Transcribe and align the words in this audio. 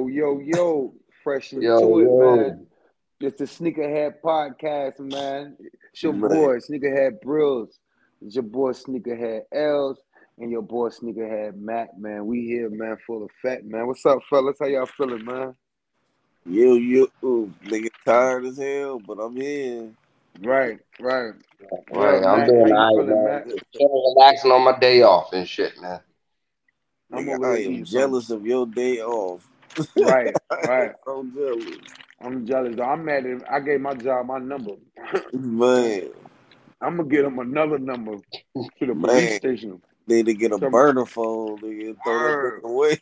Yo, 0.00 0.08
yo, 0.08 0.40
yo, 0.40 0.94
fresh 1.22 1.52
into 1.52 1.66
Yo, 1.66 1.98
it, 1.98 2.04
yo. 2.04 2.36
man. 2.36 2.66
It's 3.20 3.38
the 3.38 3.44
Sneakerhead 3.44 4.14
Podcast, 4.24 4.98
man. 4.98 5.58
It's 5.92 6.02
your 6.02 6.14
Man. 6.14 6.30
boy, 6.30 6.56
Sneakerhead 6.56 7.20
Brills. 7.20 7.78
It's 8.22 8.34
your 8.34 8.44
boy, 8.44 8.70
Sneakerhead 8.70 9.42
Els, 9.52 9.98
and 10.38 10.50
your 10.50 10.62
boy, 10.62 10.88
Sneakerhead 10.88 11.56
Matt, 11.56 11.98
man. 11.98 12.24
We 12.24 12.46
here, 12.46 12.70
man, 12.70 12.96
full 13.06 13.26
effect, 13.26 13.66
man. 13.66 13.86
What's 13.86 14.06
up, 14.06 14.20
fellas? 14.30 14.56
How 14.58 14.66
y'all 14.68 14.86
feeling, 14.86 15.22
man? 15.26 15.54
You, 16.46 16.76
you, 16.76 17.12
ooh, 17.22 17.52
nigga 17.64 17.88
tired 18.06 18.46
as 18.46 18.56
hell, 18.56 19.00
but 19.00 19.18
I'm 19.18 19.36
here. 19.36 19.90
Right, 20.40 20.78
right. 20.98 21.34
Right, 21.90 22.22
Yeah, 22.22 22.32
I'm 22.32 22.38
Matt, 22.38 22.48
doing 22.48 22.60
how 22.62 22.66
you 22.68 22.74
all 22.74 22.96
right, 22.96 23.06
feeling, 23.06 23.24
man. 23.24 23.48
Matt? 23.48 23.64
Chilling, 23.76 24.14
relaxing 24.16 24.50
on 24.50 24.64
my 24.64 24.78
day 24.78 25.02
off 25.02 25.34
and 25.34 25.46
shit, 25.46 25.78
man. 25.78 26.00
I'm 27.12 27.26
Nigga, 27.26 27.44
I 27.44 27.58
am 27.64 27.84
jealous 27.84 28.30
of 28.30 28.46
your 28.46 28.66
day 28.66 29.00
off. 29.00 29.46
Right, 29.96 30.34
I 30.50 30.54
right. 30.66 30.90
am 30.90 30.94
so 31.04 31.26
jealous. 31.34 31.78
I'm 32.22 32.46
jealous. 32.46 32.76
though. 32.76 32.84
I'm 32.84 33.04
mad 33.04 33.24
at 33.24 33.30
him. 33.30 33.42
I 33.50 33.60
gave 33.60 33.80
my 33.80 33.94
job 33.94 34.26
my 34.26 34.38
number. 34.38 34.72
Man, 35.32 36.10
I'm 36.80 36.96
gonna 36.96 37.08
get 37.08 37.24
him 37.24 37.38
another 37.38 37.78
number 37.78 38.16
to 38.56 38.86
the 38.86 38.94
police 38.94 39.36
station. 39.36 39.80
need 40.06 40.26
to 40.26 40.34
get 40.34 40.52
a 40.52 40.58
Some- 40.58 40.70
burner 40.72 41.06
phone, 41.06 41.58
nigga, 41.60 41.88
and 41.90 41.96
throw 42.04 42.18
that 42.18 42.60
away. 42.64 43.00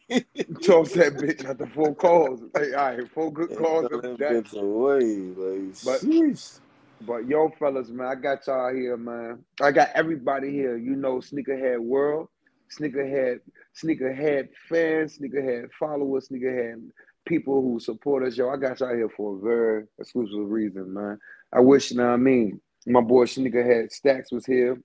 Toss 0.63 0.93
that 0.93 1.15
bitch 1.15 1.45
after 1.49 1.67
four 1.67 1.95
calls. 1.95 2.41
Hey, 2.57 2.75
all 2.75 2.97
right, 2.97 3.11
four 3.13 3.33
good 3.33 3.51
And 3.51 3.59
calls. 3.59 3.89
throw 3.89 4.01
That, 4.01 4.19
that 4.19 4.31
bitch 4.45 4.61
away. 4.61 5.05
Like, 5.05 5.75
But- 5.85 6.01
sheesh. 6.03 6.61
But 7.07 7.29
yo, 7.29 7.49
fellas, 7.61 7.91
man, 7.91 8.09
I 8.09 8.15
got 8.17 8.45
y'all 8.49 8.75
here, 8.75 8.97
man. 8.97 9.45
I 9.63 9.71
got 9.71 9.91
everybody 9.95 10.51
here. 10.51 10.77
You 10.77 10.97
know, 10.97 11.19
sneakerhead 11.19 11.79
world, 11.79 12.29
sneakerhead, 12.71 13.41
sneakerhead 13.75 14.49
fans, 14.69 15.19
sneakerhead 15.19 15.71
followers, 15.73 16.29
sneakerhead 16.29 16.91
people 17.27 17.61
who 17.63 17.79
support 17.79 18.25
us. 18.25 18.37
Yo, 18.37 18.49
I 18.49 18.57
got 18.57 18.81
y'all 18.81 18.95
here 18.95 19.09
for 19.11 19.37
a 19.37 19.41
very 19.41 19.85
exclusive 19.99 20.49
reason, 20.49 20.93
man. 20.95 21.19
I 21.53 21.61
wish, 21.61 21.91
you 21.91 21.99
know 21.99 22.07
what 22.07 22.15
I 22.15 22.17
mean, 22.17 22.61
my 22.87 23.01
boy 23.01 23.27
Sneakerhead 23.27 23.93
Stacks 23.93 24.33
was 24.33 24.47
here, 24.47 24.81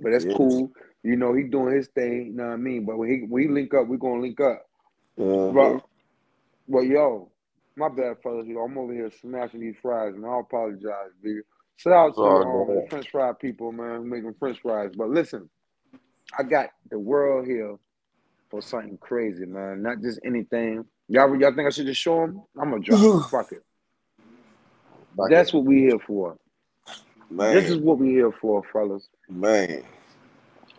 but 0.00 0.10
that's 0.12 0.24
Yes. 0.24 0.36
cool. 0.36 0.72
You 1.02 1.16
know, 1.16 1.32
he 1.34 1.44
doing 1.44 1.74
his 1.76 1.88
thing. 1.88 2.26
You 2.28 2.32
know 2.34 2.46
what 2.48 2.52
I 2.54 2.56
mean. 2.56 2.84
But 2.84 2.98
when 2.98 3.08
he 3.08 3.26
when 3.28 3.42
he 3.42 3.48
link 3.48 3.72
up, 3.74 3.86
we 3.86 3.96
gonna 3.98 4.20
link 4.20 4.40
up. 4.40 4.66
Uh-huh. 5.18 5.52
But, 5.52 5.82
well, 6.66 6.84
yo, 6.84 7.30
my 7.76 7.88
bad, 7.88 8.16
fellas. 8.22 8.46
Yo, 8.46 8.58
I'm 8.60 8.76
over 8.78 8.92
here 8.92 9.10
smashing 9.20 9.60
these 9.60 9.76
fries, 9.80 10.14
and 10.14 10.26
I 10.26 10.40
apologize, 10.40 11.12
big. 11.22 11.38
Shout 11.76 11.92
out 11.92 12.20
to 12.20 12.22
Oh, 12.22 12.42
um, 12.42 12.74
the 12.74 12.82
French 12.90 13.10
fry 13.10 13.32
people, 13.32 13.70
man, 13.72 14.08
making 14.08 14.34
French 14.38 14.60
fries. 14.60 14.92
But 14.96 15.10
listen, 15.10 15.48
I 16.38 16.42
got 16.42 16.70
the 16.90 16.98
world 16.98 17.46
here 17.46 17.76
for 18.50 18.60
something 18.62 18.98
crazy, 18.98 19.46
man. 19.46 19.82
Not 19.82 20.00
just 20.00 20.20
anything. 20.24 20.84
Y'all, 21.08 21.34
y'all 21.38 21.54
think 21.54 21.66
I 21.66 21.70
should 21.70 21.86
just 21.86 22.00
show 22.00 22.20
them? 22.26 22.42
I'm 22.60 22.70
gonna 22.70 22.82
drop 22.82 23.00
it. 23.00 23.28
Fuck 23.30 23.52
it. 23.52 23.62
Fuck 25.16 25.30
That's 25.30 25.50
it. 25.50 25.54
what 25.56 25.64
we 25.64 25.80
here 25.82 25.98
for. 26.06 26.36
man, 27.30 27.54
This 27.54 27.70
is 27.70 27.78
what 27.78 27.98
we 27.98 28.10
here 28.10 28.32
for, 28.32 28.62
fellas. 28.72 29.08
man. 29.28 29.82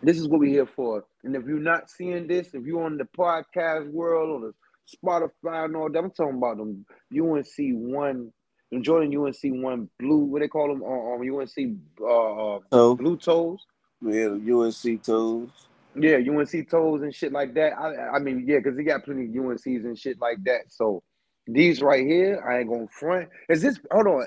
This 0.02 0.18
is 0.18 0.28
what 0.28 0.40
we 0.40 0.50
here 0.50 0.66
for. 0.66 1.04
And 1.24 1.34
if 1.34 1.44
you're 1.46 1.58
not 1.58 1.90
seeing 1.90 2.28
this, 2.28 2.54
if 2.54 2.64
you're 2.64 2.84
on 2.84 2.98
the 2.98 3.04
podcast 3.04 3.90
world 3.90 4.42
or 4.42 4.48
the 4.48 4.54
Spotify 4.96 5.64
and 5.64 5.74
all 5.76 5.90
that, 5.90 5.98
I'm 5.98 6.10
talking 6.12 6.36
about 6.36 6.58
them 6.58 6.86
UNC 7.12 7.46
one, 7.74 8.32
them 8.70 8.82
Jordan 8.82 9.16
UNC 9.16 9.36
one 9.62 9.88
blue. 9.98 10.18
What 10.18 10.40
they 10.40 10.48
call 10.48 10.68
them? 10.68 10.82
Um, 10.84 11.20
UNC 11.40 11.78
uh, 12.00 12.56
uh, 12.56 12.60
So, 12.72 12.94
blue 12.94 13.16
toes. 13.16 13.58
Had 14.04 14.32
UNC 14.32 15.02
toes. 15.02 15.48
Yeah, 15.94 16.16
UNC 16.16 16.70
toes 16.70 17.02
and 17.02 17.14
shit 17.14 17.32
like 17.32 17.54
that. 17.54 17.72
I, 17.78 18.16
I 18.16 18.18
mean, 18.18 18.44
yeah, 18.46 18.58
because 18.58 18.78
he 18.78 18.84
got 18.84 19.04
plenty 19.04 19.24
of 19.24 19.30
UNCs 19.30 19.84
and 19.84 19.98
shit 19.98 20.20
like 20.20 20.42
that. 20.44 20.62
So 20.68 21.02
these 21.46 21.82
right 21.82 22.06
here, 22.06 22.44
I 22.48 22.60
ain't 22.60 22.68
gonna 22.68 22.88
front. 22.88 23.28
Is 23.48 23.62
this? 23.62 23.80
Hold 23.90 24.06
on. 24.06 24.26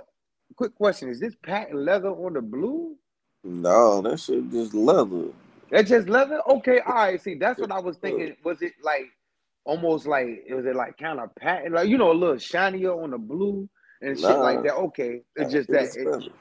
Quick 0.56 0.76
question: 0.76 1.10
Is 1.10 1.20
this 1.20 1.36
patent 1.44 1.80
leather 1.80 2.10
on 2.10 2.34
the 2.34 2.42
blue? 2.42 2.96
No, 3.44 4.02
that 4.02 4.20
shit 4.20 4.52
just 4.52 4.74
leather. 4.74 5.30
That's 5.72 5.90
just 5.90 6.10
leather? 6.10 6.42
Okay, 6.48 6.80
all 6.86 6.94
right. 6.94 7.22
See, 7.22 7.36
that's 7.36 7.60
what 7.60 7.72
I 7.72 7.80
was 7.80 7.98
thinking. 7.98 8.36
Was 8.44 8.62
it 8.62 8.74
like 8.84 9.06
almost 9.64 10.06
like 10.06 10.44
was 10.50 10.66
it 10.66 10.76
like 10.76 10.98
kind 10.98 11.20
of 11.20 11.34
patent, 11.36 11.74
like 11.74 11.88
you 11.88 11.98
know, 11.98 12.12
a 12.12 12.14
little 12.14 12.38
shinier 12.38 12.92
on 12.92 13.12
the 13.12 13.18
blue 13.18 13.70
and 14.02 14.20
shit 14.20 14.30
Nah. 14.30 14.42
like 14.42 14.64
that? 14.64 14.74
Okay, 14.74 15.22
it's 15.36 15.52
just 15.52 15.70
that 15.70 15.84
It's 15.84 15.96
it, 15.96 16.32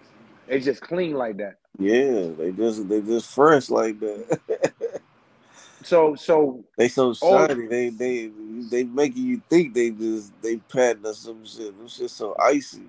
it's 0.49 0.65
just 0.65 0.83
clean 0.83 1.15
like 1.15 1.37
that. 1.37 1.60
Yeah, 1.79 2.29
they 2.37 2.53
just 2.53 2.89
they 2.89 3.01
just 3.01 3.33
fresh 3.33 3.71
like 3.71 4.01
that. 4.01 4.41
So, 5.83 6.15
so 6.17 6.65
they 6.77 6.89
so 6.89 7.15
Oh. 7.23 7.49
shiny. 7.49 7.67
They 7.67 7.91
they 7.91 8.31
they 8.71 8.85
making 8.85 9.25
you 9.27 9.43
think 9.51 9.75
they 9.75 9.91
just 9.91 10.33
they 10.43 10.57
patent 10.57 11.07
or 11.07 11.15
some 11.15 11.45
shit. 11.47 11.77
Them 11.79 11.89
shit 11.89 12.11
so 12.11 12.37
icy. 12.41 12.83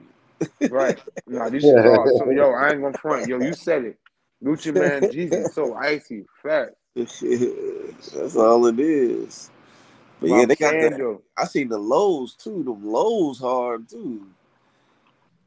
right, 0.70 1.00
no, 1.28 1.50
these 1.52 1.68
shit 1.68 1.86
are 1.86 2.10
so. 2.10 2.30
Yo, 2.30 2.52
I 2.52 2.72
ain't 2.72 2.82
gonna 2.82 2.96
front. 2.96 3.28
Yo, 3.28 3.40
you 3.40 3.54
said 3.54 3.86
it. 3.86 4.00
Gucci 4.44 4.74
Mane, 4.76 5.10
Jesus, 5.10 5.54
so 5.54 5.76
icy, 5.76 6.26
fat. 6.44 6.70
That's 6.96 8.36
all 8.36 8.68
it 8.68 8.80
is. 8.80 9.52
But 10.22 10.30
But 10.30 10.32
yeah, 10.32 10.46
I'm 10.46 10.48
they 10.48 10.56
got 10.56 10.80
saying, 10.80 10.98
the. 10.98 11.20
I 11.38 11.46
seen 11.46 11.70
the 11.70 11.80
lows 11.80 12.36
too. 12.36 12.64
Them 12.64 12.86
lows 12.86 13.40
hard 13.40 13.90
too. 13.90 14.28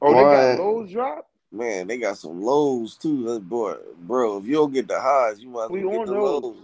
oh, 0.03 0.15
they 0.15 0.25
got 0.27 0.53
lows 0.53 0.93
drop. 0.93 1.29
Man, 1.55 1.87
they 1.87 1.99
got 1.99 2.19
some 2.19 2.43
lows 2.43 2.97
too. 2.97 3.25
That 3.33 3.49
boy, 3.49 3.77
bro. 4.01 4.39
If 4.39 4.47
you 4.47 4.55
don't 4.55 4.73
get 4.73 4.89
the 4.89 5.01
highs, 5.01 5.41
you 5.41 5.49
might 5.49 5.71
We 5.71 5.85
well 5.85 5.93
get 5.93 6.01
on 6.01 6.07
the 6.07 6.13
those. 6.15 6.43
lows. 6.43 6.57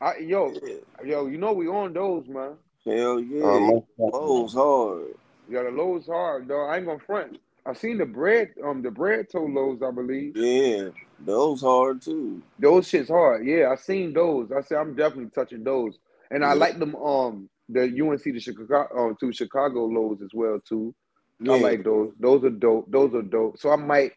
I, 0.00 0.16
yo, 0.18 0.52
Yeah. 0.62 0.74
yo, 1.04 1.26
you 1.26 1.36
know 1.36 1.52
we 1.52 1.66
on 1.66 1.92
those, 1.92 2.28
man. 2.28 2.52
Hell 2.86 3.18
yeah. 3.20 3.42
Oh, 3.42 3.60
most 3.60 3.86
definitely. 3.98 4.20
lows 4.20 4.54
hard. 4.54 5.14
Yeah, 5.48 5.62
the 5.64 5.70
lows 5.70 6.06
hard, 6.06 6.46
dog. 6.48 6.70
I 6.70 6.76
ain't 6.76 6.86
gonna 6.86 7.00
front. 7.00 7.40
I 7.66 7.74
seen 7.74 7.98
the 7.98 8.06
bread, 8.06 8.52
um, 8.64 8.82
the 8.82 8.90
bred 8.90 9.28
toe 9.30 9.44
lows, 9.44 9.80
I 9.82 9.90
believe. 9.90 10.36
Yeah, 10.36 10.90
those 11.18 11.60
hard 11.60 12.00
too. 12.00 12.40
Those 12.58 12.88
shits 12.88 13.08
hard. 13.08 13.44
Yeah, 13.44 13.70
I 13.70 13.76
seen 13.76 14.12
those. 14.14 14.52
I 14.52 14.60
said 14.62 14.78
I'm 14.78 14.94
definitely 14.94 15.30
touching 15.34 15.64
those, 15.64 15.98
and 16.30 16.44
I 16.44 16.52
like 16.52 16.78
them. 16.78 16.94
Um, 16.94 17.50
the 17.68 17.82
UNC 17.82 18.22
to 18.22 18.40
Chicago, 18.40 18.88
um, 18.96 19.16
to 19.20 19.32
Chicago 19.32 19.84
lows 19.86 20.22
as 20.22 20.30
well 20.32 20.60
too. 20.66 20.94
Yeah. 21.40 21.52
I 21.54 21.60
like 21.60 21.84
those. 21.84 22.12
Those 22.20 22.44
are 22.44 22.50
dope. 22.50 22.90
Those 22.90 23.12
are 23.14 23.22
dope. 23.22 23.58
So 23.58 23.70
I 23.70 23.76
might, 23.76 24.12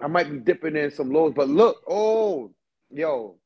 I 0.00 0.06
might 0.08 0.30
be 0.30 0.38
dipping 0.38 0.76
in 0.76 0.90
some 0.90 1.10
lows. 1.12 1.32
But 1.34 1.48
look, 1.48 1.82
oh, 1.88 2.52
yo, 2.90 3.36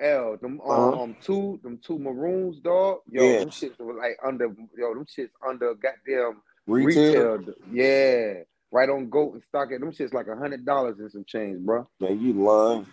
L, 0.00 0.36
them 0.40 0.60
um, 0.62 0.70
Uh-huh. 0.70 0.92
um 0.92 1.16
two, 1.22 1.60
them 1.62 1.78
two 1.84 1.98
maroons, 1.98 2.58
dog. 2.60 3.00
Yo, 3.10 3.34
Yeah. 3.34 3.38
them 3.38 3.50
shits 3.50 3.78
were 3.78 3.94
like 3.94 4.18
under, 4.24 4.46
yo, 4.76 4.94
them 4.94 5.06
shits 5.06 5.30
under 5.46 5.74
goddamn 5.74 6.42
Retail. 6.66 7.38
retail. 7.38 7.54
Yeah, 7.70 8.34
right 8.72 8.88
on 8.88 9.10
Goat 9.10 9.34
and 9.34 9.42
Stock. 9.44 9.70
Them 9.70 9.92
shits 9.92 10.12
like 10.12 10.26
a 10.28 10.36
hundred 10.36 10.64
dollars 10.66 10.98
and 10.98 11.10
some 11.10 11.24
change, 11.24 11.60
bro. 11.64 11.88
Man, 12.00 12.20
you 12.20 12.32
lying. 12.34 12.86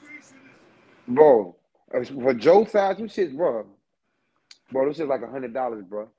Bro, 1.08 1.56
uh, 1.94 2.04
for 2.04 2.34
Joe 2.36 2.66
size, 2.66 2.98
them 2.98 3.08
shits, 3.10 3.36
bro. 3.36 3.66
Bro, 4.72 4.86
them 4.86 4.94
shits 4.94 5.10
like 5.10 5.24
a 5.24 5.32
hundred 5.32 5.54
dollars, 5.54 5.84
bro. 5.86 6.10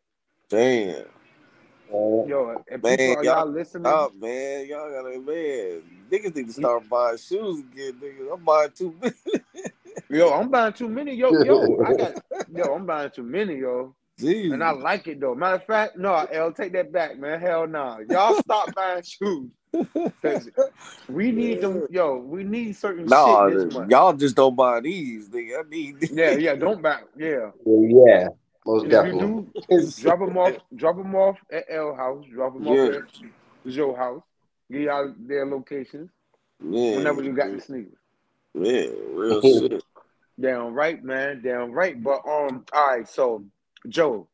Damn. 0.49 1.05
Yo, 1.93 2.62
and 2.71 2.83
Man, 2.83 2.97
people, 2.99 3.15
y'all- 3.15 3.25
y'all 3.25 3.47
listening? 3.47 3.84
Stop, 3.84 4.15
man. 4.15 4.67
Y'all 4.67 4.91
gotta 4.91 5.19
man. 5.21 5.83
Niggas 6.11 6.34
need 6.37 6.47
to 6.49 6.53
start 6.53 6.89
buying 6.89 7.17
shoes 7.19 7.61
again, 7.61 7.95
niggas. 8.03 8.33
I'm 8.33 8.45
buying 8.45 8.71
too 8.73 8.95
many. 9.01 9.15
Yo, 10.09 10.31
I'm 10.31 10.49
buying 10.49 10.73
too 10.73 10.89
many. 10.89 11.15
Yo, 11.15 11.43
yo, 11.43 11.81
I 11.84 11.95
got. 11.95 12.15
Yo, 12.53 12.75
I'm 12.75 12.84
buying 12.84 13.11
too 13.11 13.23
many, 13.23 13.56
yo, 13.56 13.95
Jeez. 14.21 14.53
and 14.53 14.65
I 14.65 14.71
like 14.73 15.06
it 15.06 15.21
though. 15.21 15.37
Matter 15.37 15.56
of 15.56 15.65
fact, 15.65 15.97
no, 15.97 16.12
L, 16.33 16.51
take 16.53 16.73
that 16.73 16.91
back, 16.91 17.17
man. 17.17 17.39
Hell 17.41 17.69
no, 17.69 17.99
y'all 18.09 18.34
stop 18.34 18.75
buying 18.75 19.03
shoes. 19.05 19.51
we 21.09 21.31
need 21.33 21.61
them. 21.61 21.87
Yo, 21.91 22.17
we 22.17 22.43
need 22.43 22.75
certain 22.75 23.07
Nah, 23.07 23.49
shit 23.49 23.59
this 23.67 23.75
month. 23.75 23.91
y'all 23.91 24.12
just 24.12 24.34
don't 24.34 24.57
buy 24.57 24.81
these, 24.81 25.28
nigga. 25.28 25.61
I 25.65 25.69
need 25.69 26.11
Yeah, 26.11 26.33
yeah, 26.33 26.55
don't 26.57 26.83
buy. 26.83 27.03
Yeah, 27.17 27.51
yeah, 27.65 28.28
most 28.70 28.84
and 28.84 28.92
if 28.92 29.06
you 29.14 29.20
do, 29.20 29.53
drop 30.03 30.19
them 30.20 30.36
off. 30.38 30.53
Drop 30.74 30.97
them 30.97 31.15
off 31.15 31.36
at 31.53 31.65
L 31.71 31.95
house. 31.95 32.24
Drop 32.33 32.54
them 32.54 32.66
Yeah. 32.66 32.72
off 32.72 32.95
at 32.95 33.72
Joe 33.72 33.95
house. 33.95 34.22
Get 34.71 34.83
y'all 34.83 35.15
their 35.18 35.47
locations 35.47 36.10
Yeah, 36.62 36.97
whenever 36.97 37.22
you 37.22 37.33
got 37.33 37.50
the 37.53 37.60
sneakers. 37.60 37.98
Yeah, 38.54 38.86
real 39.12 39.41
shit. 39.42 39.84
Down 40.41 40.72
right, 40.72 41.03
man. 41.03 41.42
Down 41.42 41.72
right. 41.72 42.00
But 42.03 42.21
um, 42.27 42.65
all 42.72 42.86
right. 42.89 43.09
So, 43.09 43.45
Joe, 43.89 44.28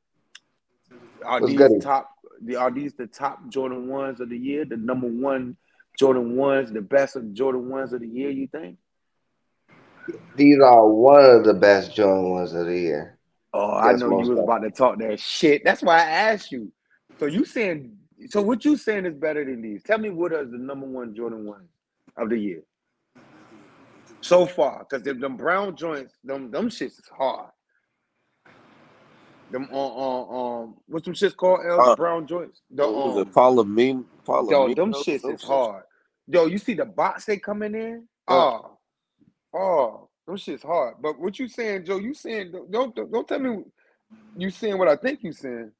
are 1.25 1.41
What's 1.41 1.53
these 1.53 1.59
goody? 1.59 1.81
top? 1.81 2.11
The 2.43 2.57
are 2.57 2.71
these 2.71 2.93
the 2.95 3.07
top 3.07 3.49
Jordan 3.49 3.89
ones 3.89 4.21
of 4.21 4.29
the 4.29 4.37
year? 4.39 4.65
The 4.65 4.77
number 4.77 5.07
one 5.09 5.57
Jordan 5.99 6.37
ones, 6.37 6.71
the 6.71 6.83
best 6.83 7.17
of 7.17 7.33
Jordan 7.33 7.69
ones 7.71 7.93
of 7.95 8.01
the 8.01 8.07
year? 8.09 8.31
You 8.31 8.47
think? 8.47 8.77
These 10.37 10.61
are 10.61 10.87
one 10.87 11.25
of 11.25 11.45
the 11.45 11.55
best 11.55 11.95
Jordan 11.97 12.31
ones 12.31 12.53
of 12.53 12.67
the 12.67 12.79
year. 12.79 13.16
Oh, 13.57 13.73
I 13.77 13.95
know 13.95 14.11
you 14.11 14.29
was 14.29 14.41
about 14.41 14.61
to 14.61 14.71
talk 14.71 14.99
that 15.01 15.21
shit. 15.21 15.63
That's 15.65 15.83
why 15.83 15.99
I 15.99 16.05
asked 16.11 16.53
you. 16.53 16.73
So 17.19 17.27
you 17.27 17.47
saying? 17.47 17.97
So 18.29 18.43
what 18.43 18.65
you 18.67 18.77
saying 18.77 19.07
is 19.07 19.15
better 19.15 19.45
than 19.45 19.63
these? 19.63 19.83
Tell 19.83 19.99
me 19.99 20.11
what 20.11 20.33
is 20.35 20.51
the 20.53 20.59
number 20.59 20.87
one 20.87 21.15
Jordan 21.15 21.47
one 21.47 21.69
of 22.19 22.31
the 22.31 22.39
year 22.39 22.63
so 24.23 24.47
far? 24.47 24.81
Because 24.89 25.05
them, 25.05 25.21
them 25.21 25.37
brown 25.39 25.77
joints, 25.77 26.15
them 26.25 26.51
them 26.51 26.69
shits 26.69 27.01
is 27.01 27.11
hard. 27.17 27.51
Them 29.51 29.69
on 29.73 29.93
on 29.93 30.63
um 30.65 30.77
what's 30.89 31.07
some 31.07 31.15
shits 31.15 31.37
called? 31.37 31.61
L 31.67 31.81
Uh, 31.81 31.97
brown 31.97 32.27
joints. 32.27 32.63
The 32.71 32.85
was 32.85 33.17
it 33.17 33.29
um, 33.29 33.33
Palomino? 33.33 34.05
yo, 34.51 34.69
them 34.69 34.93
shits 34.93 35.29
is 35.29 35.43
hard. 35.43 35.85
Yo, 36.29 36.47
you 36.47 36.59
see 36.59 36.75
the 36.75 36.85
box 36.87 37.25
they 37.27 37.39
coming 37.39 37.75
in? 37.75 38.09
Uh, 38.29 38.35
Oh, 38.35 38.79
oh, 39.55 40.09
them 40.27 40.37
shits 40.37 40.63
hard. 40.65 40.97
But 41.01 41.19
what 41.19 41.39
you 41.39 41.49
saying, 41.49 41.85
Joe? 41.85 41.99
You 41.99 42.15
saying 42.15 42.53
don't 42.71 42.95
don't, 42.95 43.13
don't 43.13 43.29
tell 43.29 43.39
me 43.39 43.65
you 44.37 44.51
saying 44.51 44.79
what 44.79 44.89
I 44.89 44.97
think 44.97 45.21
you 45.23 45.33
saying, 45.33 45.73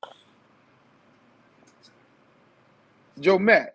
Joe 3.21 3.39
Matt. 3.39 3.75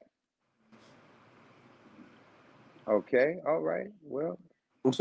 Okay, 2.89 3.37
all 3.47 3.61
right. 3.61 3.87
Well, 4.03 4.39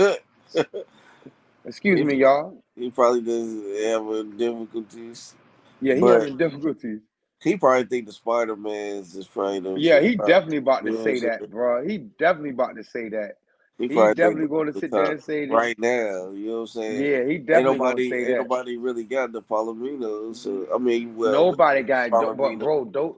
excuse 1.64 2.02
me, 2.02 2.16
y'all. 2.16 2.62
he 2.76 2.90
probably 2.90 3.22
doesn't 3.22 3.84
have 3.84 4.38
difficulties, 4.38 5.34
Yeah, 5.80 5.94
he 5.94 6.06
having 6.06 6.36
difficulties. 6.36 7.00
he 7.42 7.56
probably 7.56 7.84
think 7.84 8.06
the 8.06 8.12
Spider 8.12 8.56
Man's 8.56 9.16
is 9.16 9.26
probably 9.26 9.60
the 9.60 9.70
Yeah, 9.74 10.00
he 10.00 10.16
uh, 10.18 10.26
definitely 10.26 10.58
about 10.58 10.84
to 10.86 10.92
know 10.92 10.98
what 10.98 11.08
I'm 11.10 11.16
say 11.16 11.20
that, 11.20 11.50
bro. 11.50 11.86
He 11.86 11.98
definitely 11.98 12.50
about 12.50 12.76
to 12.76 12.84
say 12.84 13.08
that. 13.10 13.36
He 13.80 13.88
He 13.88 14.06
definitely 14.08 14.48
going 14.48 14.66
to 14.68 14.74
sit 14.74 14.94
there 14.94 15.12
and 15.12 15.22
say 15.22 15.46
that. 15.46 15.54
right 15.54 15.78
now. 15.78 16.30
You 16.30 16.46
know 16.46 16.54
what 16.54 16.60
I'm 16.60 16.66
saying? 16.68 17.08
Yeah, 17.10 17.24
he 17.26 17.38
definitely 17.38 17.80
to 17.96 17.98
nobody, 17.98 18.08
say 18.08 18.24
ain't 18.24 18.26
that. 18.26 18.38
nobody 18.38 18.76
really 18.76 19.04
got 19.04 19.32
the 19.32 19.42
Palomino. 19.42 20.36
So 20.36 20.68
I 20.74 20.78
mean, 20.78 21.16
well, 21.16 21.30
Nobody 21.32 21.82
got, 21.82 22.10
Palomino. 22.10 22.60
bro, 22.60 22.84
those 22.86 23.16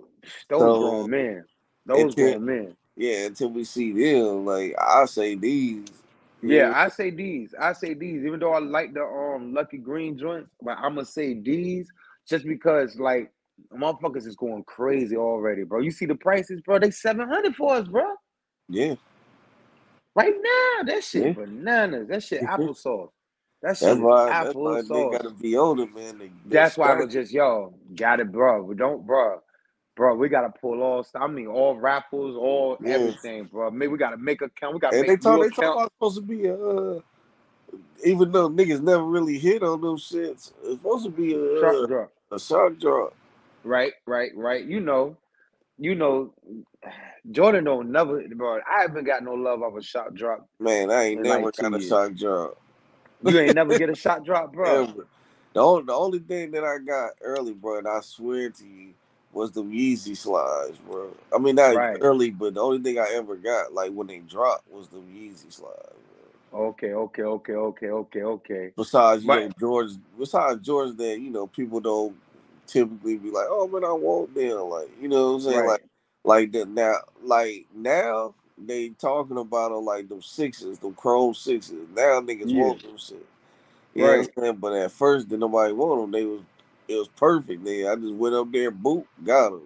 those 0.49 0.73
So 0.73 0.77
grown 0.77 1.11
men, 1.11 1.45
those 1.87 2.15
until 2.15 2.17
grown 2.17 2.45
men. 2.45 2.77
yeah, 2.97 3.27
until 3.27 3.51
we 3.51 3.65
see 3.65 3.93
them, 3.93 4.47
like 4.47 4.75
I 4.81 5.07
say 5.07 5.35
these. 5.37 5.87
Yeah, 6.43 6.71
know, 6.71 6.75
I 6.75 6.89
say 6.89 7.11
these. 7.11 7.55
I 7.61 7.73
say 7.73 7.95
these. 7.95 8.25
Even 8.25 8.41
though 8.41 8.53
I 8.53 8.61
like 8.61 8.95
the 8.95 9.03
um 9.05 9.55
Lucky 9.55 9.79
Green 9.79 10.19
joints, 10.19 10.51
but 10.63 10.79
I'm 10.79 10.95
gonna 10.97 11.07
say 11.07 11.35
these 11.35 11.89
just 12.29 12.47
because 12.47 12.97
like 12.99 13.33
motherfuckers 13.75 14.27
is 14.27 14.37
going 14.37 14.65
crazy 14.65 15.17
already, 15.17 15.65
bro. 15.65 15.81
You 15.81 15.91
see 15.91 16.07
the 16.07 16.15
prices, 16.17 16.61
bro? 16.63 16.79
They 16.79 16.91
seven 16.91 17.29
hundred 17.29 17.57
for 17.57 17.75
us, 17.77 17.89
bro. 17.89 18.05
yeah, 18.69 18.95
Right 20.15 20.35
now, 20.35 20.93
that 20.93 21.05
shit 21.05 21.25
yeah. 21.25 21.33
bananas. 21.33 22.09
That 22.09 22.23
shit 22.23 22.43
applesauce. 22.43 23.11
That 23.63 23.79
shit 23.79 23.89
That's 23.89 24.01
why. 24.01 24.27
That's 24.27 24.55
why 24.55 24.83
they 24.83 24.89
applesauce. 24.89 25.13
gotta 25.13 25.31
be 25.31 25.55
it, 25.55 25.95
man. 25.95 26.19
They, 26.19 26.27
they 26.27 26.33
That's 26.47 26.77
why 26.77 26.93
I 26.93 26.97
was 26.97 27.13
just 27.13 27.33
yo, 27.33 27.73
got 27.95 28.21
it, 28.21 28.31
bro. 28.31 28.63
We 28.63 28.75
don't, 28.75 29.07
bro, 29.07 29.41
bro. 29.97 30.15
We 30.15 30.29
gotta 30.29 30.53
pull 30.61 30.83
all. 30.83 31.07
I 31.15 31.27
mean, 31.29 31.47
all 31.47 31.77
raffles, 31.77 32.37
all 32.37 32.77
Yeah, 32.83 32.95
everything, 32.95 33.45
bro. 33.45 33.71
Maybe 33.71 33.93
we 33.93 33.99
gotta 33.99 34.19
make 34.19 34.43
a 34.43 34.51
count. 34.51 34.75
We 34.75 34.81
gotta 34.81 34.97
and 34.97 35.05
they 35.05 35.13
make 35.13 35.23
talk. 35.23 35.39
you 35.39 35.45
They 35.45 35.51
talk 35.51 35.77
about 35.77 35.93
supposed 35.97 36.17
to 36.17 36.23
be 36.23 36.47
a. 36.47 36.57
Uh, 36.57 37.01
even 38.05 38.33
though 38.33 38.51
niggas 38.51 38.83
never 38.83 39.05
really 39.05 39.39
hit 39.39 39.63
on 39.63 39.81
those 39.81 40.11
shits, 40.11 40.53
it's 40.63 40.83
supposed 40.83 41.05
to 41.05 41.11
be 41.11 41.35
a 41.35 41.61
Sharp 41.61 41.85
uh, 41.85 41.87
drop. 41.87 42.13
a 42.33 42.39
shot 42.39 42.79
drop. 42.79 43.15
Right, 43.65 43.93
right, 44.07 44.33
right. 44.37 44.65
You 44.65 44.81
know, 44.81 45.17
you 45.79 45.95
know. 45.95 46.35
Jordan 47.31 47.65
don't 47.65 47.93
never, 47.93 48.23
bro. 48.35 48.59
I 48.69 48.83
haven't 48.83 49.05
got 49.05 49.23
no 49.23 49.35
love 49.35 49.63
off 49.63 49.77
a 49.77 49.83
shot 49.83 50.15
drop 50.15 50.49
Man, 50.61 50.91
I 50.91 51.05
ain't 51.05 51.23
never 51.23 51.45
like 51.45 51.57
got 51.57 51.75
a 51.75 51.81
shot 51.81 52.15
drop 52.17 52.59
You 53.25 53.39
ain't 53.39 53.55
never 53.55 53.75
get 53.75 53.91
a 53.91 53.95
shot 53.97 54.25
drop, 54.25 54.53
bro. 54.53 54.83
ever. 54.83 55.07
The 55.55 55.61
only, 55.61 55.85
the 55.85 55.93
only 55.93 56.19
thing 56.21 56.51
that 56.53 56.65
I 56.65 56.79
got 56.79 57.11
early, 57.23 57.53
bro, 57.53 57.79
and 57.79 57.89
I 57.89 58.01
swear 58.01 58.51
to 58.51 58.65
you, 58.65 58.95
was 59.33 59.51
the 59.51 59.63
Yeezy 59.63 60.17
slides, 60.17 60.77
bro. 60.79 61.11
I 61.35 61.39
mean, 61.39 61.57
not 61.57 61.77
Right. 61.77 61.99
early, 62.01 62.31
but 62.31 62.55
the 62.55 62.61
only 62.61 62.81
thing 62.83 62.99
I 62.99 63.09
ever 63.15 63.37
got, 63.37 63.73
like 63.73 63.93
when 63.93 64.07
they 64.07 64.19
dropped, 64.19 64.71
was 64.71 64.89
the 64.89 64.99
Yeezy 64.99 65.53
slides. 65.53 65.97
Bro. 66.53 66.61
Okay, 66.69 66.93
okay, 66.93 67.23
okay, 67.23 67.53
okay, 67.55 67.89
okay, 67.91 68.23
okay. 68.23 68.73
Besides, 68.77 69.23
you 69.23 69.29
But 69.29 69.41
know, 69.41 69.53
George. 69.59 69.91
Besides 70.19 70.65
George, 70.67 70.97
that 70.97 71.19
you 71.21 71.31
know, 71.31 71.47
people 71.47 71.81
don't 71.81 72.15
typically 72.67 73.17
be 73.17 73.31
like, 73.31 73.47
"Oh 73.49 73.67
man, 73.69 73.85
I 73.85 73.93
want 73.93 74.35
them." 74.35 74.59
Like, 74.69 74.91
you 75.01 75.09
know 75.09 75.29
what 75.29 75.35
I'm 75.37 75.41
saying? 75.41 75.57
right, 75.59 75.67
Like, 75.67 75.85
like 76.25 76.53
that 76.53 76.69
now. 76.69 76.97
Like 77.23 77.67
now, 77.75 78.35
they 78.59 78.91
talking 78.91 79.39
about 79.39 79.73
them 79.73 79.85
like 79.85 80.09
them 80.09 80.23
sixes, 80.23 80.79
them 80.81 80.95
chrome 80.95 81.35
sixes. 81.35 81.89
Now 81.95 82.21
niggas 82.21 82.53
yeah, 82.53 82.55
want 82.55 82.83
them 82.83 82.97
shit. 82.99 83.27
You 83.95 84.05
right. 84.05 84.19
what 84.19 84.31
I'm 84.39 84.43
saying? 84.45 84.57
But 84.57 84.75
at 84.75 84.93
first, 84.93 85.29
did 85.29 85.41
nobody 85.41 85.73
want 85.75 86.03
them? 86.03 86.11
They 86.13 86.25
was 86.27 86.43
it 86.89 86.97
was 86.97 87.09
perfect. 87.09 87.65
Then 87.65 87.87
I 87.87 87.97
just 87.97 88.15
went 88.15 88.35
up 88.35 88.53
there, 88.53 88.71
boot, 88.71 89.07
got 89.25 89.51
them. 89.51 89.63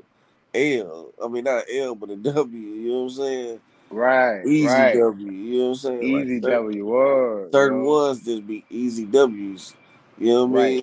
L. 0.55 1.13
I 1.23 1.29
mean, 1.29 1.45
not 1.45 1.65
L, 1.73 1.95
but 1.95 2.11
a 2.11 2.17
W. 2.19 2.59
You 2.59 2.89
know 2.93 2.99
what 2.99 3.05
I'm 3.05 3.11
saying? 3.11 3.61
Right, 3.91 4.45
Easy 4.45 4.87
right. 4.87 4.87
W. 4.87 5.31
You 5.33 5.59
know 5.59 5.65
what 5.65 5.71
I'm 5.71 5.77
saying? 5.77 6.13
Like 6.13 6.29
Easy 6.29 6.41
certain, 6.43 6.67
W 6.67 6.87
word, 6.87 7.53
certain 7.53 7.83
ones 7.83 8.25
just 8.25 8.47
be 8.47 8.65
easy 8.71 9.07
W's. 9.07 9.75
You 10.19 10.29
know 10.29 10.47
what 10.47 10.51
I 10.51 10.53
Right, 10.53 10.77
mean? 10.77 10.83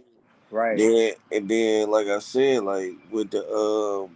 right. 0.51 0.77
Then 0.77 1.13
and 1.31 1.49
then, 1.49 1.91
like 1.91 2.07
I 2.07 2.19
said, 2.19 2.63
like 2.63 2.93
with 3.11 3.31
the 3.31 3.47
um 3.49 4.11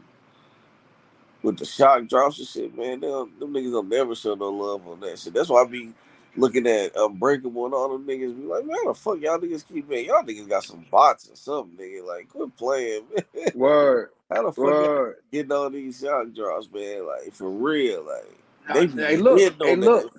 with 1.43 1.57
the 1.57 1.65
shock 1.65 2.07
drops 2.07 2.39
and 2.39 2.47
shit, 2.47 2.77
man, 2.77 2.99
them, 3.01 3.33
them 3.39 3.53
niggas 3.53 3.71
don't 3.71 3.89
never 3.89 4.15
show 4.15 4.35
no 4.35 4.49
love 4.49 4.87
on 4.87 4.99
that 5.01 5.19
shit. 5.19 5.33
That's 5.33 5.49
why 5.49 5.61
I 5.63 5.65
be 5.67 5.93
looking 6.35 6.67
at 6.67 6.95
Unbreakable 6.95 7.65
and 7.65 7.73
all 7.73 7.89
them 7.89 8.07
niggas 8.07 8.35
be 8.37 8.43
like, 8.47 8.65
man, 8.65 8.77
how 8.83 8.93
the 8.93 8.99
fuck 8.99 9.19
y'all 9.21 9.39
niggas 9.39 9.67
keep 9.67 9.89
man? 9.89 10.05
Y'all 10.05 10.23
niggas 10.23 10.49
got 10.49 10.63
some 10.63 10.85
bots 10.91 11.29
or 11.29 11.35
something, 11.35 11.77
nigga. 11.77 12.05
Like, 12.05 12.29
quit 12.29 12.55
playing, 12.57 13.05
man. 13.35 13.47
Word, 13.53 14.09
how 14.31 14.43
the 14.43 14.51
fuck 14.53 14.77
y'all 14.79 14.89
word. 14.91 15.15
getting 15.31 15.51
all 15.51 15.69
these 15.69 15.99
shock 15.99 16.33
drops, 16.33 16.69
man? 16.73 17.07
Like, 17.07 17.33
for 17.33 17.49
real, 17.49 18.05
like 18.05 18.37
Now, 18.67 18.85
they 18.85 18.87
hey, 18.97 19.17
look, 19.17 19.43
hitting 19.43 19.59
hey, 19.63 19.75
look, 19.77 20.05
that. 20.05 20.11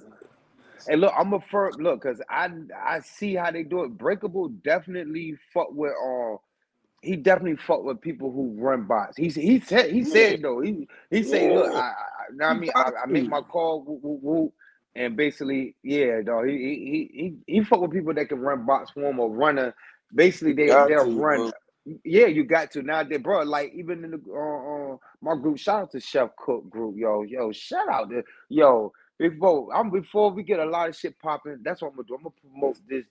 hey, 0.86 0.96
look. 0.96 1.12
I'm 1.16 1.34
a 1.34 1.40
firm 1.40 1.74
look, 1.78 2.02
cause 2.02 2.20
I 2.30 2.50
I 2.76 3.00
see 3.00 3.34
how 3.34 3.50
they 3.50 3.64
do 3.64 3.84
it. 3.84 3.98
Breakable 3.98 4.48
definitely 4.48 5.36
fuck 5.54 5.68
with 5.72 5.92
uh 5.92 6.36
he 7.02 7.16
definitely 7.16 7.56
fuck 7.56 7.84
with 7.84 8.00
people 8.00 8.30
who 8.32 8.54
run 8.58 8.84
bots. 8.84 9.16
He 9.16 9.28
he 9.28 9.60
said 9.60 9.90
he 9.90 10.04
said 10.04 10.42
though 10.42 10.60
he 10.60 10.88
he 11.10 11.22
say 11.22 11.50
look 11.50 11.70
I 11.74 11.92
I, 12.40 12.44
I 12.50 12.54
mean? 12.54 12.70
I, 12.76 12.90
I 13.04 13.06
make 13.06 13.28
my 13.28 13.40
call 13.40 13.82
woo, 13.84 14.00
woo, 14.02 14.18
woo, 14.22 14.52
and 14.96 15.16
basically 15.16 15.76
yeah 15.82 16.20
dog 16.22 16.48
he 16.48 16.56
he 16.58 17.10
he 17.46 17.54
he 17.54 17.64
fuck 17.64 17.80
with 17.80 17.92
people 17.92 18.14
that 18.14 18.28
can 18.28 18.40
run 18.40 18.66
bots 18.66 18.90
for 18.90 19.08
him 19.08 19.20
or 19.20 19.30
run 19.30 19.58
a 19.58 19.74
basically 20.14 20.52
they 20.54 20.80
they'll 20.86 21.04
to, 21.04 21.10
run 21.14 21.36
bro. 21.36 21.52
yeah 22.04 22.26
you 22.26 22.44
got 22.44 22.70
to. 22.72 22.82
Now 22.82 23.04
they 23.04 23.16
bro 23.18 23.42
like 23.42 23.72
even 23.74 24.04
in 24.04 24.10
the 24.12 24.20
uh, 24.30 24.94
uh 24.94 24.96
my 25.22 25.40
group 25.40 25.58
shout 25.58 25.82
out 25.82 25.92
to 25.92 26.00
Chef 26.00 26.30
Cook 26.36 26.68
group 26.68 26.96
yo 26.98 27.22
yo 27.22 27.52
shout 27.52 27.88
out 27.88 28.10
to 28.10 28.24
yo 28.48 28.92
before 29.18 29.72
I'm 29.74 29.90
before 29.90 30.32
we 30.32 30.42
get 30.42 30.58
a 30.58 30.64
lot 30.64 30.88
of 30.88 30.96
shit 30.96 31.18
popping 31.20 31.58
that's 31.62 31.80
what 31.80 31.88
I'm 31.90 31.96
gonna 31.96 32.08
do. 32.08 32.14
I'm 32.16 32.22
gonna 32.24 32.34
promote 32.40 32.78
this 32.88 33.04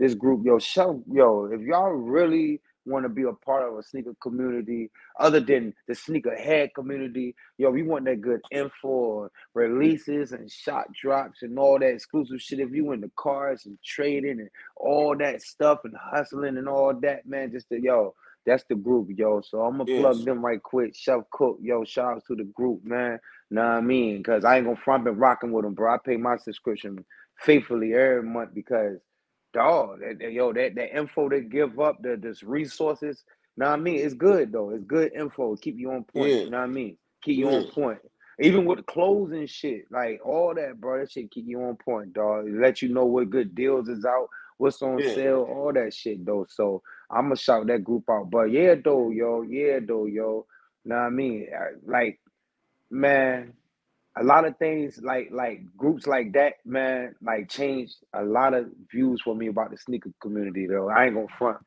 this 0.00 0.14
group 0.14 0.44
yo 0.44 0.58
show 0.58 1.02
yo 1.10 1.46
if 1.52 1.60
y'all 1.60 1.90
really 1.92 2.60
want 2.88 3.04
to 3.04 3.08
be 3.10 3.22
a 3.22 3.32
part 3.32 3.68
of 3.68 3.78
a 3.78 3.82
sneaker 3.82 4.14
community 4.22 4.90
other 5.20 5.40
than 5.40 5.74
the 5.88 5.94
sneaker 5.94 6.36
head 6.36 6.70
community. 6.74 7.34
Yo, 7.58 7.70
we 7.70 7.82
want 7.82 8.04
that 8.06 8.20
good 8.20 8.40
info, 8.50 9.30
releases 9.54 10.32
and 10.32 10.50
shot 10.50 10.86
drops 10.92 11.42
and 11.42 11.58
all 11.58 11.78
that 11.78 11.88
exclusive 11.94 12.40
shit. 12.40 12.60
If 12.60 12.72
you 12.72 12.92
into 12.92 13.10
cars 13.16 13.66
and 13.66 13.78
trading 13.84 14.40
and 14.40 14.50
all 14.76 15.16
that 15.18 15.42
stuff 15.42 15.80
and 15.84 15.94
hustling 16.00 16.56
and 16.58 16.68
all 16.68 16.94
that, 17.02 17.26
man, 17.26 17.52
just 17.52 17.68
to, 17.70 17.80
yo, 17.80 18.14
that's 18.46 18.64
the 18.68 18.74
group, 18.74 19.08
yo. 19.16 19.42
So 19.42 19.60
I'm 19.62 19.78
gonna 19.78 19.86
plug 19.86 20.24
them 20.24 20.44
right 20.44 20.62
quick. 20.62 20.94
Chef 20.96 21.20
Cook, 21.32 21.58
yo, 21.62 21.84
shout 21.84 22.16
out 22.16 22.22
to 22.28 22.34
the 22.34 22.44
group, 22.44 22.84
man. 22.84 23.20
Know 23.50 23.62
what 23.62 23.70
I 23.70 23.80
mean? 23.80 24.22
Cause 24.22 24.44
I 24.44 24.56
ain't 24.56 24.66
gonna 24.66 24.76
front 24.76 25.04
been 25.04 25.16
rocking 25.18 25.52
with 25.52 25.64
them, 25.64 25.74
bro. 25.74 25.94
I 25.94 25.98
pay 26.04 26.16
my 26.16 26.36
subscription 26.38 27.04
faithfully 27.40 27.94
every 27.94 28.22
month 28.22 28.54
because 28.54 28.98
dog, 29.54 30.00
that, 30.00 30.18
that- 30.20 30.32
yo, 30.32 30.52
that, 30.52 30.74
that 30.76 30.96
info 30.96 31.28
they 31.28 31.42
give 31.42 31.80
up, 31.80 32.02
the 32.02 32.16
this 32.20 32.42
resources, 32.42 33.24
know 33.58 33.66
what 33.70 33.72
I 33.78 33.82
mean? 33.82 34.04
It's 34.04 34.14
good 34.14 34.52
though. 34.52 34.70
It's 34.70 34.84
good 34.84 35.12
info. 35.14 35.56
Keep 35.56 35.78
you 35.78 35.92
on 35.92 36.04
point. 36.04 36.34
yeah, 36.34 36.44
You 36.44 36.50
know 36.50 36.58
what 36.58 36.64
I 36.64 36.68
mean? 36.68 36.96
Keep 37.22 37.38
you 37.38 37.48
yeah, 37.48 37.50
on 37.50 37.64
point. 37.66 37.98
Even 38.40 38.64
with 38.64 38.86
clothes 38.86 39.32
and 39.32 39.48
shit, 39.50 39.84
like 39.90 40.20
all 40.24 40.54
that, 40.56 40.80
bro. 40.80 41.00
That 41.00 41.10
shit 41.12 41.30
keep 41.30 41.46
you 41.48 41.62
on 41.62 41.76
point, 41.76 42.14
dog. 42.14 42.48
It 42.48 42.54
let 42.54 42.82
you 42.82 42.88
know 42.88 43.04
what 43.04 43.30
good 43.30 43.54
deals 43.54 43.88
is 43.88 44.04
out, 44.04 44.28
what's 44.58 44.82
on 44.82 45.02
yeah, 45.02 45.04
sale, 45.04 45.46
all 45.48 45.72
that 45.74 45.94
shit 45.94 46.26
though. 46.26 46.46
So 46.50 46.82
I'm 47.10 47.26
gonna 47.26 47.36
shout 47.36 47.68
that 47.68 47.84
group 47.84 48.04
out. 48.10 48.30
But 48.30 48.46
yeah, 48.52 48.74
though, 48.84 49.10
yo, 49.10 49.42
yeah, 49.42 49.80
though, 49.86 50.06
yo. 50.06 50.46
Know 50.84 50.96
what 50.96 51.02
I 51.02 51.10
mean? 51.10 51.48
I- 51.54 51.76
Like, 51.86 52.20
man, 52.90 53.54
a 54.20 54.24
lot 54.24 54.46
of 54.46 54.58
things 54.58 55.00
like 55.02 55.28
like 55.32 55.62
groups 55.76 56.06
like 56.06 56.32
that, 56.34 56.54
man, 56.66 57.14
like 57.22 57.48
changed 57.50 57.96
a 58.14 58.24
lot 58.24 58.54
of 58.54 58.66
views 58.92 59.22
for 59.22 59.34
me 59.34 59.48
about 59.48 59.72
the 59.72 59.78
sneaker 59.78 60.10
community 60.22 60.66
though. 60.68 60.90
I 60.90 61.06
ain't 61.06 61.14
gonna 61.16 61.28
front. 61.38 61.58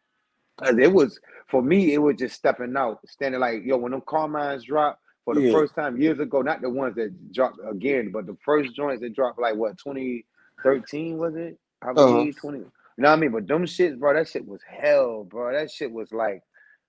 Cause 0.60 0.78
it 0.80 0.92
was 0.94 1.20
for 1.50 1.62
me, 1.62 1.94
it 1.94 2.00
was 2.00 2.16
just 2.18 2.36
stepping 2.36 2.76
out, 2.78 3.00
standing 3.08 3.42
like, 3.42 3.64
yo, 3.66 3.78
when 3.78 3.92
them 3.94 4.02
Carmines 4.02 4.66
dropped 4.66 5.02
for 5.26 5.36
the 5.36 5.44
yeah. 5.44 5.52
first 5.52 5.76
time 5.76 6.02
years 6.02 6.20
ago, 6.20 6.42
not 6.42 6.62
the 6.62 6.70
ones 6.70 6.96
that 6.96 7.34
dropped 7.34 7.60
again, 7.70 8.12
but 8.12 8.26
the 8.28 8.38
first 8.46 8.76
joints 8.76 9.02
that 9.04 9.16
dropped 9.16 9.40
like 9.40 9.56
what 9.56 9.78
2013 9.80 11.18
was 11.20 11.36
it? 11.36 11.60
I 11.88 11.94
Uh 11.96 12.08
huh. 12.08 12.28
believe 12.28 12.38
20. 12.42 12.60
You 12.60 12.66
know 12.98 13.10
what 13.10 13.18
I 13.18 13.22
mean? 13.22 13.32
But 13.34 13.48
them 13.48 13.66
shits, 13.66 14.00
bro, 14.00 14.16
that 14.16 14.30
shit 14.30 14.48
was 14.48 14.62
hell, 14.68 15.26
bro. 15.26 15.54
That 15.54 15.72
shit 15.72 15.92
was 15.92 16.12
like 16.14 16.42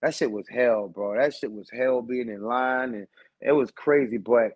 that 0.03 0.15
shit 0.15 0.31
was 0.33 0.47
hell, 0.49 0.89
bro. 0.89 1.17
That 1.21 1.35
shit 1.35 1.53
was 1.53 1.69
hell 1.71 2.03
being 2.03 2.31
in 2.31 2.43
line 2.43 2.95
and 2.95 3.09
it 3.43 3.53
was 3.53 3.71
crazy. 3.73 4.19
But 4.19 4.53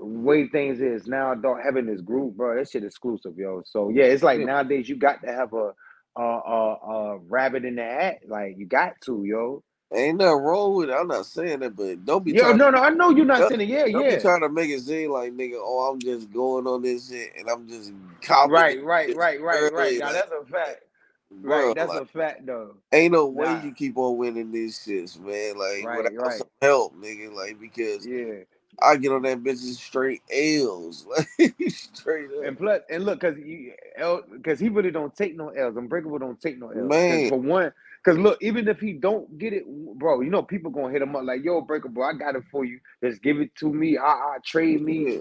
way 0.00 0.48
things 0.48 0.80
is 0.80 1.06
now, 1.06 1.34
dog, 1.34 1.58
having 1.64 1.86
this 1.86 2.00
group, 2.00 2.36
bro, 2.36 2.56
that 2.56 2.70
shit 2.70 2.84
exclusive, 2.84 3.36
yo. 3.36 3.62
So 3.64 3.90
yeah, 3.90 4.04
it's 4.04 4.22
like 4.22 4.40
nowadays 4.40 4.88
you 4.88 4.96
got 4.96 5.22
to 5.22 5.32
have 5.32 5.52
a 5.52 5.72
a, 6.16 6.22
a, 6.22 6.74
a 6.74 7.18
rabbit 7.18 7.64
in 7.64 7.76
the 7.76 7.82
hat. 7.82 8.20
Like 8.28 8.56
you 8.58 8.66
got 8.66 9.00
to, 9.02 9.24
yo. 9.24 9.62
Ain't 9.94 10.18
nothing 10.18 10.42
wrong 10.42 10.74
with 10.74 10.90
it. 10.90 10.92
I'm 10.92 11.06
not 11.06 11.26
saying 11.26 11.60
that, 11.60 11.76
but 11.76 12.04
don't 12.04 12.24
be 12.24 12.32
Yeah, 12.32 12.52
no, 12.52 12.70
no, 12.70 12.78
I 12.78 12.90
know 12.90 13.10
you're 13.10 13.24
not 13.24 13.48
saying 13.48 13.60
it. 13.60 13.68
Yeah, 13.68 13.86
don't 13.86 14.04
be 14.04 14.12
yeah. 14.12 14.18
trying 14.18 14.40
to 14.40 14.48
make 14.48 14.70
it 14.70 14.80
seem 14.80 15.10
like 15.12 15.32
nigga, 15.32 15.54
oh, 15.56 15.92
I'm 15.92 16.00
just 16.00 16.32
going 16.32 16.66
on 16.66 16.82
this 16.82 17.08
shit 17.10 17.30
and 17.38 17.48
I'm 17.48 17.68
just 17.68 17.92
copying 18.22 18.52
Right, 18.52 18.82
right, 18.82 19.14
right, 19.14 19.40
right, 19.40 19.72
right. 19.72 19.98
Now 19.98 20.12
that's 20.12 20.32
a 20.32 20.44
fact. 20.50 20.84
bro, 21.30 21.66
Right, 21.66 21.76
that's 21.76 21.90
like 21.90 22.02
a 22.02 22.06
fact 22.06 22.46
though. 22.46 22.76
ain't 22.92 23.12
no 23.12 23.26
way 23.26 23.46
Nah, 23.46 23.62
you 23.62 23.72
keep 23.72 23.96
on 23.96 24.16
winning 24.16 24.50
these 24.50 24.78
shits, 24.78 25.18
man. 25.20 25.58
Like 25.58 25.84
right, 25.84 26.12
without 26.12 26.26
right. 26.26 26.38
some 26.38 26.48
help, 26.60 26.96
nigga. 26.96 27.32
Like 27.32 27.60
because 27.60 28.04
Yeah. 28.04 28.42
I 28.80 28.96
get 28.96 29.12
on 29.12 29.22
that 29.22 29.42
bitch's 29.42 29.78
straight 29.78 30.22
L's, 30.30 31.06
like 31.38 31.54
straight 31.68 32.26
up, 32.38 32.44
And 32.44 32.58
plus, 32.58 32.82
and 32.90 33.04
look, 33.04 33.20
cause 33.20 33.34
you, 33.38 33.72
L, 33.96 34.22
cause 34.44 34.58
he 34.58 34.68
really 34.68 34.90
don't 34.90 35.14
take 35.14 35.36
no 35.36 35.48
L's. 35.48 35.76
Unbreakable 35.76 36.18
don't 36.18 36.40
take 36.40 36.58
no 36.58 36.68
L's. 36.68 36.88
Man. 36.88 37.28
for 37.28 37.38
one, 37.38 37.72
cause 38.04 38.18
look, 38.18 38.38
even 38.42 38.68
if 38.68 38.80
he 38.80 38.92
don't 38.92 39.38
get 39.38 39.52
it, 39.52 39.64
bro, 39.98 40.20
you 40.20 40.30
know 40.30 40.42
people 40.42 40.70
gonna 40.70 40.92
hit 40.92 41.02
him 41.02 41.14
up 41.16 41.24
like, 41.24 41.44
"Yo, 41.44 41.60
Breakable, 41.60 42.02
I 42.02 42.12
got 42.12 42.36
it 42.36 42.44
for 42.50 42.64
you. 42.64 42.80
Just 43.02 43.22
give 43.22 43.40
it 43.40 43.54
to 43.56 43.72
me. 43.72 43.98
I, 43.98 44.04
I 44.04 44.36
trade 44.44 44.82
me." 44.82 45.12
Yeah, 45.12 45.18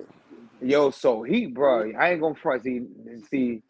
Yo, 0.62 0.92
so 0.92 1.24
he, 1.24 1.48
bro, 1.48 1.92
I 2.00 2.12
ain't 2.12 2.22
gonna 2.22 2.36
front. 2.36 2.64
See, 2.64 2.82
see, 3.30 3.62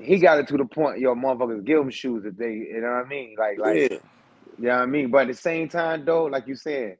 he 0.00 0.18
got 0.18 0.38
it 0.38 0.48
to 0.48 0.56
the 0.58 0.64
point. 0.64 0.98
Yo, 1.00 1.14
motherfuckers 1.14 1.64
give 1.64 1.80
him 1.80 1.90
shoes 1.90 2.24
if 2.26 2.36
they, 2.36 2.52
you 2.52 2.80
know 2.80 2.88
what 2.88 3.06
I 3.06 3.08
mean? 3.08 3.34
Like, 3.38 3.58
like, 3.58 3.76
yeah, 3.76 3.98
you 4.58 4.68
know 4.68 4.76
what 4.76 4.82
I 4.82 4.86
mean? 4.86 5.10
But 5.10 5.22
at 5.22 5.28
the 5.28 5.34
same 5.34 5.68
time, 5.68 6.04
though, 6.04 6.24
like 6.24 6.46
you 6.46 6.56
said, 6.56 6.98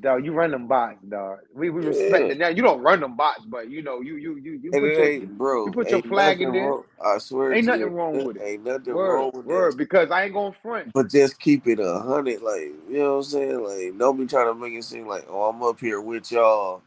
dog, 0.00 0.24
you 0.24 0.32
run 0.32 0.50
them 0.50 0.66
bots, 0.66 1.02
dog. 1.08 1.38
We 1.54 1.70
we 1.70 1.84
respect 1.84 2.26
yeah. 2.26 2.32
it. 2.32 2.38
Now 2.38 2.48
you 2.48 2.62
don't 2.62 2.80
run 2.80 3.00
them 3.00 3.16
bots, 3.16 3.44
but 3.46 3.70
you 3.70 3.82
know, 3.82 4.00
you 4.00 4.16
you 4.16 4.36
you 4.36 4.60
you 4.62 4.70
put 4.70 4.84
it 4.84 4.96
your 4.96 5.06
ain't, 5.06 5.22
you, 5.22 5.72
put 5.72 5.90
your 5.90 6.02
flag 6.02 6.40
in 6.42 6.52
there. 6.52 6.68
wrong. 6.70 6.84
I 7.04 7.18
swear 7.18 7.54
Ain't 7.54 7.66
nothing 7.66 7.80
you, 7.82 7.88
wrong 7.88 8.24
with 8.24 8.36
it. 8.36 8.42
ain't 8.42 8.64
nothing 8.64 8.94
Word, 8.94 9.14
wrong 9.14 9.30
with 9.34 9.46
word. 9.46 9.76
Because 9.76 10.10
I 10.10 10.24
ain't 10.24 10.34
gonna 10.34 10.54
front. 10.62 10.92
But 10.92 11.10
just 11.10 11.38
keep 11.40 11.66
it 11.66 11.80
a 11.80 11.98
hundred, 12.00 12.42
like 12.42 12.72
you 12.88 12.98
know 12.98 13.12
what 13.12 13.16
I'm 13.18 13.22
saying. 13.24 13.64
Like 13.64 13.98
don't 13.98 14.16
be 14.18 14.26
trying 14.26 14.46
to 14.46 14.54
make 14.54 14.74
it 14.74 14.84
seem 14.84 15.06
like, 15.06 15.26
oh, 15.28 15.44
I'm 15.44 15.62
up 15.62 15.80
here 15.80 16.00
with 16.00 16.30
y'all, 16.30 16.82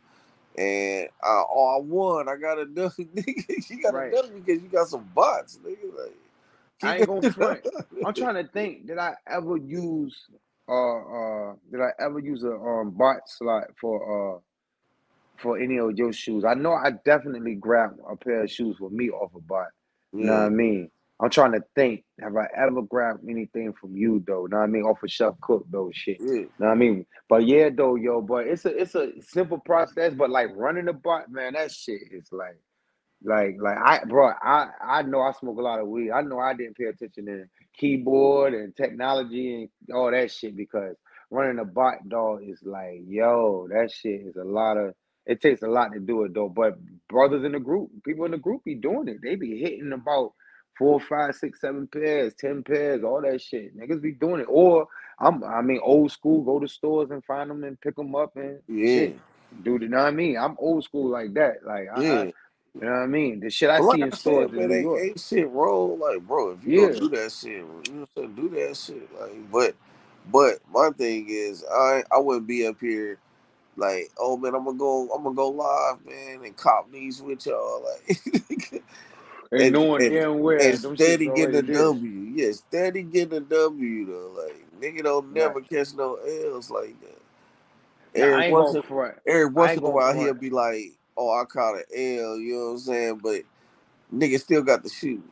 and 0.58 1.08
uh, 1.24 1.44
oh, 1.50 1.78
I 1.78 1.82
won. 1.82 2.30
I 2.30 2.36
got 2.36 2.60
a 2.60 2.66
nigga. 2.66 3.70
You 3.70 3.82
got 3.82 3.94
a 3.94 3.98
Right. 3.98 4.12
W 4.14 4.42
because 4.42 4.62
you 4.62 4.70
got 4.70 4.88
some 4.88 5.10
bots, 5.14 5.60
nigga. 5.66 5.98
Like 5.98 6.16
I 6.84 6.98
ain't 6.98 7.08
gonna 7.08 7.32
front. 7.32 7.66
I'm 8.06 8.14
trying 8.14 8.36
to 8.36 8.50
think. 8.52 8.88
Did 8.88 8.98
I 8.98 9.16
ever 9.28 9.58
use 9.58 10.16
uh 10.70 11.52
uh 11.52 11.54
did 11.72 11.82
I 11.82 11.90
ever 12.00 12.20
use 12.20 12.44
a 12.44 12.52
um 12.54 12.92
bot 12.92 13.28
slot 13.28 13.66
for 13.82 14.36
uh 14.38 14.40
for 15.42 15.58
any 15.60 15.78
of 15.80 15.98
your 15.98 16.14
shoes? 16.14 16.44
I 16.46 16.54
know 16.54 16.74
I 16.74 16.92
definitely 17.06 17.56
grabbed 17.56 18.00
a 18.10 18.16
pair 18.16 18.44
of 18.44 18.52
shoes 18.52 18.78
for 18.80 18.90
me 18.90 19.10
off 19.10 19.32
a 19.36 19.40
bot. 19.42 19.68
You 20.14 20.26
know 20.26 20.34
what 20.34 20.40
I 20.46 20.50
mean? 20.50 20.92
I'm 21.22 21.30
trying 21.30 21.52
to 21.54 21.62
think. 21.76 22.04
Have 22.22 22.36
I 22.38 22.48
ever 22.58 22.82
grabbed 22.82 23.30
anything 23.30 23.74
from 23.74 23.96
you 23.96 24.24
though? 24.26 24.46
Know 24.46 24.58
what 24.58 24.64
I 24.64 24.68
mean? 24.68 24.84
Off 24.84 25.04
of 25.04 25.12
Chef 25.12 25.34
Cook 25.42 25.66
though, 25.70 25.92
shit. 25.94 26.18
yeah, 26.22 26.44
Know 26.60 26.68
what 26.68 26.70
I 26.70 26.76
mean? 26.76 27.06
But 27.28 27.46
yeah, 27.46 27.70
though, 27.76 27.96
yo, 27.96 28.22
but 28.22 28.48
it's 28.48 28.66
a 28.66 28.70
it's 28.76 28.96
a 28.96 29.12
simple 29.22 29.60
process. 29.60 30.14
But 30.14 30.30
like 30.30 30.50
running 30.56 30.88
a 30.88 30.94
bot, 30.94 31.32
man, 31.32 31.54
that 31.54 31.72
shit 31.72 32.02
is 32.12 32.30
like 32.32 32.58
like 33.24 33.58
like 33.60 33.78
I 33.78 34.04
bro, 34.06 34.32
I 34.42 34.70
I 34.82 35.02
know 35.02 35.22
I 35.22 35.32
smoke 35.34 35.58
a 35.58 35.62
lot 35.62 35.80
of 35.80 35.88
weed. 35.88 36.12
I 36.12 36.22
know 36.22 36.40
I 36.40 36.54
didn't 36.54 36.78
pay 36.78 36.86
attention 36.86 37.26
to 37.26 37.46
keyboard 37.78 38.54
and 38.54 38.76
technology 38.76 39.70
and 39.88 39.96
all 39.96 40.12
that 40.12 40.32
shit 40.32 40.56
because 40.56 40.96
running 41.30 41.60
a 41.60 41.66
bot 41.66 42.08
dog 42.08 42.42
is 42.44 42.62
like, 42.64 43.02
yo, 43.08 43.68
that 43.70 43.92
shit 43.92 44.22
is 44.22 44.36
a 44.36 44.44
lot 44.44 44.78
of 44.78 44.94
it 45.26 45.42
takes 45.42 45.62
a 45.62 45.68
lot 45.68 45.94
to 45.94 46.00
do 46.00 46.24
it 46.24 46.34
though. 46.34 46.50
But 46.50 46.78
brothers 47.08 47.44
in 47.44 47.52
the 47.52 47.60
group, 47.60 47.90
people 48.04 48.26
in 48.26 48.32
the 48.32 48.38
group 48.38 48.64
be 48.64 48.76
doing 48.76 49.08
it. 49.08 49.18
They 49.22 49.36
be 49.36 49.60
hitting 49.60 49.92
about 49.92 50.34
four, 50.78 51.00
five, 51.00 51.36
six, 51.36 51.62
seven 51.62 51.88
pairs, 51.88 52.34
ten 52.34 52.64
pairs, 52.64 53.04
all 53.04 53.22
that 53.22 53.42
shit. 53.42 53.78
Niggas 53.78 54.02
be 54.02 54.14
doing 54.14 54.42
it. 54.42 54.48
Or 54.50 54.88
I'm 55.20 55.44
I 55.44 55.62
mean 55.62 55.82
old 55.84 56.12
school, 56.12 56.42
go 56.42 56.60
to 56.60 56.68
stores 56.68 57.12
and 57.12 57.24
find 57.26 57.50
them 57.50 57.64
and 57.64 57.80
pick 57.80 57.96
them 57.96 58.16
up 58.16 58.36
and 58.38 58.60
yeah, 58.68 58.86
shit. 58.86 59.20
Dude, 59.64 59.82
you 59.82 59.90
know 59.90 59.98
what 59.98 60.08
I 60.08 60.12
mean? 60.12 60.38
I'm 60.38 60.56
old 60.58 60.84
school 60.84 61.10
like 61.10 61.34
that. 61.34 61.58
Like 61.66 61.88
I, 61.96 62.00
I 62.00 62.24
yeah. 62.24 62.32
You 62.76 62.82
know 62.82 62.92
what 62.92 63.00
I 63.00 63.08
mean? 63.08 63.40
The 63.42 63.50
shit 63.50 63.70
I 63.70 63.82
like 63.82 63.84
see 63.84 64.02
I 64.02 64.08
in 64.08 64.12
stores 64.14 64.52
in 64.54 64.68
man, 64.68 64.68
New 64.68 64.76
ain't, 64.78 64.90
York. 64.90 65.06
ain't 65.06 65.20
shit 65.20 65.50
wrong. 65.50 66.00
Like, 66.00 66.22
bro, 66.28 66.52
if 66.52 66.64
you 66.66 66.72
Yeah. 66.72 66.90
gonna 66.90 66.96
do 66.96 67.10
that 67.10 67.32
shit, 67.32 67.52
you 67.54 67.64
know 67.64 67.76
what 67.84 67.84
I'm 67.94 68.08
saying? 68.18 68.36
Do 68.36 68.50
that 68.52 68.78
shit. 68.78 69.10
Like, 69.20 69.52
but, 69.52 69.76
but 70.32 70.60
my 70.74 70.92
thing 70.98 71.28
is, 71.30 71.66
I 71.72 72.04
I 72.12 72.20
wouldn't 72.20 72.48
be 72.48 72.68
up 72.68 72.78
here 72.82 73.20
like, 73.78 74.12
oh 74.20 74.38
man, 74.38 74.56
I'm 74.56 74.66
gonna 74.66 74.78
go, 74.78 75.10
I'm 75.12 75.24
gonna 75.24 75.36
go 75.36 75.50
live, 75.50 76.06
man, 76.06 76.46
and 76.46 76.58
cop 76.58 76.92
these 76.92 77.22
with 77.22 77.46
y'all, 77.48 77.84
like, 77.84 78.84
And 79.52 79.72
and 79.72 79.72
knowing 79.72 80.08
and 80.08 80.14
damn 80.14 80.42
well 80.42 80.60
and 80.60 80.80
steady 80.80 81.30
getting 81.30 81.56
a. 81.58 81.64
W. 81.64 82.12
Yeah, 82.36 82.52
steady 82.54 83.04
getting 83.04 83.38
a 83.38 83.42
W 83.42 84.06
though. 84.06 84.44
Like, 84.46 84.66
nigga 84.82 85.04
don't 85.04 85.34
Right. 85.34 85.34
never 85.34 85.62
catch 85.62 85.94
no 85.96 86.16
L's 86.16 86.72
like 86.72 87.00
that. 87.02 87.22
Every 88.16 88.42
once 88.44 88.74
in 88.74 88.84
every 89.28 89.48
once 89.48 89.78
in 89.78 89.86
a 89.86 89.90
while 89.90 90.16
he'll 90.16 90.34
be 90.36 90.52
like, 90.52 90.99
oh, 91.20 91.32
I 91.42 91.46
caught 91.46 91.78
an 91.78 91.86
L. 91.96 92.38
You 92.40 92.56
know 92.56 92.66
what 92.68 92.72
I'm 92.72 92.80
saying? 92.80 93.22
But 93.24 93.44
nigga 94.14 94.40
still 94.40 94.64
got 94.64 94.84
the 94.84 94.90
shoe. 94.90 95.24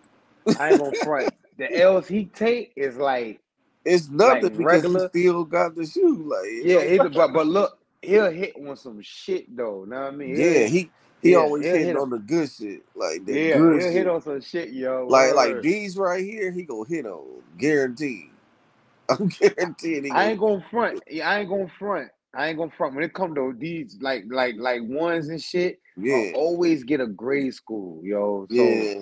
I 0.55 0.69
ain't 0.71 0.79
gonna 0.79 0.93
front. 0.93 1.31
The 1.57 1.79
L's 1.79 2.07
he 2.07 2.25
take 2.25 2.73
is 2.77 2.97
like 2.97 3.41
It's 3.85 4.09
like 4.21 4.45
nothing 4.45 4.57
because 4.57 4.85
he 4.85 4.99
regular. 4.99 4.99
still 4.99 5.43
got 5.45 5.75
the 5.75 5.85
shoe. 5.85 6.23
Like, 6.29 6.47
Yeah, 6.61 6.85
he 6.85 6.99
but 6.99 7.33
but 7.33 7.47
look, 7.47 7.79
he'll 8.01 8.31
hit 8.31 8.55
on 8.57 8.77
some 8.77 9.01
shit 9.01 9.55
though. 9.55 9.83
You 9.85 9.89
know 9.91 10.01
what 10.01 10.13
I 10.13 10.15
mean? 10.15 10.37
He'll 10.37 10.53
Yeah, 10.53 10.67
he 10.67 10.91
he 11.21 11.35
Yeah, 11.35 11.35
always 11.35 11.69
hitting 11.69 11.95
hit. 11.95 11.97
on 11.97 12.09
the 12.11 12.19
good 12.19 12.49
shit, 12.51 12.83
like 12.95 13.25
the 13.25 13.37
Yeah, 13.37 13.61
good 13.61 13.73
he'll 13.73 13.91
hit 13.91 14.07
on 14.07 14.21
some 14.21 14.41
shit, 14.41 14.71
yo. 14.71 15.07
Like 15.07 15.33
like 15.35 15.61
these 15.61 15.97
right 15.97 16.23
here, 16.23 16.51
he 16.51 16.63
gonna 16.63 16.87
hit 16.89 17.05
on, 17.05 17.43
guaranteed. 17.57 18.29
I'm 19.09 19.27
guaranteed 19.27 20.05
he 20.05 20.11
I 20.11 20.31
ain't 20.31 20.39
gonna 20.39 20.65
front. 20.71 20.97
Yeah, 21.09 21.29
I 21.29 21.39
ain't 21.39 21.49
gonna 21.49 21.71
front. 21.79 22.09
I 22.37 22.49
ain't 22.49 22.57
gonna 22.59 22.71
front. 22.77 22.93
When 22.93 23.03
it 23.03 23.15
come 23.15 23.33
to 23.33 23.53
these 23.57 23.97
like 23.99 24.25
like 24.29 24.55
like 24.59 24.81
ones 24.83 25.29
and 25.29 25.41
shit, 25.41 25.79
yeah. 25.97 26.15
I 26.15 26.33
always 26.35 26.83
get 26.83 27.01
a 27.01 27.07
grade 27.07 27.55
school, 27.55 27.99
yo. 28.03 28.45
So 28.51 28.55
yeah, 28.55 29.01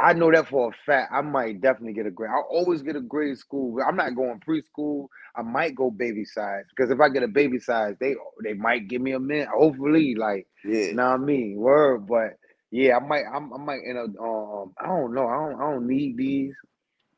I 0.00 0.12
know 0.12 0.30
that 0.30 0.48
for 0.48 0.68
a 0.68 0.72
fact. 0.86 1.12
I 1.12 1.20
might 1.20 1.60
definitely 1.60 1.94
get 1.94 2.06
a 2.06 2.12
grade. 2.12 2.30
I'll 2.30 2.46
always 2.48 2.82
get 2.82 2.94
a 2.94 3.00
grade 3.00 3.38
school. 3.38 3.82
I'm 3.84 3.96
not 3.96 4.14
going 4.14 4.40
preschool. 4.40 5.08
I 5.34 5.42
might 5.42 5.74
go 5.74 5.90
baby 5.90 6.24
size 6.24 6.62
because 6.70 6.92
if 6.92 7.00
I 7.00 7.08
get 7.08 7.24
a 7.24 7.28
baby 7.28 7.58
size, 7.58 7.96
they 7.98 8.14
they 8.44 8.52
might 8.52 8.86
give 8.86 9.02
me 9.02 9.12
a 9.12 9.20
minute. 9.20 9.48
Hopefully, 9.48 10.14
like, 10.14 10.46
yeah. 10.64 10.92
know 10.92 11.10
what 11.10 11.14
I 11.14 11.16
mean? 11.16 11.56
Word, 11.56 12.06
but 12.06 12.36
yeah, 12.70 12.98
I 12.98 13.00
might. 13.00 13.24
I'm, 13.34 13.52
I 13.52 13.58
might 13.58 13.80
end 13.84 13.98
up. 13.98 14.10
Um, 14.22 14.74
I 14.80 14.86
don't 14.86 15.12
know. 15.12 15.26
I 15.26 15.34
don't. 15.34 15.60
I 15.60 15.72
don't 15.72 15.88
need 15.88 16.16
these. 16.16 16.54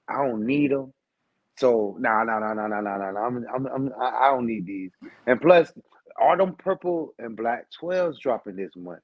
I 0.08 0.26
don't 0.26 0.46
need 0.46 0.70
them. 0.70 0.94
So 1.58 1.96
nah, 1.98 2.24
nah, 2.24 2.38
nah, 2.38 2.54
nah, 2.54 2.66
nah, 2.68 2.80
nah, 2.80 2.96
nah. 2.98 3.10
nah. 3.10 3.26
I'm, 3.26 3.46
I'm, 3.54 3.66
I'm, 3.66 3.92
I 4.00 4.30
don't 4.30 4.46
need 4.46 4.66
these. 4.66 4.92
And 5.26 5.40
plus, 5.40 5.72
are 6.20 6.36
them 6.36 6.54
purple 6.56 7.14
and 7.18 7.36
black 7.36 7.66
twelves 7.78 8.18
dropping 8.18 8.56
this 8.56 8.70
month? 8.76 9.00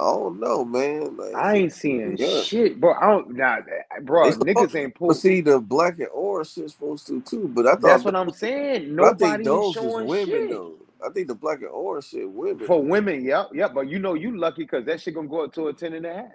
I 0.00 0.04
don't 0.04 0.40
know, 0.40 0.64
man. 0.64 1.16
Like, 1.16 1.34
I 1.34 1.54
ain't 1.56 1.72
seeing 1.72 2.16
yeah. 2.16 2.42
shit, 2.42 2.80
bro. 2.80 2.94
I 2.94 3.06
don't, 3.10 3.34
nah, 3.36 3.58
bro. 4.02 4.32
Supposed, 4.32 4.46
Niggas 4.46 4.74
ain't 4.78 4.94
pulled. 4.94 5.16
see, 5.16 5.40
the 5.42 5.58
black 5.60 5.98
and 5.98 6.08
orange 6.12 6.52
shit's 6.52 6.72
supposed 6.74 7.06
to 7.08 7.20
too. 7.22 7.48
But 7.48 7.66
I 7.66 7.76
thought 7.76 7.82
That's 7.82 8.04
what 8.04 8.16
I'm 8.16 8.30
saying. 8.30 8.94
but 8.98 9.06
I 9.06 9.12
think 9.14 9.20
Nobody 9.32 9.44
those 9.44 9.68
is 9.68 9.74
showing 9.74 10.06
women 10.06 10.30
shit 10.40 10.50
though. 10.50 10.74
I 11.04 11.10
think 11.10 11.28
the 11.28 11.34
black 11.34 11.60
and 11.60 11.68
orange 11.70 12.06
shit 12.06 12.30
women. 12.30 12.66
for 12.66 12.82
women. 12.82 13.24
Yep, 13.24 13.50
yep. 13.54 13.74
But 13.74 13.88
you 13.88 13.98
know, 13.98 14.14
you 14.14 14.36
lucky 14.38 14.62
because 14.62 14.84
that 14.86 15.00
shit 15.00 15.14
gonna 15.14 15.28
go 15.28 15.44
up 15.44 15.52
to 15.54 15.68
a 15.68 15.72
ten 15.74 15.94
and 15.94 16.06
a 16.06 16.14
half. 16.14 16.32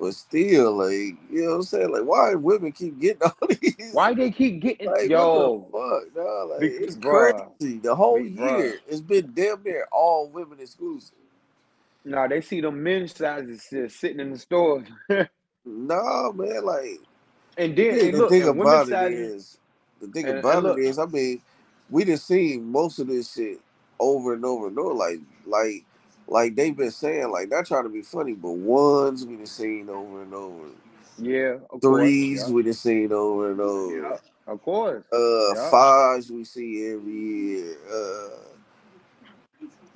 But 0.00 0.14
still, 0.14 0.74
like, 0.78 1.16
you 1.30 1.42
know 1.44 1.50
what 1.50 1.56
I'm 1.56 1.62
saying? 1.64 1.92
Like, 1.92 2.04
why 2.04 2.34
women 2.36 2.72
keep 2.72 3.00
getting 3.00 3.22
all 3.24 3.48
these? 3.62 3.92
Why 3.92 4.14
they 4.14 4.30
keep 4.32 4.62
getting 4.62 4.94
Like, 4.94 5.10
yo, 5.10 5.66
fuck, 5.72 6.14
dog? 6.14 6.50
Like, 6.50 6.72
it's 6.78 6.96
bruh, 7.00 7.50
crazy. 7.60 7.78
The 7.78 7.94
whole 7.94 8.26
bruh. 8.26 8.26
year, 8.26 8.80
it's 8.88 9.00
been 9.02 9.32
damn 9.34 9.62
near 9.64 9.88
all 9.92 10.28
women 10.28 10.60
exclusive. 10.60 11.16
Nah, 12.04 12.28
they 12.28 12.40
see 12.42 12.60
them 12.62 12.82
men's 12.82 13.14
sizes 13.16 13.66
just 13.70 14.00
sitting 14.00 14.20
in 14.20 14.32
the 14.32 14.38
stores, 14.38 14.88
Nah, 15.66 16.32
man, 16.32 16.64
like, 16.64 17.00
and 17.58 17.76
then 17.76 18.00
yeah, 18.00 18.08
and 18.08 18.12
the 18.12 18.22
look, 18.22 18.24
thing 18.24 18.46
and 18.46 18.48
about 18.48 18.88
it 18.90 19.00
sizes, 19.00 19.32
is, 19.32 19.58
the 20.00 20.08
thing 20.08 20.28
and, 20.28 20.38
and 20.38 20.40
about 20.40 20.66
it 20.66 20.76
look, 20.76 20.78
is, 20.78 20.98
I 20.98 21.06
mean, 21.06 21.42
we 21.90 22.04
done 22.04 22.18
seen 22.18 22.70
most 22.70 22.98
of 23.00 23.08
this 23.08 23.34
shit 23.34 23.60
over 24.00 24.34
and 24.34 24.44
over 24.44 24.68
and 24.68 24.78
over. 24.78 24.94
Like, 24.94 25.20
like, 25.46 25.84
like 26.30 26.56
they've 26.56 26.76
been 26.76 26.92
saying, 26.92 27.30
like, 27.32 27.50
not 27.50 27.66
trying 27.66 27.84
to 27.84 27.90
be 27.90 28.02
funny, 28.02 28.34
but 28.34 28.52
ones 28.52 29.26
we 29.26 29.36
done 29.36 29.46
seen 29.46 29.90
over 29.90 30.22
and 30.24 30.34
over. 30.34 30.68
yeah, 31.18 31.56
course, 31.84 32.14
Threes 32.20 32.24
yeah, 32.32 32.50
we 32.50 32.62
done 32.64 32.72
seen 32.74 33.12
over 33.12 33.52
and 33.52 33.60
yeah, 33.84 34.16
over. 34.16 34.20
of 34.46 34.62
course, 34.62 35.04
Uh, 35.12 35.54
yeah. 35.54 35.70
fives 35.70 36.30
we 36.30 36.44
see 36.44 36.88
every 36.88 37.12
year. 37.12 37.76
Uh, 37.92 38.38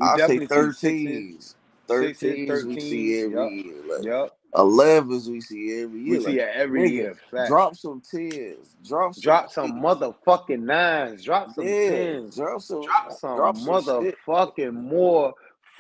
I 0.01 0.19
say 0.19 0.41
definitely 0.41 0.49
see 0.49 0.71
sixes, 0.71 1.25
thirteens. 1.25 1.57
Thirteens 1.89 2.65
we 2.65 2.79
see 2.79 3.23
every 3.23 3.43
Yep, 3.43 3.55
year. 3.65 3.77
Like 3.89 4.05
yep. 4.05 4.31
elevens 4.57 5.29
we 5.31 5.41
see 5.41 5.83
every 5.83 6.01
year. 6.01 6.07
We 6.07 6.19
year. 6.21 6.21
see 6.21 6.41
it 6.41 6.51
every 6.55 6.85
nigga, 6.91 6.91
year. 6.91 7.17
Fact. 7.31 7.59
drop 7.59 7.77
some 7.77 8.03
tens. 8.03 8.77
Drop 8.87 9.15
some 9.15 9.35
Drop 9.35 9.51
some 9.51 9.83
eights. 9.83 9.83
motherfucking 9.83 10.61
nines. 10.63 11.25
Drop 11.25 11.51
some 11.53 11.75
Yeah, 11.75 11.87
tens. 11.87 12.35
drop 12.35 12.61
some 12.63 12.97
Drop 12.99 13.13
some 13.13 13.23
drop 13.35 13.57
some 13.59 13.79
shit. 13.79 14.19
motherfucking 14.29 14.75
more 14.75 15.35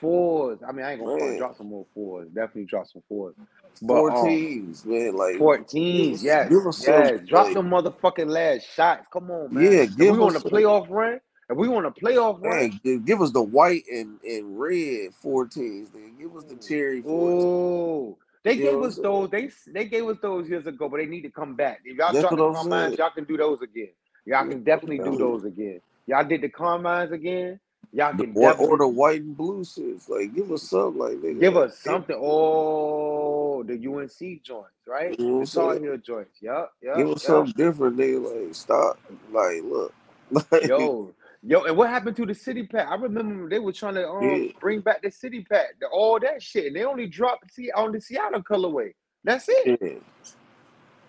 fours. 0.04 0.58
I 0.66 0.72
mean, 0.72 0.84
I 0.84 0.92
ain't 0.92 1.04
gonna. 1.04 1.16
Man. 1.16 1.38
Drop 1.38 1.56
some 1.56 1.68
more 1.68 1.86
fours. 1.94 2.28
Definitely 2.28 2.64
drop 2.64 2.86
some 2.86 3.02
fours. 3.08 3.34
But 3.82 3.94
um, 3.94 4.12
14s, 4.12 4.86
man. 4.86 5.16
Like, 5.16 5.34
give 5.34 5.40
14s, 5.40 6.14
us, 6.14 6.22
yes, 6.22 6.48
give 6.48 6.66
us 6.66 6.78
some. 6.78 7.26
Drop 7.26 7.46
like, 7.46 7.54
them 7.54 7.70
motherfucking 7.70 8.28
last 8.28 8.66
shots. 8.74 9.06
Come 9.12 9.30
on, 9.30 9.52
man. 9.52 9.64
yeah, 9.64 9.82
If 9.82 9.98
we 9.98 10.06
give 10.06 10.20
on 10.20 10.36
a 10.36 10.40
playoff 10.40 10.88
run, 10.88 11.20
if 11.50 11.56
we 11.56 11.68
on 11.68 11.84
a 11.84 11.90
playoff 11.90 12.42
run, 12.42 12.56
man, 12.56 12.80
give, 12.82 13.04
give 13.04 13.22
us 13.22 13.30
the 13.32 13.42
white 13.42 13.84
and, 13.92 14.18
and 14.22 14.58
red 14.58 15.10
14s. 15.22 15.92
Then 15.92 16.14
give 16.18 16.34
us 16.36 16.44
the 16.44 16.56
cherry 16.56 17.02
14s. 17.02 17.08
oh, 17.08 18.18
they 18.44 18.54
You 18.54 18.62
gave 18.62 18.82
us 18.82 18.96
those. 18.96 19.30
They 19.30 19.50
they 19.72 19.86
gave 19.86 20.06
us 20.06 20.18
those 20.22 20.48
years 20.48 20.66
ago, 20.66 20.88
but 20.88 20.98
they 20.98 21.06
need 21.06 21.22
to 21.22 21.30
come 21.30 21.54
back. 21.54 21.80
If 21.84 21.96
y'all 21.96 22.12
drop 22.12 22.30
the 22.30 22.52
Carmines, 22.52 22.98
y'all 22.98 23.10
can 23.10 23.24
do 23.24 23.36
those 23.36 23.60
again. 23.62 23.90
Y'all 24.26 24.46
can 24.46 24.62
definitely 24.62 24.98
do 24.98 25.16
those 25.16 25.44
again. 25.44 25.80
Y'all 26.06 26.24
did 26.24 26.42
the 26.42 26.48
Carmines 26.48 27.12
again. 27.12 27.58
Y'all 27.94 28.14
The 28.14 28.24
can 28.24 28.34
white 28.34 28.56
or 28.58 28.78
the 28.78 28.88
white 28.88 29.22
and 29.22 29.36
blue 29.36 29.62
shits. 29.62 30.08
Like, 30.08 30.34
give 30.34 30.52
us 30.52 30.62
something. 30.64 31.00
Like, 31.02 31.14
nigga, 31.18 31.40
give 31.40 31.56
us 31.56 31.78
something. 31.78 32.16
Oh, 32.20 33.64
the 33.64 33.74
UNC 33.74 34.42
joints, 34.44 34.70
right? 34.88 35.16
you 35.18 35.26
know 35.26 35.34
what 35.34 35.40
The 35.40 35.44
I'm 35.44 35.46
Tar 35.46 35.76
saying? 35.76 35.80
Heel 35.80 35.98
joints. 35.98 36.38
Yup, 36.42 36.72
Give 36.94 37.10
us 37.10 37.24
yup. 37.24 37.24
something 37.24 37.54
different, 37.56 37.96
nigga. 37.98 38.46
Like, 38.46 38.54
stop. 38.54 38.98
Like, 39.32 39.62
look. 39.64 39.94
Like, 40.52 40.62
Yo, 40.62 41.14
yo, 41.42 41.64
and 41.64 41.76
what 41.76 41.90
happened 41.90 42.16
to 42.16 42.26
the 42.26 42.34
city 42.34 42.64
pack? 42.66 42.88
I 42.88 42.96
remember 42.96 43.48
they 43.50 43.60
were 43.60 43.72
trying 43.72 43.94
to 43.94 44.08
um 44.08 44.42
yeah, 44.42 44.52
bring 44.60 44.80
back 44.80 45.02
the 45.02 45.10
city 45.10 45.46
pack, 45.50 45.76
the, 45.80 45.86
all 45.88 46.20
that 46.20 46.42
shit, 46.42 46.66
and 46.66 46.76
they 46.76 46.84
only 46.84 47.06
dropped 47.08 47.52
see 47.54 47.70
on 47.72 47.92
the 47.92 48.00
Seattle 48.00 48.42
colorway. 48.42 48.92
That's 49.24 49.48
it. 49.48 49.66
yeah. 49.66 49.98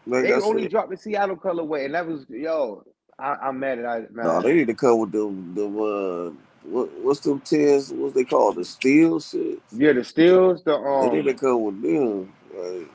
Like 0.07 0.27
They 0.27 0.39
only 0.39 0.65
said, 0.65 0.67
dropped 0.67 0.91
the 0.91 0.97
Seattle 0.97 1.37
colorway, 1.37 1.85
and 1.85 1.95
that 1.95 2.07
was 2.07 2.25
yo. 2.29 2.83
I, 3.19 3.35
I'm 3.43 3.59
mad 3.59 3.79
at 3.79 3.85
I 3.85 3.99
no, 4.21 4.41
they 4.41 4.53
need 4.53 4.67
to 4.67 4.75
come 4.75 4.99
with 4.99 5.11
the 5.13 5.19
them, 5.19 5.79
uh, 5.79 6.31
what, 6.69 6.91
what's 7.01 7.21
them 7.21 7.41
tens? 7.41 7.91
What's 7.93 8.15
they 8.15 8.25
called? 8.25 8.57
The 8.57 8.65
steel 8.65 9.19
shit? 9.19 9.61
Yeah, 9.71 9.93
the 9.93 10.03
steals, 10.03 10.63
the 10.63 10.75
They 10.99 11.09
need 11.09 11.25
to 11.25 11.33
um, 11.33 11.35
come 11.35 11.63
with 11.63 11.81
them. 11.81 12.33
Like, 12.55 12.89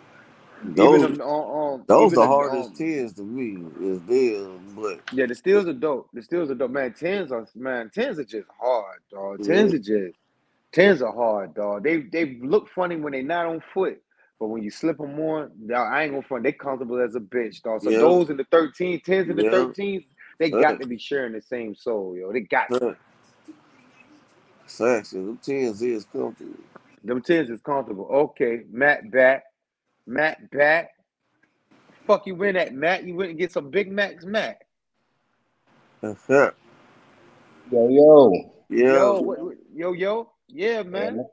those, 0.76 1.02
them 1.02 1.20
um, 1.20 1.30
um 1.30 1.86
those 1.88 2.14
the 2.14 2.26
the 2.26 2.26
hardest 2.26 2.76
um, 2.76 2.76
tens 2.76 3.14
to 3.14 3.22
me 3.22 3.64
is 3.80 4.00
them. 4.02 4.74
But, 4.76 5.00
yeah, 5.12 5.26
the 5.26 5.34
steals 5.34 5.66
are 5.66 5.74
dope. 5.74 6.08
The 6.14 6.22
steals 6.22 6.50
are 6.50 6.54
dope, 6.56 6.70
man. 6.72 6.94
Tens 6.94 7.32
are 7.32 7.46
man, 7.56 7.90
tens 7.94 8.18
are 8.18 8.24
just 8.24 8.48
hard, 8.60 9.00
dog. 9.12 9.42
yeah, 9.44 9.44
Tens 9.44 9.74
are 9.74 9.78
just 9.78 10.14
Tens 10.72 11.02
are 11.02 11.12
hard, 11.12 11.54
dog. 11.54 11.82
They 11.84 12.02
they 12.02 12.36
look 12.42 12.68
funny 12.68 12.96
when 12.96 13.12
they 13.12 13.22
not 13.22 13.46
on 13.46 13.62
foot, 13.72 14.00
but 14.38 14.48
when 14.48 14.62
you 14.62 14.70
slip 14.70 14.98
them 14.98 15.18
on, 15.18 15.50
dawg, 15.66 15.92
I 15.92 16.04
ain't 16.04 16.12
gonna 16.12 16.22
front. 16.22 16.44
They 16.44 16.52
comfortable 16.52 17.00
as 17.02 17.16
a 17.16 17.20
bitch, 17.20 17.62
dog. 17.62 17.82
So 17.82 17.90
yeah, 17.90 17.98
those 17.98 18.30
in 18.30 18.36
the 18.36 18.44
13, 18.52 19.00
10s 19.00 19.30
in 19.30 19.36
the 19.36 19.44
yeah, 19.44 19.46
13s, 19.46 20.04
they 20.38 20.52
got 20.52 20.78
to 20.80 20.86
be 20.86 20.98
sharing 20.98 21.32
the 21.32 21.42
same 21.42 21.74
soul, 21.74 22.16
yo. 22.16 22.32
They 22.32 22.40
got 22.42 22.68
to. 22.80 22.96
Facts, 24.70 25.10
facts. 25.10 25.10
Them 25.10 25.38
tens 25.42 25.82
is 25.82 26.04
comfortable. 26.04 26.54
Them 27.04 27.22
tens 27.22 27.50
is 27.50 27.60
comfortable. 27.60 28.06
Okay, 28.06 28.62
Matt 28.70 29.10
back. 29.10 29.44
Matt 30.06 30.50
back. 30.50 30.90
Fuck 32.06 32.26
you 32.26 32.34
win 32.34 32.56
at 32.56 32.74
Matt. 32.74 33.04
You 33.04 33.14
went 33.14 33.30
and 33.30 33.38
get 33.38 33.52
some 33.52 33.70
Big 33.70 33.90
Macs, 33.90 34.24
Matt. 34.24 34.62
That's 36.00 36.22
it. 36.28 36.54
Yo, 37.70 37.88
yo. 37.88 38.32
yeah. 38.68 38.92
Yo, 38.94 39.20
what, 39.20 39.38
what- 39.44 39.56
yo, 39.74 39.92
yo. 39.92 40.32
Yeah, 40.48 40.82
man. 40.82 41.16
Man, 41.16 41.26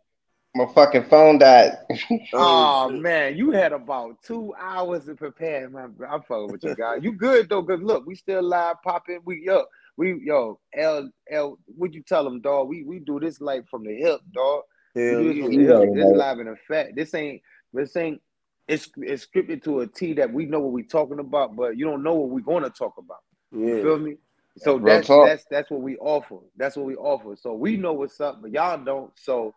my 0.56 0.66
fucking 0.74 1.06
phone 1.06 1.40
died. 1.40 1.74
Oh 2.34 2.88
Oh, 2.90 2.90
man, 2.90 3.38
you 3.38 3.52
had 3.52 3.72
about 3.72 4.22
two 4.22 4.54
hours 4.60 5.06
to 5.06 5.16
prepare, 5.16 5.70
man. 5.70 5.96
I'm 6.10 6.22
fucking 6.24 6.52
with 6.52 6.64
you 6.64 6.76
guys. 6.76 7.00
You 7.02 7.14
good 7.14 7.48
though? 7.48 7.64
Cause 7.64 7.80
look, 7.82 8.06
we 8.06 8.16
still 8.16 8.44
live 8.44 8.82
popping. 8.84 9.22
We 9.24 9.48
up. 9.48 9.70
We 9.98 10.22
yo 10.24 10.60
L 10.76 11.10
L. 11.30 11.60
What 11.66 11.94
you 11.94 12.04
tell 12.04 12.24
them, 12.24 12.40
dog? 12.40 12.70
We 12.70 12.84
we 12.84 13.00
do 13.00 13.20
this 13.20 13.42
like 13.42 13.68
from 13.68 13.84
the 13.84 13.96
hip, 13.96 14.22
dog. 14.32 14.62
We 14.96 15.02
do 15.02 15.34
this 15.34 15.44
from 15.44 15.52
yeah. 15.54 15.68
the 15.68 15.82
You 15.82 15.94
hip. 15.94 15.96
This 15.96 16.18
live 16.18 16.40
in 16.40 16.48
effect. 16.48 16.96
This 16.96 17.14
ain't 17.14 17.42
this 17.74 17.96
ain't. 17.98 18.22
It's 18.68 18.90
it's 18.98 19.26
scripted 19.26 19.64
to 19.64 19.80
a 19.82 19.88
T 19.88 20.14
that 20.14 20.32
we 20.32 20.46
know 20.46 20.60
what 20.60 20.74
we're 20.74 20.86
talking 20.86 21.20
about, 21.20 21.56
but 21.56 21.78
you 21.78 21.86
don't 21.86 22.04
know 22.04 22.14
what 22.14 22.30
we're 22.30 22.42
gonna 22.42 22.70
talk 22.70 22.94
about. 22.98 23.20
You 23.52 23.82
feel 23.82 24.00
me? 24.00 24.18
So 24.58 24.80
that's 24.80 25.08
talk. 25.08 25.28
that's 25.28 25.46
that's 25.50 25.72
what 25.72 25.82
we 25.82 25.98
offer. 25.98 26.38
That's 26.58 26.76
what 26.76 26.86
we 26.86 26.96
offer. 26.96 27.36
So 27.36 27.54
we 27.54 27.78
know 27.78 27.94
what's 27.94 28.20
up, 28.20 28.42
but 28.42 28.52
y'all 28.52 28.84
don't. 28.84 29.12
So 29.16 29.54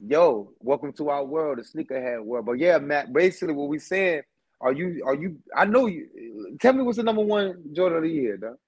yo, 0.00 0.50
welcome 0.60 0.92
to 0.94 1.08
our 1.10 1.24
world, 1.24 1.58
the 1.58 1.62
sneakerhead 1.62 2.24
world. 2.24 2.46
But 2.46 2.58
yeah, 2.58 2.78
Matt, 2.78 3.12
basically 3.12 3.54
what 3.54 3.68
we 3.68 3.78
saying, 3.78 4.22
are 4.60 4.72
you 4.72 5.02
are 5.04 5.14
you 5.14 5.38
I 5.54 5.64
know 5.66 5.86
you 5.86 6.56
tell 6.60 6.72
me 6.72 6.82
what's 6.82 6.96
the 6.96 7.02
number 7.02 7.22
one 7.22 7.64
Jordan 7.72 7.98
of 7.98 8.04
the 8.04 8.10
year, 8.10 8.38
though? 8.40 8.58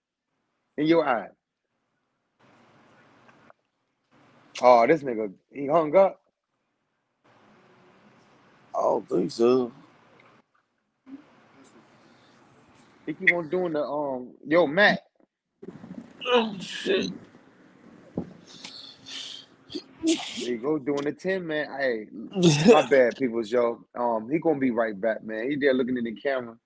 In 0.79 0.87
your 0.87 1.07
eye. 1.07 1.29
Oh, 4.63 4.87
this 4.87 5.03
nigga, 5.03 5.33
he 5.53 5.67
hung 5.67 5.95
up. 5.97 6.21
I 8.75 8.83
don't 8.83 9.09
think 9.09 9.31
so. 9.31 9.73
He 13.07 13.15
keep 13.15 13.33
on 13.33 13.49
doing 13.49 13.73
the 13.73 13.83
um 13.83 14.33
yo, 14.47 14.67
Matt. 14.67 15.01
Oh, 16.27 16.57
shit. 16.59 17.11
There 20.39 20.51
you 20.51 20.59
go, 20.59 20.79
doing 20.79 21.05
the 21.05 21.13
10, 21.13 21.47
man. 21.47 21.69
Hey, 21.79 22.07
my 22.73 22.83
bad, 22.89 23.17
peoples, 23.17 23.51
yo. 23.51 23.85
Um, 23.95 24.29
he 24.31 24.39
gonna 24.39 24.59
be 24.59 24.71
right 24.71 24.99
back, 25.01 25.25
man. 25.25 25.51
He 25.51 25.57
there 25.57 25.75
looking 25.75 25.97
in 25.97 26.05
the 26.05 26.15
camera, 26.15 26.57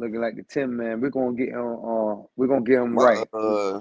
looking 0.00 0.20
like 0.20 0.36
the 0.36 0.42
10 0.42 0.76
man. 0.76 1.00
We're 1.00 1.10
gonna 1.10 1.36
get 1.36 1.50
him 1.50 1.60
uh 1.60 2.16
we're 2.36 2.46
gonna 2.48 2.62
get 2.62 2.78
him 2.78 2.94
my, 2.94 3.02
right. 3.02 3.28
uh, 3.32 3.80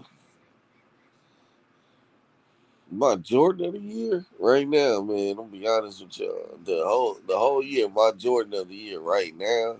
my 2.91 3.15
Jordan 3.15 3.65
of 3.67 3.73
the 3.73 3.79
year 3.79 4.25
right 4.39 4.67
now, 4.67 5.01
man. 5.01 5.37
I'm 5.39 5.49
be 5.49 5.67
honest 5.67 6.01
with 6.01 6.19
y'all. 6.19 6.59
The 6.65 6.83
whole 6.85 7.17
the 7.27 7.37
whole 7.37 7.63
year, 7.63 7.89
my 7.89 8.11
Jordan 8.17 8.53
of 8.53 8.69
the 8.69 8.75
year 8.75 8.99
right 8.99 9.35
now 9.37 9.77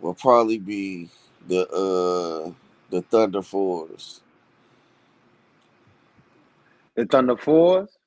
will 0.00 0.14
probably 0.14 0.58
be 0.58 1.08
the 1.48 1.68
uh 1.68 2.52
the 2.90 3.02
Thunder 3.02 3.42
Fours. 3.42 4.20
The 6.94 7.06
Thunder 7.06 7.36
Fours. 7.36 7.98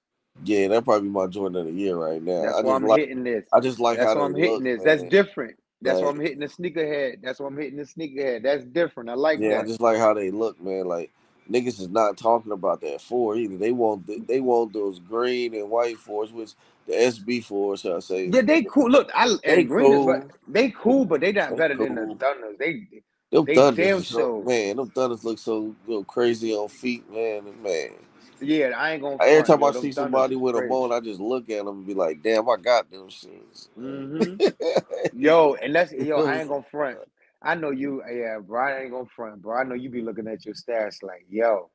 Yeah, 0.44 0.70
that 0.70 0.86
probably 0.86 1.10
be 1.10 1.14
my 1.14 1.28
Jordan 1.28 1.62
of 1.62 1.66
the 1.68 1.74
year 1.74 1.96
right 1.98 2.22
now. 2.22 2.44
That's 2.44 2.60
I 2.60 2.62
why 2.62 2.72
just 2.72 2.76
I'm 2.76 2.88
like 2.88 3.00
hitting 3.00 3.24
this. 3.24 3.46
I 3.52 3.60
just 3.60 3.80
like 3.80 3.98
That's 3.98 4.14
how 4.14 4.20
why 4.20 4.26
I'm 4.26 4.36
hitting 4.36 4.64
look, 4.64 4.64
this. 4.64 4.84
That's 4.84 5.04
different. 5.04 5.60
That's 5.82 6.02
why 6.02 6.10
I'm 6.10 6.20
hitting 6.20 6.42
the 6.42 6.48
sneakerhead. 6.48 7.22
That's 7.24 7.40
why 7.40 7.48
I'm 7.48 7.58
hitting 7.58 7.78
the 7.78 7.86
sneakerhead. 7.86 8.44
That's 8.44 8.66
different. 8.66 9.10
I 9.10 9.16
like 9.16 9.48
yeah, 9.48 9.60
I 9.60 9.64
that. 9.64 9.66
just 9.66 9.82
like 9.82 10.00
how 10.00 10.14
they 10.14 10.32
look, 10.32 10.62
man. 10.62 10.86
Like 10.88 11.12
niggas 11.52 11.80
is 11.82 11.90
not 11.90 12.18
talking 12.18 12.54
about 12.54 12.82
that 12.82 13.02
four 13.02 13.36
either. 13.38 13.58
They 13.58 13.72
want 13.72 14.08
the, 14.08 14.20
they 14.20 14.42
want 14.42 14.74
those 14.74 15.00
green 15.00 15.56
and 15.56 15.70
white 15.72 15.98
fours, 16.00 16.32
which 16.32 16.54
the 16.88 16.94
SB 16.94 17.44
fours, 17.46 17.82
shall 17.82 17.98
I 17.98 18.02
say. 18.02 18.34
Yeah, 18.34 18.42
they 18.44 18.64
cool. 18.64 18.90
Look, 18.92 19.12
I 19.16 19.36
They 19.46 19.64
and 19.64 19.68
green 19.68 19.94
is 19.94 20.06
but 20.06 20.26
they 20.48 20.72
cool, 20.72 21.06
but 21.06 21.22
they 21.22 21.34
not 21.34 21.56
They 21.56 21.58
better 21.58 21.76
than 21.76 21.96
the. 21.96 22.18
Thunders. 22.20 22.58
They 22.60 22.88
Them 23.32 23.48
they 23.48 23.64
thunders 23.64 23.76
damn 23.76 24.04
so 24.04 24.46
man, 24.46 24.78
them 24.78 24.90
thunders 24.92 25.24
look 25.26 25.40
so 25.40 25.76
little 25.88 26.06
crazy 26.06 26.54
on 26.56 26.70
feet, 26.70 27.12
man. 27.14 27.48
and 27.48 27.64
Man, 27.64 27.92
Yeah, 28.42 28.72
I 28.78 28.92
ain't 28.92 29.02
gonna 29.02 29.18
every 29.22 29.44
time. 29.44 29.64
I 29.64 29.72
see 29.72 29.92
somebody 29.92 30.36
with 30.36 30.56
crazy. 30.56 30.74
on, 30.74 30.92
I 30.92 31.00
just 31.00 31.20
look 31.20 31.50
at 31.50 31.66
them 31.66 31.80
and 31.80 31.88
be 31.88 31.94
like, 31.94 32.22
"Damn, 32.22 32.50
I 32.50 32.56
got 32.58 32.90
them 32.90 33.08
shits." 33.08 33.68
Mm-hmm. 33.78 35.20
Yo, 35.20 35.56
and 35.62 35.76
that's 35.76 35.92
yo, 35.92 36.26
I 36.26 36.40
ain't 36.40 36.50
gonna 36.50 36.66
front. 36.72 37.00
I 37.42 37.56
know 37.56 37.72
you, 37.72 38.04
yeah, 38.12 38.40
bro. 38.40 38.62
I 38.62 38.82
ain't 38.82 38.92
gonna 38.92 39.06
front, 39.16 39.42
bro. 39.42 39.58
I 39.58 39.64
know 39.64 39.76
you 39.76 39.90
be 39.90 40.02
looking 40.02 40.28
at 40.28 40.46
your 40.46 40.56
stats 40.56 41.04
like, 41.04 41.26
yo, 41.30 41.70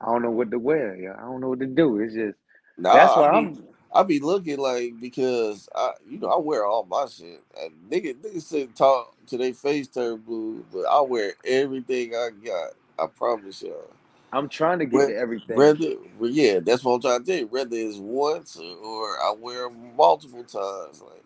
I 0.00 0.06
don't 0.06 0.22
know 0.22 0.30
what 0.30 0.50
to 0.50 0.58
wear, 0.58 0.96
yo. 0.96 1.12
I 1.12 1.22
don't 1.22 1.40
know 1.40 1.48
what 1.48 1.60
to 1.60 1.66
do. 1.66 2.00
It's 2.00 2.14
just 2.14 2.36
that's 2.78 3.16
nah, 3.16 3.20
why 3.20 3.28
I 3.28 3.30
be 3.30 3.36
I'm 3.36 3.68
I 3.92 4.02
be 4.04 4.20
looking 4.20 4.58
like 4.58 5.00
because 5.00 5.68
I 5.74 5.92
you 6.08 6.18
know 6.18 6.28
I 6.28 6.38
wear 6.38 6.64
all 6.64 6.84
my 6.84 7.06
shit. 7.06 7.42
And 7.60 7.72
nigga 7.90 8.14
niggas 8.14 8.42
sit 8.42 8.74
talk 8.74 9.14
to 9.26 9.36
their 9.36 9.54
face 9.54 9.88
turn 9.88 10.18
blue, 10.18 10.64
but 10.72 10.82
I 10.82 11.00
wear 11.00 11.34
everything 11.44 12.14
I 12.14 12.30
got. 12.44 12.72
I 12.98 13.06
promise 13.06 13.62
y'all. 13.62 13.90
I'm 14.32 14.48
trying 14.48 14.80
to 14.80 14.86
get 14.86 15.06
to 15.06 15.16
everything. 15.16 15.74
whether 15.78 15.94
yeah, 16.20 16.60
that's 16.60 16.84
what 16.84 16.94
I'm 16.94 17.00
trying 17.02 17.20
to 17.24 17.26
tell 17.26 17.40
you. 17.40 17.48
Whether 17.48 17.76
it's 17.76 17.98
once 17.98 18.56
or, 18.58 18.76
or 18.76 19.08
I 19.20 19.34
wear 19.38 19.70
multiple 19.70 20.44
times, 20.44 21.02
like 21.02 21.24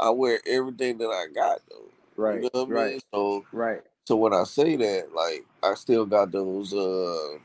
I 0.00 0.10
wear 0.10 0.40
everything 0.46 0.98
that 0.98 1.08
I 1.08 1.26
got 1.34 1.60
though. 1.70 1.90
You 2.28 2.40
Right, 2.40 2.42
know 2.42 2.50
what 2.52 2.68
I 2.68 2.70
right, 2.70 2.92
mean? 2.92 3.00
So 3.14 3.44
right. 3.52 3.82
so 4.06 4.16
when 4.16 4.34
I 4.34 4.44
say 4.44 4.76
that, 4.76 5.14
like 5.14 5.44
I 5.62 5.74
still 5.74 6.06
got 6.06 6.32
those 6.32 6.74
uh 6.74 7.38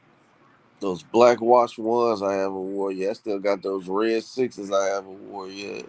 those 0.82 1.04
black 1.04 1.42
wash 1.42 1.78
ones 1.80 2.22
I 2.24 2.34
haven't 2.36 2.56
wore 2.74 2.92
yet. 2.92 3.12
I 3.12 3.14
still 3.14 3.40
got 3.40 3.64
those 3.64 3.88
red 3.88 4.24
sixes 4.24 4.72
I 4.72 4.88
haven't 4.88 5.30
wore 5.32 5.50
yet. 5.50 5.86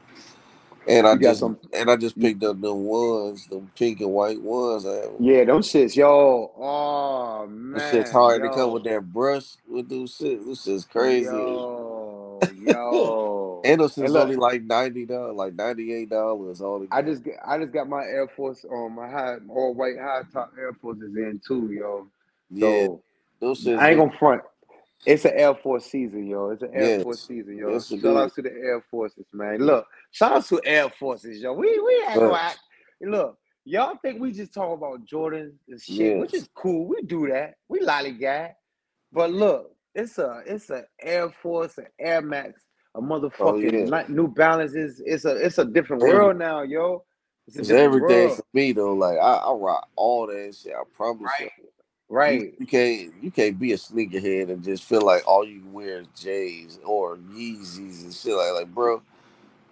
And 0.88 1.06
I 1.06 1.14
You 1.14 1.20
got 1.20 1.36
just 1.36 1.38
some 1.38 1.58
and 1.72 1.90
I 1.90 1.96
just 1.96 2.18
picked 2.20 2.44
up 2.44 2.60
them 2.60 2.84
ones, 2.84 3.46
them 3.48 3.70
pink 3.76 4.00
and 4.00 4.12
white 4.12 4.42
ones 4.42 4.86
I 4.86 5.08
yeah, 5.18 5.44
them 5.44 5.58
shits, 5.60 5.96
yo. 5.96 6.52
Oh 6.58 7.46
man, 7.48 7.72
This 7.72 7.88
shit's 7.88 8.10
hard 8.10 8.42
to 8.42 8.50
come 8.50 8.72
with 8.72 8.84
yo. 8.84 8.86
that 8.86 9.12
brush 9.12 9.56
with 9.68 9.88
those 9.88 10.16
shit. 10.16 10.44
This 10.46 10.64
shit's 10.64 10.84
crazy. 10.86 11.66
Yo, 12.38 12.50
yo. 12.54 13.64
and 13.64 13.80
those 13.80 13.94
shit's 13.94 14.16
only 14.16 14.36
like 14.36 14.62
ninety 14.64 15.06
dollars, 15.06 15.36
like 15.36 15.54
ninety 15.54 15.92
eight 15.94 16.10
dollars. 16.10 16.60
All 16.62 16.86
I 16.90 17.02
just 17.02 17.22
I 17.46 17.58
just 17.58 17.72
got 17.72 17.88
my 17.88 18.02
Air 18.04 18.28
Force 18.36 18.64
on 18.70 18.94
my 18.96 19.08
high 19.10 19.36
all 19.50 19.74
white 19.74 19.98
high 20.00 20.22
top 20.32 20.52
Air 20.58 20.74
Forces 20.82 21.14
in 21.16 21.40
too, 21.46 21.70
yo. 21.72 22.08
Yeah, 22.50 22.88
So 22.88 23.02
those 23.40 23.64
shits 23.64 23.80
I 23.80 23.90
ain't 23.90 23.98
gonna 23.98 24.18
front. 24.18 24.42
It's 25.06 25.24
an 25.24 25.32
Air 25.34 25.54
Force 25.54 25.86
season, 25.86 26.26
yo. 26.28 26.50
It's 26.50 26.62
an 26.62 26.70
Air 26.74 26.88
Yes. 26.88 27.02
Force 27.02 27.26
season, 27.26 27.56
yo. 27.58 27.70
Yes, 27.72 27.88
shout 27.88 28.16
out 28.16 28.34
to 28.36 28.42
the 28.42 28.50
Air 28.52 28.84
Forces, 28.90 29.26
man. 29.32 29.58
Look, 29.60 29.86
shout 30.12 30.32
out 30.32 30.44
to 30.46 30.60
Air 30.64 30.90
Forces, 30.90 31.42
yo. 31.42 31.52
We 31.54 31.78
we 31.80 32.04
act 32.06 32.18
Facts. 32.18 32.30
like 32.30 32.56
look, 33.02 33.38
y'all 33.64 33.96
think 34.02 34.20
we 34.20 34.32
just 34.32 34.54
talk 34.54 34.76
about 34.78 35.04
Jordan 35.04 35.58
and 35.68 35.80
shit, 35.80 36.18
which 36.18 36.34
is 36.34 36.48
cool. 36.54 36.86
We 36.86 37.02
do 37.02 37.28
that. 37.28 37.54
We 37.68 37.80
lollygag. 37.80 38.52
But 39.12 39.32
look, 39.32 39.74
it's 39.94 40.18
a 40.18 40.42
it's 40.46 40.70
a 40.70 40.84
Air 41.00 41.30
Force, 41.42 41.78
an 41.78 41.86
Air 41.98 42.22
Max, 42.22 42.62
a 42.96 43.00
Oh 43.00 43.02
motherfucking 43.02 43.72
yeah. 43.72 43.86
New 44.08 44.28
Balances. 44.28 45.02
It's 45.04 45.24
a 45.24 45.36
it's 45.36 45.58
a 45.58 45.64
different 45.64 46.02
Every, 46.02 46.14
world 46.14 46.38
now, 46.38 46.62
yo. 46.62 47.04
It's 47.48 47.58
a 47.58 47.62
it's 47.62 47.70
everything 47.70 48.28
world. 48.28 48.36
for 48.36 48.44
me 48.54 48.72
though. 48.72 48.94
Like 48.94 49.18
I, 49.18 49.34
I 49.36 49.52
rock 49.52 49.88
all 49.96 50.28
that 50.28 50.54
shit. 50.56 50.74
I 50.74 50.82
promise. 50.94 51.34
Right, 51.40 51.50
You 51.58 51.64
right, 52.12 52.54
you 52.58 52.66
can't 52.66 53.12
you 53.22 53.30
can't 53.30 53.58
be 53.58 53.72
a 53.72 53.76
sneakerhead 53.76 54.50
and 54.50 54.62
just 54.62 54.84
feel 54.84 55.02
like 55.02 55.26
all 55.26 55.46
you 55.46 55.62
wear 55.72 56.00
is 56.00 56.06
J's 56.18 56.78
or 56.84 57.16
Yeezys 57.16 58.04
and 58.04 58.14
shit 58.14 58.34
like 58.34 58.52
like 58.52 58.74
bro. 58.74 59.02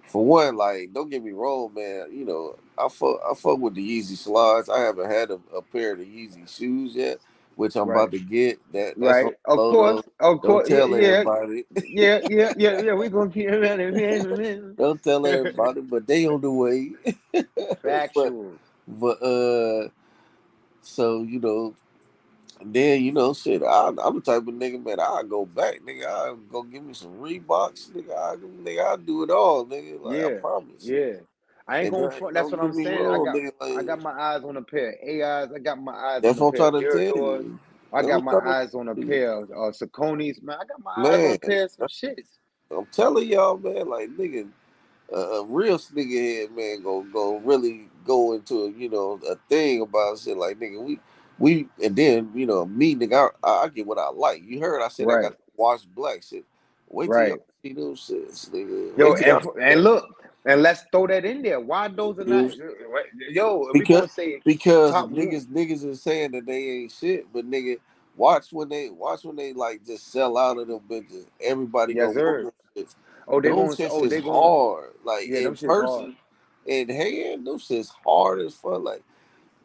For 0.04 0.24
one, 0.24 0.56
like 0.56 0.92
don't 0.92 1.10
get 1.10 1.22
me 1.22 1.32
wrong, 1.32 1.72
man. 1.74 2.08
You 2.12 2.24
know 2.24 2.56
I 2.78 2.88
fuck 2.88 3.20
I 3.30 3.34
fuck 3.34 3.58
with 3.58 3.74
the 3.74 4.00
Yeezy 4.00 4.16
slides. 4.16 4.68
I 4.68 4.80
haven't 4.80 5.10
had 5.10 5.30
a, 5.30 5.40
a 5.54 5.62
pair 5.62 5.92
of 5.92 5.98
the 5.98 6.06
Yeezy 6.06 6.48
shoes 6.48 6.94
yet, 6.94 7.18
which 7.56 7.76
I'm 7.76 7.88
right, 7.88 7.96
about 7.96 8.10
to 8.12 8.18
get. 8.18 8.58
That 8.72 8.96
right. 8.96 9.36
Of 9.44 9.58
course, 9.58 10.02
of 10.20 10.40
Don't 10.42 10.42
course. 10.42 10.68
Yeah, 10.70 10.78
tell 10.78 10.94
yeah, 10.94 11.24
everybody. 11.24 11.64
yeah, 11.84 12.20
yeah, 12.28 12.52
yeah, 12.56 12.80
yeah. 12.82 12.94
We 12.94 13.08
gonna 13.08 13.30
keep 13.30 13.48
it. 13.50 14.76
Don't 14.76 15.02
tell 15.02 15.26
everybody, 15.26 15.82
but 15.82 16.06
they 16.06 16.26
on 16.26 16.40
the 16.40 16.50
way. 16.50 16.92
but 18.14 18.32
but 18.88 19.22
uh, 19.22 19.88
so 20.82 21.22
you 21.22 21.40
know, 21.40 21.74
then 22.62 23.02
you 23.04 23.12
know, 23.12 23.34
shit. 23.34 23.62
I, 23.62 23.88
I'm 23.88 24.16
the 24.16 24.20
type 24.22 24.42
of 24.42 24.54
nigga, 24.54 24.84
man. 24.84 25.00
I 25.00 25.22
go 25.28 25.46
back, 25.46 25.80
nigga. 25.86 26.06
I 26.06 26.36
go 26.50 26.62
give 26.64 26.84
me 26.84 26.94
some 26.94 27.14
Reeboks, 27.20 27.90
nigga. 27.92 28.12
I 28.16 28.36
nigga, 28.36 28.86
I 28.92 28.96
do 28.96 29.24
it 29.24 29.30
all, 29.30 29.66
nigga. 29.66 30.00
Like 30.02 30.20
I 30.22 30.28
Yeah, 30.28 30.40
promise. 30.40 30.92
yeah. 30.92 31.14
I 31.68 31.80
ain't 31.80 31.90
gonna 31.90 32.10
front. 32.10 32.34
That's 32.34 32.52
what 32.52 32.60
I'm 32.60 32.72
saying. 32.74 33.06
I 33.06 33.18
got 33.20 33.40
nigga. 33.40 33.52
I 33.76 33.82
got 33.84 34.00
my 34.02 34.12
eyes 34.12 34.44
on 34.44 34.56
a 34.56 34.62
pair 34.62 34.90
of 34.90 34.96
AIs. 35.08 35.52
I 35.54 35.58
got 35.60 35.80
my 35.82 35.94
eyes 35.94 36.26
on 36.26 36.26
that's 36.26 36.38
a 36.38 36.42
what 36.42 36.48
I'm 36.48 36.54
pair 36.54 36.62
of 36.64 36.70
trying 36.70 36.84
to 36.84 36.84
tell 36.84 37.04
you. 37.42 37.60
I 37.92 38.02
got 38.02 38.22
my 38.22 38.34
eyes 38.36 38.74
on 38.74 38.88
a 38.88 38.96
pair 38.96 39.32
of 39.32 39.50
uh, 39.50 39.72
Sauconys. 39.72 40.42
Man, 40.42 40.56
I 40.60 40.64
got 40.66 40.82
my 40.82 40.92
eyes 40.92 41.24
on 41.24 41.32
a 41.32 41.36
pair 41.36 41.64
of 41.66 41.72
some 41.72 41.86
shits. 41.86 42.28
I'm 42.76 42.86
telling 42.86 43.28
y'all, 43.28 43.58
man. 43.58 43.88
Like 43.88 44.10
nigga. 44.10 44.48
a, 45.12 45.16
a 45.18 45.44
real 45.44 45.78
sneakerhead 45.78 46.54
man 46.56 46.82
go 46.82 47.02
go 47.12 47.38
really 47.38 47.88
go 48.04 48.34
into 48.34 48.74
you 48.76 48.88
know 48.88 49.18
a 49.30 49.36
thing 49.48 49.82
about 49.82 50.18
shit 50.18 50.36
like 50.36 50.58
nigga 50.58 50.82
we 50.82 50.98
we 51.40 51.66
and 51.82 51.96
then 51.96 52.30
you 52.34 52.46
know 52.46 52.66
me 52.66 52.94
nigga 52.94 53.30
I, 53.42 53.48
I 53.48 53.68
get 53.68 53.86
what 53.86 53.98
I 53.98 54.10
like. 54.10 54.42
You 54.44 54.60
heard 54.60 54.82
I 54.82 54.88
said 54.88 55.10
I 55.10 55.16
Right, 55.16 55.22
got 55.22 55.36
wash 55.56 55.82
black 55.82 56.22
shit. 56.22 56.44
Wait 56.88 57.12
till 57.12 57.18
right. 57.18 57.32
see 57.62 57.72
those 57.72 58.00
shits, 58.08 58.50
nigga. 58.50 58.98
Yo, 58.98 59.14
and 59.14 59.26
y'all 59.26 59.54
and 59.60 59.82
look, 59.82 60.06
and 60.44 60.62
let's 60.62 60.84
throw 60.92 61.06
that 61.08 61.24
in 61.24 61.42
there. 61.42 61.60
Why 61.60 61.88
those 61.88 62.18
are 62.18 62.24
not? 62.24 62.52
Yo, 63.30 63.72
because 63.72 64.12
say 64.12 64.42
because 64.44 64.92
top 64.92 65.10
one, 65.10 65.14
niggas 65.14 65.46
niggas 65.46 65.84
is 65.84 66.02
saying 66.02 66.32
that 66.32 66.46
they 66.46 66.70
ain't 66.70 66.92
shit, 66.92 67.32
but 67.32 67.50
nigga 67.50 67.78
watch 68.16 68.52
when 68.52 68.68
they 68.68 68.90
watch 68.90 69.24
when 69.24 69.36
they 69.36 69.52
like 69.52 69.84
just 69.86 70.12
sell 70.12 70.36
out 70.36 70.58
of 70.58 70.68
them 70.68 70.80
bitches. 70.88 71.26
Everybody 71.42 71.94
yes, 71.94 72.08
gonna 72.08 72.26
want 72.26 72.38
sir. 72.44 72.52
shits. 72.76 72.94
Oh, 73.28 73.40
they 73.40 73.50
gonna. 73.50 73.76
Oh, 73.88 74.04
is 74.04 74.10
they 74.10 74.20
gonna. 74.20 74.32
hard. 74.32 74.90
Like 75.04 75.28
Yeah, 75.28 75.38
in 75.38 75.56
person, 75.56 76.16
in 76.66 76.88
hand, 76.88 77.46
them 77.46 77.58
shits 77.58 77.90
hard 78.04 78.40
as 78.40 78.54
fuck. 78.54 78.82
Like 78.82 79.02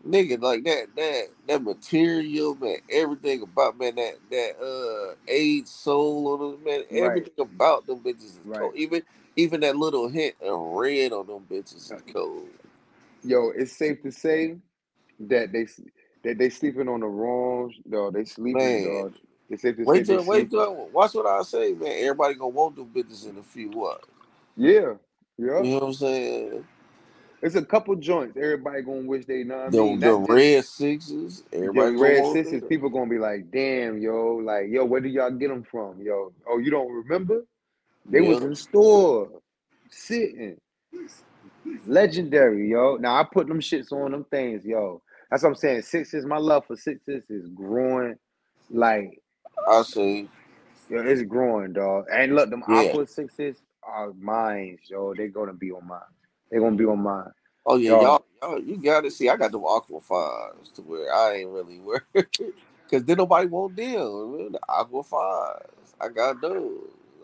nigga, 0.08 0.42
like 0.42 0.64
that 0.66 0.88
that 0.96 1.24
that 1.48 1.64
material, 1.64 2.56
man, 2.56 2.78
everything 2.92 3.42
about 3.44 3.80
man, 3.80 3.96
that 3.96 4.16
that 4.32 4.54
uh 4.62 5.16
age 5.28 5.68
soul 5.68 6.28
on 6.34 6.40
them, 6.54 6.64
man, 6.66 6.84
Right, 6.92 7.28
everything 7.28 7.34
about 7.40 7.88
them 7.88 8.00
bitches 8.02 8.24
is 8.26 8.42
right. 8.46 8.60
cold. 8.60 8.76
Even 8.76 9.04
even 9.36 9.62
that 9.62 9.76
little 9.78 10.10
hint 10.10 10.36
of 10.44 10.60
red 10.74 11.14
on 11.14 11.28
them 11.28 11.46
bitches 11.50 11.76
is 11.94 12.04
cold. 12.14 12.48
Yo, 13.24 13.52
it's 13.56 13.74
safe 13.74 14.02
to 14.04 14.12
say 14.12 14.58
that 15.20 15.52
they 15.54 15.68
that 16.24 16.38
they 16.38 16.50
sleeping 16.50 16.90
on 16.90 17.02
the 17.02 17.08
wrong. 17.08 17.74
Dog, 17.90 18.14
they 18.16 18.26
sleeping, 18.26 18.82
Man, 18.82 18.82
dog. 18.82 19.16
It's 19.50 19.64
safe 19.64 19.78
to 19.78 19.88
say 19.88 20.04
wait 20.04 20.06
till 20.06 20.24
wait 20.26 20.50
till 20.52 20.90
watch 20.94 21.16
what 21.16 21.28
I 21.28 21.44
say, 21.44 21.74
man. 21.74 21.92
Everybody 21.92 22.36
gonna 22.36 22.50
want 22.50 22.76
them 22.78 22.92
bitches 22.96 23.30
in 23.30 23.38
a 23.38 23.44
few 23.44 23.72
what? 23.72 24.04
Yeah, 24.58 24.96
yeah. 25.38 25.64
You 25.64 25.72
know 25.72 25.76
what 25.80 25.84
I'm 25.84 25.94
saying? 25.94 26.66
It's 27.46 27.56
a 27.56 27.66
couple 27.66 27.96
joints. 27.98 28.38
Everybody 28.38 28.84
gonna 28.84 29.04
wish 29.04 29.26
they 29.28 29.46
know 29.46 29.58
what 29.58 29.68
I 29.68 29.70
The 29.70 29.78
mean. 29.78 30.00
the 30.02 30.14
just 30.16 30.20
red 30.30 30.66
sixes, 30.66 31.44
everybody 31.54 31.96
gonna 31.96 32.00
red 32.00 32.26
them. 32.62 32.62
People 32.70 32.90
gonna 32.90 33.10
be 33.10 33.20
like, 33.20 33.52
damn, 33.52 34.00
yo, 34.00 34.36
like, 34.44 34.70
yo, 34.70 34.86
where 34.86 35.02
do 35.02 35.10
y'all 35.10 35.32
get 35.32 35.50
them 35.50 35.64
from, 35.64 36.02
yo? 36.02 36.34
Oh, 36.50 36.60
you 36.60 36.72
don't 36.72 36.92
remember? 36.92 37.46
They 38.12 38.22
was 38.22 38.42
Yeah, 38.42 38.46
in 38.46 38.56
store, 38.56 39.30
sitting, 39.92 40.60
legendary, 41.88 42.70
yo. 42.70 42.98
Now 42.98 43.16
I 43.20 43.26
put 43.26 43.48
them 43.48 43.62
shits 43.62 43.92
on 43.92 44.12
them 44.12 44.26
things, 44.32 44.66
yo. 44.66 45.02
That's 45.32 45.44
what 45.44 45.50
I'm 45.50 45.56
saying. 45.56 45.84
Sixes, 45.84 46.26
my 46.26 46.38
love 46.38 46.66
for 46.68 46.76
sixes 46.78 47.24
is 47.30 47.48
growing, 47.56 48.16
like, 48.70 49.22
I 49.68 49.82
say, 49.84 50.28
yo, 50.90 51.02
it's 51.02 51.24
growing, 51.24 51.74
dog. 51.74 52.06
And 52.14 52.36
look, 52.36 52.50
them 52.50 52.64
yeah. 52.68 52.96
aqua 52.96 53.08
sixes 53.08 53.58
are 53.84 54.14
mine, 54.14 54.80
yo. 54.90 55.14
They're 55.16 55.30
gonna 55.30 55.54
be 55.54 55.72
on 55.72 55.88
mine. 55.88 56.02
They're 56.56 56.62
gonna 56.64 56.78
be 56.78 56.86
on 56.86 57.00
mine, 57.00 57.32
Oh 57.66 57.76
yeah, 57.76 57.92
y'all, 57.92 58.26
y'all, 58.42 58.62
you 58.62 58.78
gotta 58.78 59.12
see. 59.12 59.28
I 59.28 59.36
got 59.36 59.52
them 59.52 59.66
aqua 59.66 60.00
fives 60.00 60.72
to 60.76 60.82
where 60.84 61.14
I 61.14 61.34
ain't 61.34 61.50
really 61.50 61.80
worried, 61.82 62.28
cause 62.90 63.04
then 63.04 63.18
nobody 63.18 63.48
want 63.48 63.76
them. 63.76 64.38
man. 64.38 64.52
The 64.54 64.60
aqua 64.70 65.04
fives, 65.04 65.96
I 66.00 66.08
got 66.08 66.40
those. 66.40 66.80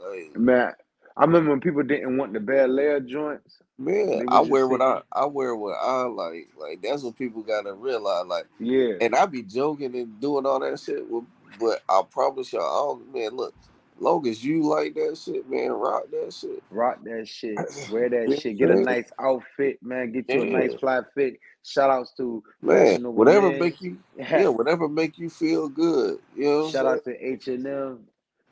Like 0.06 0.36
Man, 0.36 0.74
I 1.16 1.22
remember 1.24 1.52
when 1.52 1.62
people 1.62 1.82
didn't 1.84 2.18
want 2.18 2.34
the 2.34 2.42
bad 2.42 2.72
Air 2.78 3.00
joints. 3.00 3.60
man, 3.80 4.26
I 4.28 4.42
wear 4.42 4.68
what 4.68 4.82
I 4.82 5.00
I 5.14 5.28
wear 5.28 5.56
what 5.56 5.78
I 5.82 6.02
like. 6.08 6.50
Like 6.60 6.82
that's 6.82 7.04
what 7.04 7.18
people 7.18 7.42
gotta 7.42 7.72
realize. 7.74 8.26
Like, 8.28 8.48
yeah, 8.60 8.96
and 9.00 9.16
I 9.16 9.28
be 9.28 9.44
joking 9.44 9.96
and 9.96 10.20
doing 10.20 10.46
all 10.46 10.60
that 10.60 10.78
shit, 10.78 11.10
with, 11.10 11.24
but 11.58 11.84
I 11.88 12.02
promise 12.12 12.52
y'all, 12.52 12.64
I 12.64 13.00
don't, 13.00 13.14
man. 13.14 13.38
Look, 13.38 13.56
long 14.02 14.28
as 14.28 14.44
you 14.44 14.64
like 14.64 14.96
that 14.96 15.18
shit, 15.18 15.50
man, 15.50 15.70
rock 15.72 16.04
that 16.12 16.34
shit. 16.34 16.62
rock 16.70 17.04
that 17.04 17.28
shit, 17.28 17.58
wear 17.92 18.10
that 18.10 18.40
shit, 18.42 18.58
get 18.58 18.70
a 18.70 18.74
what 18.74 18.80
I'm 18.80 18.86
saying? 18.86 18.86
nice 18.86 19.12
outfit, 19.20 19.80
man. 19.82 20.12
Get 20.12 20.30
you 20.34 20.42
a 20.42 20.46
nice 20.46 20.72
Yeah. 20.74 20.78
fly 20.80 21.00
fit. 21.16 21.40
Shout 21.64 21.90
outs 21.90 22.14
to 22.18 22.44
Man, 22.62 23.04
whatever 23.04 23.50
Men. 23.50 23.60
make 23.60 23.82
you, 23.82 23.98
yeah, 24.18 24.48
whatever 24.48 24.88
make 24.90 25.18
you 25.20 25.30
feel 25.30 25.70
good. 25.70 26.20
You 26.36 26.44
know 26.46 26.70
Shout 26.72 26.86
out 26.86 27.04
to 27.06 27.26
H 27.26 27.48
and 27.48 27.66
M. 27.68 28.00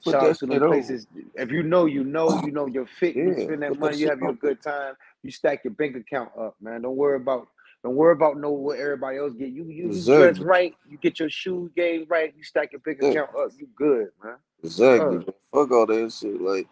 Shout 0.01 0.13
that 0.13 0.29
out 0.29 0.35
to 0.39 0.45
on. 0.63 0.69
places. 0.69 1.07
If 1.35 1.51
you 1.51 1.63
know, 1.63 1.85
you 1.85 2.03
know, 2.03 2.33
you 2.45 2.51
know 2.51 2.67
your 2.67 2.85
fit. 2.99 3.15
You 3.15 3.33
spend 3.33 3.63
that 3.63 3.69
put 3.71 3.79
that 3.79 3.79
money. 3.79 3.97
You 3.97 4.05
shit 4.05 4.09
have 4.11 4.21
your 4.21 4.33
good 4.33 4.61
time. 4.61 4.93
You 5.23 5.31
stack 5.31 5.63
your 5.65 5.73
bank 5.73 5.95
account 5.97 6.29
up, 6.39 6.55
man. 6.61 6.83
Don't 6.83 6.95
worry 6.95 7.17
about. 7.17 7.47
Don't 7.83 7.95
worry 7.95 8.13
about 8.13 8.37
know 8.37 8.51
what 8.51 8.79
everybody 8.79 9.17
else 9.19 9.33
get. 9.33 9.49
You 9.49 9.65
you 9.65 9.89
you 9.89 10.05
dress 10.11 10.39
right. 10.39 10.75
You 10.87 10.97
get 10.97 11.19
your 11.19 11.29
shoe 11.29 11.71
game 11.75 12.05
right. 12.09 12.33
You 12.37 12.43
stack 12.43 12.73
your 12.73 12.81
Yeah, 13.01 13.15
account 13.15 13.31
up. 13.39 13.53
You 13.57 13.67
good, 13.75 14.09
man. 14.23 14.35
exactly. 14.63 15.19
Uh. 15.19 15.23
Fuck 15.53 15.71
all 15.71 15.87
that 15.87 16.13
shit. 16.13 16.41
Like, 16.41 16.67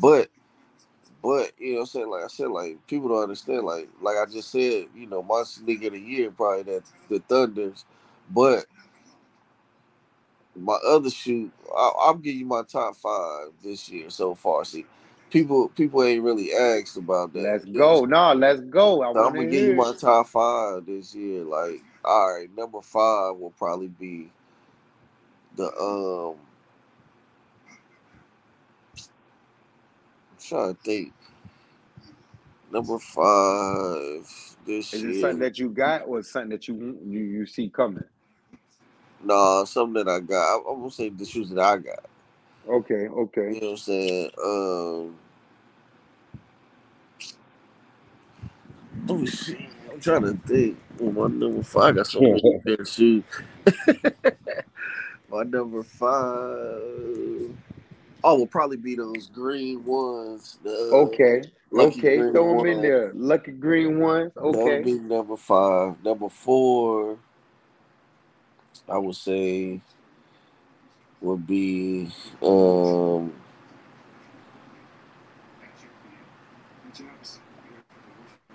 but, 0.00 0.28
but 1.22 1.52
you 1.58 1.72
know, 1.72 1.74
what 1.76 1.80
I'm 1.82 1.86
saying, 1.88 2.10
like 2.10 2.24
I 2.24 2.28
said, 2.28 2.48
like 2.48 2.86
people 2.86 3.08
don't 3.10 3.22
understand. 3.24 3.64
Like, 3.66 3.88
like 4.02 4.16
I 4.16 4.26
just 4.30 4.50
said, 4.52 4.86
you 4.96 5.06
know, 5.08 5.22
my 5.22 5.42
sneaker 5.44 5.88
of 5.88 5.94
the 5.94 6.00
year 6.00 6.30
probably 6.30 6.64
that 6.74 6.84
the 7.10 7.20
Thunders, 7.20 7.84
but 8.30 8.66
my 10.56 10.78
other 10.86 11.10
shoe, 11.10 11.50
I, 11.76 11.92
I'll 12.00 12.14
give 12.16 12.36
you 12.36 12.46
my 12.46 12.62
top 12.64 12.96
five 12.96 13.48
this 13.64 13.88
year 13.88 14.10
so 14.10 14.34
far. 14.34 14.64
See, 14.64 14.86
people 15.34 15.70
people 15.70 16.04
ain't 16.04 16.24
really 16.24 16.54
asked 16.54 16.98
about 16.98 17.34
that. 17.34 17.52
let's 17.52 17.64
You 17.64 17.74
know, 17.74 17.82
what 17.82 17.90
I'm 17.90 18.00
go. 18.00 18.06
No, 18.06 18.34
let's 18.34 18.60
go. 18.62 19.02
I 19.02 19.10
I'm 19.14 19.32
want 19.32 19.36
gonna 19.36 19.48
give 19.48 19.64
you 19.64 19.74
my 19.74 19.92
top 19.98 20.28
five 20.28 20.86
this 20.86 21.14
year. 21.14 21.44
Like, 21.44 21.82
all 22.04 22.34
right, 22.36 22.56
number 22.56 22.82
five 22.82 23.36
will 23.36 23.54
probably 23.58 23.88
be 23.88 24.30
the 25.56 25.66
um. 25.78 26.36
I'm 30.32 30.38
trying 30.40 30.74
to 30.76 30.80
think. 30.82 31.14
Number 32.72 32.98
five 32.98 34.26
this 34.66 35.02
year. 35.02 35.02
Is 35.02 35.04
it 35.04 35.16
something 35.16 35.40
that 35.40 35.58
you 35.58 35.70
got 35.70 36.02
or 36.08 36.22
something 36.22 36.50
that 36.50 36.68
you 36.68 36.98
you 37.06 37.20
you 37.20 37.46
see 37.46 37.68
coming? 37.70 38.04
Nah, 39.24 39.64
something 39.64 40.04
that 40.04 40.10
I 40.10 40.20
got. 40.20 40.42
I- 40.60 40.70
I'm 40.72 40.78
gonna 40.80 40.90
say 40.92 41.10
the 41.10 41.24
shoes 41.26 41.50
that 41.50 41.60
I 41.60 41.78
got. 41.78 42.04
Okay, 42.68 43.08
okay. 43.08 43.54
You 43.54 43.60
know 43.60 43.66
what 43.68 43.72
I'm 43.72 43.78
saying? 43.78 44.30
Um, 44.44 45.16
let 49.06 49.20
me 49.20 49.26
see. 49.28 49.68
I'm 49.92 50.00
trying 50.00 50.22
to 50.22 50.34
think. 50.46 50.78
Oh, 51.00 51.12
my 51.12 51.28
number 51.28 51.62
five. 51.62 51.84
I 51.84 51.92
got 51.92 52.06
so 52.08 52.20
many 52.20 52.42
pair 52.66 52.84
shoes. 52.84 53.24
my 55.30 55.44
number 55.44 55.82
five. 55.82 57.56
Oh, 58.24 58.36
will 58.38 58.46
probably 58.46 58.78
be 58.78 58.96
those 58.96 59.28
green 59.28 59.84
ones. 59.84 60.58
The 60.64 60.70
uh, 60.70 60.94
Okay, 60.94 61.42
okay. 61.78 62.22
Throw 62.32 62.56
them 62.56 62.66
in 62.66 62.82
there. 62.82 63.12
Lucky 63.14 63.52
green 63.52 64.00
ones. 64.00 64.32
That 64.50 64.64
would 64.64 64.82
Okay. 64.82 64.82
be 64.82 64.94
number 65.00 65.36
five. 65.36 66.02
Number 66.04 66.28
four, 66.30 67.18
I 68.88 68.98
would 68.98 69.16
say. 69.16 69.80
would 71.22 71.46
be 71.46 72.10
um 72.42 73.34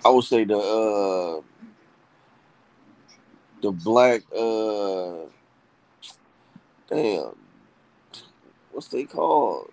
I 0.04 0.10
would 0.10 0.24
say 0.24 0.44
the 0.44 0.56
uh 0.56 1.40
the 3.62 3.70
black 3.72 4.22
uh 4.36 5.26
damn 6.88 7.36
what's 8.72 8.88
they 8.88 9.04
called? 9.04 9.70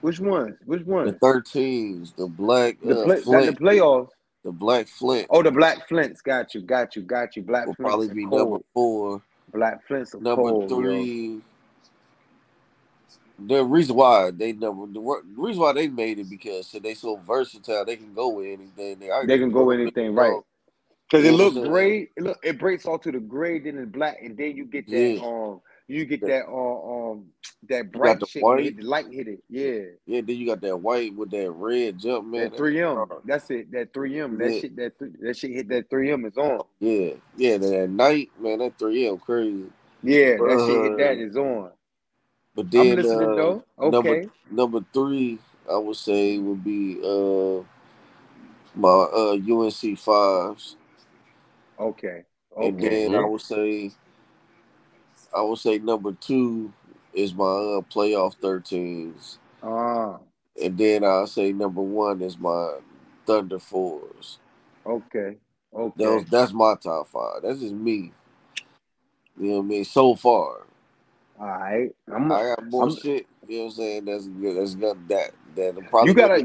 Which 0.00 0.20
ones? 0.20 0.56
Which 0.66 0.84
one? 0.84 1.06
the 1.06 1.12
thirteens, 1.14 2.14
the 2.16 2.26
black 2.26 2.76
The 2.82 3.00
uh 3.00 3.04
play, 3.04 3.16
not 3.16 3.24
the 3.24 3.24
Flint, 3.24 3.58
playoffs. 3.58 4.08
the 4.42 4.52
black 4.52 4.86
Flint 4.88 5.26
Oh, 5.30 5.42
the 5.42 5.50
Black 5.50 5.88
Flints. 5.88 6.20
Got 6.20 6.54
you. 6.54 6.60
Got 6.60 6.96
you. 6.96 7.02
Got 7.02 7.36
you. 7.36 7.42
Black 7.42 7.66
will 7.66 7.74
Flints 7.74 7.90
probably 7.90 8.08
be 8.08 8.26
number 8.26 8.58
four. 8.74 9.22
Black 9.52 9.86
Flints 9.86 10.14
Number 10.20 10.42
cold, 10.42 10.70
yo. 10.84 11.40
The 13.38 13.64
reason 13.64 13.96
why 13.96 14.30
they 14.32 14.52
never 14.52 14.86
the 14.86 15.00
reason 15.36 15.62
why 15.62 15.72
they 15.74 15.88
made 15.88 16.18
it 16.20 16.30
because 16.30 16.68
so 16.68 16.78
they 16.80 16.94
so 16.94 17.16
versatile, 17.16 17.84
they 17.84 17.96
can 17.96 18.14
go 18.14 18.28
with 18.30 18.46
anything. 18.48 18.98
They, 19.00 19.08
They 19.22 19.38
can 19.38 19.52
go 19.52 19.70
you. 19.70 19.72
anything, 19.72 20.14
right? 20.14 20.38
Cause 21.10 21.24
it 21.24 21.34
know 21.36 21.44
what 21.44 21.44
look 21.44 21.58
I'm 21.58 21.64
saying? 21.64 21.72
gray. 21.72 22.10
It 22.16 22.22
look 22.24 22.38
it 22.44 22.58
breaks 22.58 22.86
all 22.86 22.98
to 23.00 23.12
the 23.12 23.20
gray, 23.20 23.60
then 23.60 23.78
it's 23.78 23.90
black, 23.92 24.18
and 24.22 24.36
then 24.36 24.56
you 24.56 24.66
get 24.66 24.90
that 24.90 25.12
Yeah. 25.12 25.20
um 25.20 25.60
you 25.88 26.04
get 26.06 26.24
Yeah. 26.24 26.28
that 26.28 26.46
uh, 26.46 27.10
um 27.12 27.26
that 27.68 27.92
bright 27.92 28.24
shit 28.24 28.48
white, 28.50 28.76
the 28.76 28.82
light 28.82 29.06
hit 29.12 29.28
it. 29.28 29.44
Yeah. 29.50 29.84
yeah. 30.06 30.22
Then 30.22 30.36
you 30.36 30.46
got 30.46 30.62
that 30.62 30.76
white 30.78 31.14
with 31.14 31.30
that 31.32 31.50
red 31.52 31.98
jump, 31.98 32.28
man. 32.28 32.50
That 32.50 32.52
That's 32.52 32.56
three 32.56 32.82
M. 32.82 33.12
That's 33.24 33.50
it. 33.50 33.72
That 33.72 33.94
three 33.94 34.20
M. 34.20 34.38
That 34.38 34.54
Yeah, 34.54 34.60
shit 34.60 34.76
that 34.76 34.98
th- 34.98 35.12
that 35.20 35.36
shit 35.38 35.52
hit 35.52 35.68
that 35.70 35.90
three 35.90 36.12
M 36.12 36.24
is 36.26 36.36
on. 36.38 36.64
yeah, 36.80 37.14
yeah. 37.36 37.58
That 37.58 37.90
night, 37.90 38.30
man, 38.40 38.60
that 38.60 38.78
three 38.78 39.08
M 39.08 39.18
crazy. 39.18 39.66
Yeah, 40.02 40.42
that 40.42 40.62
shit 40.62 40.82
hit 40.82 40.96
that 40.98 41.18
Uh, 41.18 41.36
on. 41.36 41.72
But 42.56 42.70
then 42.70 43.04
uh, 43.04 43.34
though. 43.34 43.64
number 43.82 44.16
Okay. 44.16 44.30
number 44.50 44.80
three, 44.92 45.38
I 45.70 45.76
would 45.76 45.96
say 45.96 46.38
would 46.38 46.64
be 46.64 47.00
uh 47.04 47.62
my 48.74 48.88
uh 48.90 49.36
UNC 49.36 49.98
fives, 49.98 50.76
Okay. 51.78 52.24
and 52.60 52.80
Okay. 52.80 52.80
then 52.80 53.14
I 53.14 53.24
would 53.24 53.40
say 53.42 53.92
I 55.36 55.42
would 55.42 55.58
say 55.58 55.78
number 55.78 56.12
two 56.12 56.72
is 57.14 57.34
my 57.34 57.44
uh, 57.44 57.80
playoff 57.82 58.36
thirteens, 58.38 59.38
Ah. 59.62 60.20
and 60.62 60.78
then 60.78 61.04
I'll 61.04 61.26
say 61.26 61.52
number 61.52 61.82
one 61.82 62.22
is 62.22 62.38
my 62.38 62.78
Thunder 63.26 63.58
fours. 63.58 64.38
Okay. 64.86 65.38
Okay. 65.74 66.26
that's 66.30 66.52
my 66.52 66.74
top 66.76 67.08
five. 67.08 67.42
That's 67.42 67.60
just 67.60 67.74
me. 67.74 68.12
You 69.40 69.48
know 69.48 69.56
what 69.58 69.64
I 69.64 69.66
mean? 69.66 69.84
So 69.84 70.14
far, 70.14 70.58
All 71.38 71.46
right. 71.46 71.90
I'm. 72.12 72.30
I 72.30 72.54
got 72.54 72.66
more 72.66 72.84
I'm. 72.84 72.96
shit. 72.96 73.26
You 73.46 73.56
know 73.56 73.64
what 73.64 73.70
I'm 73.70 73.76
saying? 73.76 74.04
That's 74.04 74.28
good. 74.28 74.56
That's 74.56 74.74
good. 74.74 75.08
That 75.08 75.30
that 75.56 75.76
I'm 75.76 76.06
You 76.06 76.14
gotta. 76.14 76.44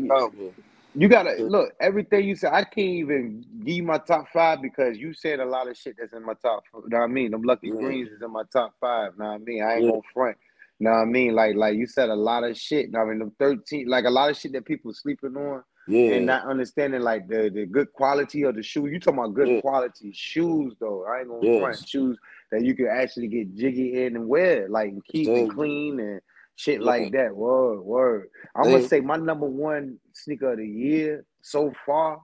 You 0.95 1.08
gotta 1.08 1.36
look 1.43 1.71
everything 1.80 2.28
you 2.28 2.36
said. 2.36 2.52
I 2.52 2.63
can't 2.63 2.80
even 2.80 3.45
give 3.63 3.75
you 3.75 3.84
my 3.84 3.99
top 3.99 4.28
five 4.34 4.62
because 4.62 4.97
you 4.97 5.13
said 5.13 5.39
a 5.39 5.45
lot 5.45 5.67
of 5.67 5.78
shit 5.78 5.95
that's 5.99 6.13
in 6.13 6.25
my 6.25 6.34
top. 6.34 6.63
Know 6.73 6.97
what 6.97 7.04
I 7.04 7.08
mean? 7.08 7.32
Them 7.32 7.43
Lucky 7.43 7.67
Yeah, 7.67 7.78
Greens 7.78 8.10
is 8.10 8.21
in 8.23 8.32
my 8.32 8.41
top 8.52 8.73
five. 8.82 9.17
Know 9.17 9.25
what 9.25 9.36
I 9.36 9.38
mean? 9.38 9.63
I 9.63 9.75
ain't 9.75 9.86
yeah, 9.86 9.91
gonna 9.91 10.02
front. 10.13 10.38
Know 10.80 10.91
what 10.91 10.97
I 10.97 11.06
mean? 11.06 11.36
Like 11.36 11.56
like 11.56 11.75
you 11.78 11.86
said 11.86 12.10
a 12.10 12.15
lot 12.15 12.43
of 12.43 12.58
shit. 12.58 12.91
Know 12.91 13.02
I 13.02 13.06
mean, 13.06 13.19
them 13.19 13.32
thirteen, 13.38 13.88
like 13.88 14.06
a 14.06 14.10
lot 14.10 14.32
of 14.32 14.38
shit 14.38 14.54
that 14.54 14.65
people 14.65 14.91
sleeping 14.93 15.38
on 15.38 15.63
and 15.88 16.25
not 16.25 16.45
understanding 16.47 17.02
like 17.02 17.28
the 17.28 17.52
the 17.54 17.65
good 17.65 17.93
quality 17.93 18.43
of 18.43 18.56
the 18.56 18.63
shoe. 18.63 18.88
You 18.88 18.99
talking 18.99 19.19
about 19.19 19.36
good 19.36 19.47
yeah. 19.47 19.62
quality 19.62 20.12
shoes 20.13 20.73
though? 20.80 21.06
I 21.06 21.19
ain't 21.19 21.30
gonna 21.30 21.45
front 21.60 21.80
Yes, 21.80 21.88
shoes 21.88 22.17
that 22.51 22.63
you 22.63 22.75
can 22.75 22.88
actually 22.88 23.27
get 23.27 23.55
jiggy 23.55 24.03
in 24.05 24.15
and 24.15 24.27
wear, 24.27 24.67
like 24.69 24.89
and 24.89 25.03
keep 25.05 25.35
and 25.35 25.47
exactly. 25.47 25.55
clean 25.55 25.99
and 25.99 26.21
shit 26.55 26.81
Yeah, 26.81 26.85
like 26.85 27.12
that. 27.13 27.35
Word, 27.35 27.81
word. 27.81 28.29
I'm 28.55 28.71
gonna 28.71 28.81
say 28.81 28.99
my 29.01 29.17
number 29.17 29.45
one 29.45 29.99
sneaker 30.13 30.51
of 30.53 30.57
the 30.59 30.67
year 30.67 31.25
so 31.41 31.73
far. 31.85 32.21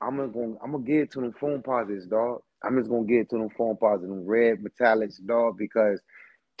I'm 0.00 0.16
gonna 0.16 0.56
I'm 0.62 0.72
gonna 0.72 0.84
give 0.84 1.02
it 1.02 1.10
to 1.12 1.20
them 1.20 1.32
Foamposites, 1.40 2.08
dog. 2.08 2.42
I'm 2.62 2.78
just 2.78 2.90
gonna 2.90 3.04
give 3.06 3.20
it 3.22 3.30
to 3.30 3.38
them 3.38 3.48
Foamposites, 3.58 4.02
them 4.02 4.24
red 4.26 4.62
metallics, 4.62 5.24
dog, 5.24 5.56
because 5.58 6.00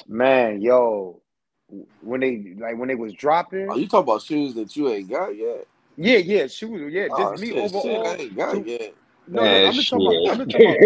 man, 0.06 0.60
yo, 0.60 1.20
when 2.00 2.20
they 2.20 2.54
like 2.58 2.78
when 2.78 2.88
they 2.88 2.94
was 2.94 3.12
are 3.12 3.16
dropping, 3.16 3.68
oh, 3.70 3.76
you 3.76 3.88
talking 3.88 4.04
about 4.04 4.22
shoes 4.22 4.54
that 4.54 4.76
you 4.76 4.88
ain't 4.90 5.10
got 5.10 5.36
yet? 5.36 5.66
yeah, 5.96 6.18
yeah, 6.18 6.46
shoes, 6.46 6.92
yeah, 6.92 7.08
Oh 7.10 7.32
just 7.32 7.40
me 7.40 7.48
shit, 7.48 7.70
shit, 7.82 8.00
I 8.06 8.14
ain't 8.14 8.36
got 8.36 8.52
To 8.52 8.64
yet. 8.66 8.94
no, 9.28 9.46
no, 9.46 9.50
Man, 9.50 9.66
I'm 9.66 9.74
just 9.74 9.88
talking 9.88 10.06
about, 10.06 10.14
shit. 10.14 10.30
I'm 10.30 10.38
just 10.38 10.50
talking 10.50 10.66
about 10.66 10.80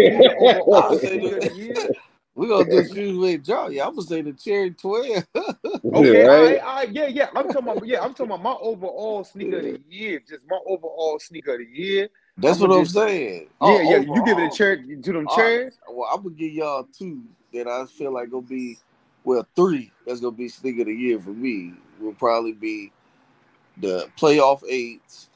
me 2.41 2.47
the 2.49 2.55
I 2.55 2.57
overall 2.57 2.65
would 2.65 2.71
say 2.73 2.83
sneaker 2.83 2.83
of 2.83 2.89
the 2.89 2.95
the 2.95 2.95
year. 2.95 3.07
we 3.07 3.09
gonna 3.09 3.11
do 3.11 3.11
shoes 3.11 3.17
we 3.19 3.29
ain't 3.31 3.45
drop. 3.45 3.71
Yeah, 3.71 3.87
I'm 3.87 3.95
gonna 3.95 4.07
say 4.07 4.21
the 4.23 4.33
cherry 4.33 4.71
twelve. 4.71 5.25
Okay, 5.93 6.25
all 6.25 6.41
right? 6.41 6.59
right, 6.59 6.61
all 6.61 6.75
right, 6.77 6.91
yeah, 6.91 7.07
yeah. 7.07 7.29
I'm 7.35 7.49
talking 7.49 7.69
about, 7.69 7.87
yeah, 7.87 8.01
I'm 8.01 8.11
talking 8.13 8.27
about 8.27 8.43
my 8.43 8.55
overall 8.61 9.23
sneaker 9.25 9.59
of 9.59 9.65
the 9.65 9.75
year, 9.89 10.21
just 10.27 10.45
my 10.49 10.59
overall 10.67 11.19
sneaker 11.19 11.53
of 11.53 11.59
the 11.59 11.65
year. 11.67 12.09
That's 12.37 12.59
I'm 12.59 12.61
what 12.61 12.71
gonna 12.71 12.73
I'm 12.73 12.87
just, 12.87 12.89
saying. 12.89 13.49
yeah, 13.61 13.81
Oh, 13.81 13.81
yeah. 13.81 13.97
You 13.99 14.23
give 14.23 14.39
it 14.39 14.45
a 14.45 14.49
overall. 14.49 14.55
chair 14.55 14.77
to 14.77 15.13
them 15.13 15.27
All 15.27 15.45
right. 15.45 15.53
chairs, 15.53 15.79
Well, 15.89 16.09
I'm 16.13 16.23
gonna 16.23 16.35
give 16.35 16.53
y'all 16.53 16.85
two 16.97 17.23
that 17.53 17.67
I 17.67 17.85
feel 17.87 18.13
like 18.13 18.31
gonna 18.31 18.43
be 18.43 18.77
well 19.23 19.47
three. 19.55 19.91
That's 20.07 20.21
gonna 20.21 20.35
be 20.37 20.49
sneaker 20.49 20.81
of 20.81 20.87
the 20.87 20.93
year 20.93 21.19
for 21.19 21.31
me. 21.31 21.73
Will 21.99 22.13
probably 22.13 22.53
be 22.53 22.91
the 23.77 24.09
playoff 24.19 24.63
eights, 24.69 25.29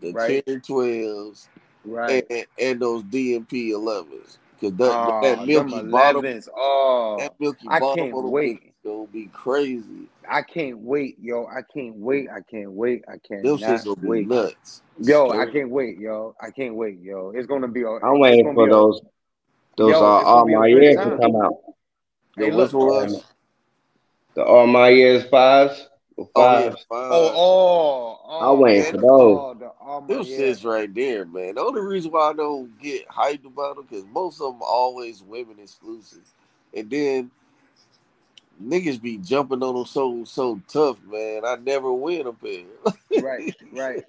the 0.00 0.12
right, 0.12 0.44
cherry 0.46 0.60
twelves, 0.60 1.48
right. 1.84 2.28
and 2.30 2.46
and 2.60 2.80
those 2.80 3.04
DMP 3.04 3.70
elevens. 3.72 4.38
Cause 4.60 4.72
that 4.72 5.20
that 5.22 5.38
Ah, 5.38 5.44
milky 5.46 5.82
bottom, 5.82 6.24
elevens. 6.24 6.48
Oh, 6.54 7.16
that 7.18 7.32
milky 7.40 7.68
I 7.68 7.80
bottom 7.80 8.06
can't 8.06 8.16
wait. 8.16 8.62
bitches 8.62 8.72
gonna 8.84 9.06
be 9.08 9.26
crazy. 9.32 10.08
I 10.28 10.42
can't 10.42 10.78
wait, 10.78 11.16
yo. 11.20 11.46
I 11.46 11.60
can't 11.72 11.96
wait. 11.96 12.28
I 12.30 12.40
can't 12.48 12.72
wait. 12.72 13.02
I 13.08 13.18
Them 13.42 13.58
shits 13.58 13.84
cannot 13.84 13.84
gonna 13.84 13.96
be 13.96 14.08
wait. 14.08 14.28
nuts. 14.28 14.82
Yo, 15.00 15.30
I 15.30 15.46
can't 15.46 15.70
wait, 15.70 15.98
yo. 15.98 16.34
I 16.40 16.50
can't 16.50 16.76
wait, 16.76 17.00
yo. 17.00 17.32
It's 17.34 17.46
gonna 17.46 17.68
be 17.68 17.82
a. 17.82 17.88
I'm 17.88 18.18
waiting 18.20 18.54
for 18.54 18.66
be 18.66 18.70
a. 18.70 18.74
those 18.74 19.00
those 19.76 19.92
uh, 19.92 20.04
Yo, 20.04 20.16
it's 20.18 20.24
gonna 20.24 20.38
all 20.38 20.48
my 20.48 20.68
good 20.68 20.82
years 20.82 20.96
to 20.96 21.16
come 21.18 21.36
out. 21.36 21.54
The 22.36 22.44
Hey, 22.46 22.50
which 22.52 22.72
look. 22.72 22.94
Ones? 22.94 23.24
the 24.34 24.44
all 24.44 24.66
my 24.66 24.88
years 24.88 25.24
fives, 25.28 25.88
the 26.16 26.26
Oh 26.34 26.50
yeah, 26.50 26.70
fives. 26.70 26.86
Oh, 27.10 27.30
fives. 27.30 27.34
oh, 27.34 28.20
I'm 28.40 28.58
oh, 28.58 28.60
waiting 28.60 28.84
for 28.84 28.98
those. 28.98 29.44
oh, 29.46 29.54
the 29.54 29.72
oh 29.80 30.00
my 30.00 30.14
Them 30.14 30.22
yeah. 30.22 30.38
shits 30.38 30.64
right 30.64 30.92
there, 30.94 31.24
man. 31.26 31.56
The 31.56 31.60
only 31.62 31.82
reason 31.82 32.12
why 32.12 32.30
I 32.30 32.32
don't 32.34 32.80
get 32.80 33.08
hyped 33.08 33.46
about 33.46 33.76
them 33.76 33.86
because 33.88 34.04
most 34.12 34.40
of 34.40 34.52
them 34.52 34.62
always 34.62 35.22
women 35.22 35.56
exclusive, 35.60 36.24
and 36.74 36.90
then 36.90 37.30
niggas 38.62 39.00
be 39.02 39.18
jumping 39.18 39.62
on 39.62 39.74
them 39.74 39.86
so 39.86 40.24
so 40.24 40.60
tough, 40.68 40.98
man. 41.04 41.42
I 41.46 41.56
never 41.56 41.92
win 41.92 42.26
a 42.26 42.32
pair. 42.32 42.64
Right, 43.16 43.48
right. 43.72 44.04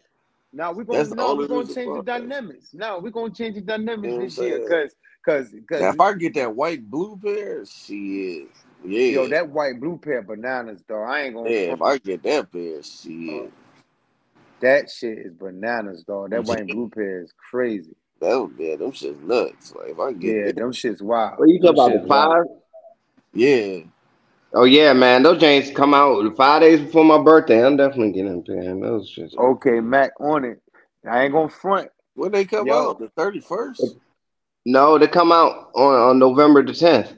Now 0.53 0.71
we're 0.73 0.85
gonna 0.85 1.03
the 1.03 1.15
no, 1.15 1.35
we're 1.35 1.47
gonna 1.47 1.67
change 1.67 1.93
the 1.93 1.99
why. 1.99 2.17
You 2.17 2.29
dynamics. 2.29 2.73
Now 2.73 2.99
we're 2.99 3.11
gonna 3.11 3.33
change 3.33 3.55
the 3.55 3.61
dynamics 3.61 4.15
know 4.15 4.15
what 4.17 4.23
I'm 4.23 4.29
this 4.29 4.39
year, 4.39 4.59
cause 4.59 4.95
cause 5.25 5.53
cause 5.69 5.95
if 5.95 5.99
I 5.99 6.13
get 6.13 6.33
that 6.35 6.55
white 6.55 6.89
blue 6.89 7.19
pair, 7.21 7.65
shit, 7.65 8.47
yo, 8.47 8.64
yeah, 8.87 9.27
that 9.29 9.49
white 9.49 9.79
blue 9.79 9.97
pair 9.97 10.19
of 10.19 10.27
bananas 10.27 10.83
though. 10.87 11.03
I 11.03 11.21
ain't 11.21 11.35
gonna 11.35 11.49
yeah. 11.49 11.73
If. 11.73 11.81
I 11.81 11.97
get 11.97 12.23
that 12.23 12.51
pair, 12.51 12.79
Uh, 12.79 12.81
shit, 12.81 13.53
that 14.61 14.89
shit 14.89 15.17
is 15.19 15.33
bananas, 15.33 16.03
dog. 16.03 16.31
That 16.31 16.45
white 16.45 16.59
and 16.59 16.69
blue 16.69 16.89
pair 16.89 17.21
is 17.21 17.33
crazy. 17.49 17.95
that 18.21 18.35
would 18.39 18.53
yeah, 18.57 18.75
them 18.75 18.91
shits 18.91 19.21
nuts. 19.21 19.73
Like 19.75 19.89
if 19.89 19.99
I 19.99 20.11
get 20.13 20.37
Yeah, 20.37 20.45
that, 20.45 20.55
them 20.55 20.71
shits 20.71 21.01
wild. 21.01 21.39
What 21.39 21.49
you 21.49 21.59
talking 21.59 21.73
about? 21.79 21.91
shits 21.91 22.01
The 22.01 22.07
wild. 22.07 22.31
five? 22.31 22.45
yeah, 23.33 23.79
Oh 24.53 24.63
yeah, 24.63 24.93
man. 24.93 25.21
Those 25.23 25.41
James 25.41 25.69
come 25.71 25.93
out 25.93 26.35
five 26.37 26.61
days 26.61 26.79
before 26.79 27.03
my 27.03 27.17
birthday. 27.21 27.65
I'm 27.65 27.75
definitely 27.75 28.13
getting 28.13 28.41
them. 28.43 28.79
Those 28.79 29.13
shits. 29.13 29.37
Okay, 29.37 29.81
Mac 29.81 30.11
on 30.21 30.45
it. 30.45 30.61
I 31.09 31.23
ain't 31.23 31.33
gonna 31.33 31.49
front. 31.49 31.89
when 32.15 32.31
they 32.31 32.45
come 32.45 32.67
Yo, 32.67 32.91
out, 32.91 32.99
the 32.99 33.09
thirty 33.09 33.41
first. 33.41 33.97
No, 34.65 34.97
they 34.97 35.07
come 35.07 35.31
out 35.31 35.71
on, 35.75 35.95
on 35.95 36.19
November 36.19 36.63
the 36.63 36.73
tenth. 36.73 37.13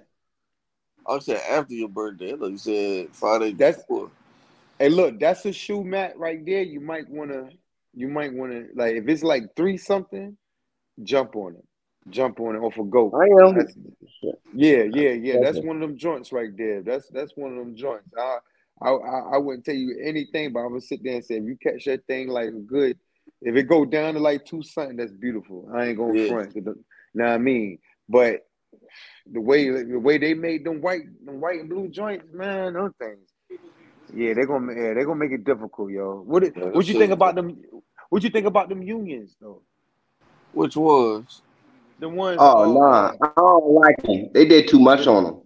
I 1.08 1.20
said 1.20 1.42
after 1.50 1.74
your 1.74 1.90
birthday. 1.90 2.34
Look, 2.34 2.52
you 2.52 2.58
said 2.58 3.10
five 3.16 3.42
days 3.42 3.56
that's 3.58 3.78
before. 3.78 4.12
hey 4.80 4.90
look, 4.90 5.20
that's 5.20 5.46
a 5.46 5.54
shoe 5.54 5.84
mat 5.84 6.18
right 6.18 6.46
there. 6.46 6.62
You 6.62 6.80
might 6.80 7.10
wanna 7.10 7.50
you 7.94 8.08
might 8.08 8.34
wanna 8.34 8.66
like 8.76 8.96
if 8.96 9.08
it's 9.08 9.24
like 9.24 9.56
three 9.56 9.78
something, 9.78 10.38
jump 11.04 11.36
on 11.36 11.56
it. 11.56 11.66
Jump 12.10 12.40
on 12.40 12.56
it 12.56 12.60
off 12.60 12.78
a 12.78 12.84
goat. 12.84 13.14
I 13.16 13.26
am. 13.44 13.56
That's 13.56 13.76
yeah, 14.54 14.84
yeah, 14.84 15.10
yeah. 15.12 15.38
That's 15.42 15.60
one 15.60 15.76
of 15.78 15.82
them 15.82 15.98
joints 15.98 16.32
right 16.32 16.56
there. 16.58 16.82
That's 16.82 17.10
that's 17.10 17.34
one 17.36 17.52
of 17.52 17.58
them 17.58 17.76
joints. 17.76 18.10
I 18.18 18.38
I 18.82 18.90
I, 18.90 19.20
I 19.36 19.38
wouldn't 19.38 19.66
tell 19.66 19.76
you 19.76 20.00
anything, 20.04 20.54
but 20.54 20.60
I'm 20.62 20.70
gonna 20.70 20.82
sit 20.82 21.04
there 21.04 21.16
and 21.16 21.26
say 21.26 21.36
if 21.36 21.44
you 21.44 21.58
catch 21.62 21.86
that 21.86 22.06
thing 22.08 22.30
like 22.30 22.50
good, 22.66 22.98
if 23.42 23.56
it 23.56 23.64
go 23.64 23.86
down 23.86 24.14
to 24.16 24.20
like 24.20 24.46
two 24.46 24.64
something, 24.64 24.98
that's 24.98 25.12
beautiful. 25.12 25.70
I 25.74 25.88
ain't 25.88 25.98
gonna 25.98 26.14
Yeah, 26.14 26.28
front. 26.28 26.56
You 26.56 26.62
know 27.14 27.26
what 27.26 27.34
I 27.34 27.38
mean? 27.38 27.80
But 28.10 28.47
the 29.32 29.42
way 29.42 29.70
the 29.70 30.00
way 30.00 30.18
they 30.18 30.34
made 30.34 30.64
them 30.64 30.82
white 30.82 31.04
them 31.26 31.42
white 31.42 31.60
and 31.60 31.70
blue 31.70 31.88
joints, 31.88 32.26
man, 32.34 32.74
those 32.74 32.92
things. 33.00 33.28
Yeah, 34.14 34.34
they're 34.34 34.46
gonna 34.46 34.74
yeah, 34.74 34.94
they're 34.94 35.06
gonna 35.06 35.20
make 35.20 35.32
it 35.32 35.44
difficult, 35.44 35.92
yo. 35.92 36.24
What 36.26 36.44
yeah, 36.44 36.66
what 36.66 36.88
you 36.88 36.94
think 36.94 37.10
shits. 37.10 37.14
about 37.14 37.36
them? 37.36 37.62
What 38.10 38.24
you 38.24 38.30
think 38.30 38.46
about 38.46 38.70
them 38.70 38.82
unions 38.82 39.36
though? 39.42 39.62
Which 40.54 40.78
was 40.78 41.42
The 42.00 42.10
ones 42.10 42.40
Oh 42.40 42.64
uh 42.64 42.74
nah, 42.74 43.08
uh 43.08 43.14
I 43.22 43.30
don't 43.38 43.72
like 43.72 44.02
them. 44.04 44.30
They 44.34 44.46
did 44.46 44.68
too 44.68 44.80
much 44.80 45.08
on 45.08 45.24
them. 45.24 45.42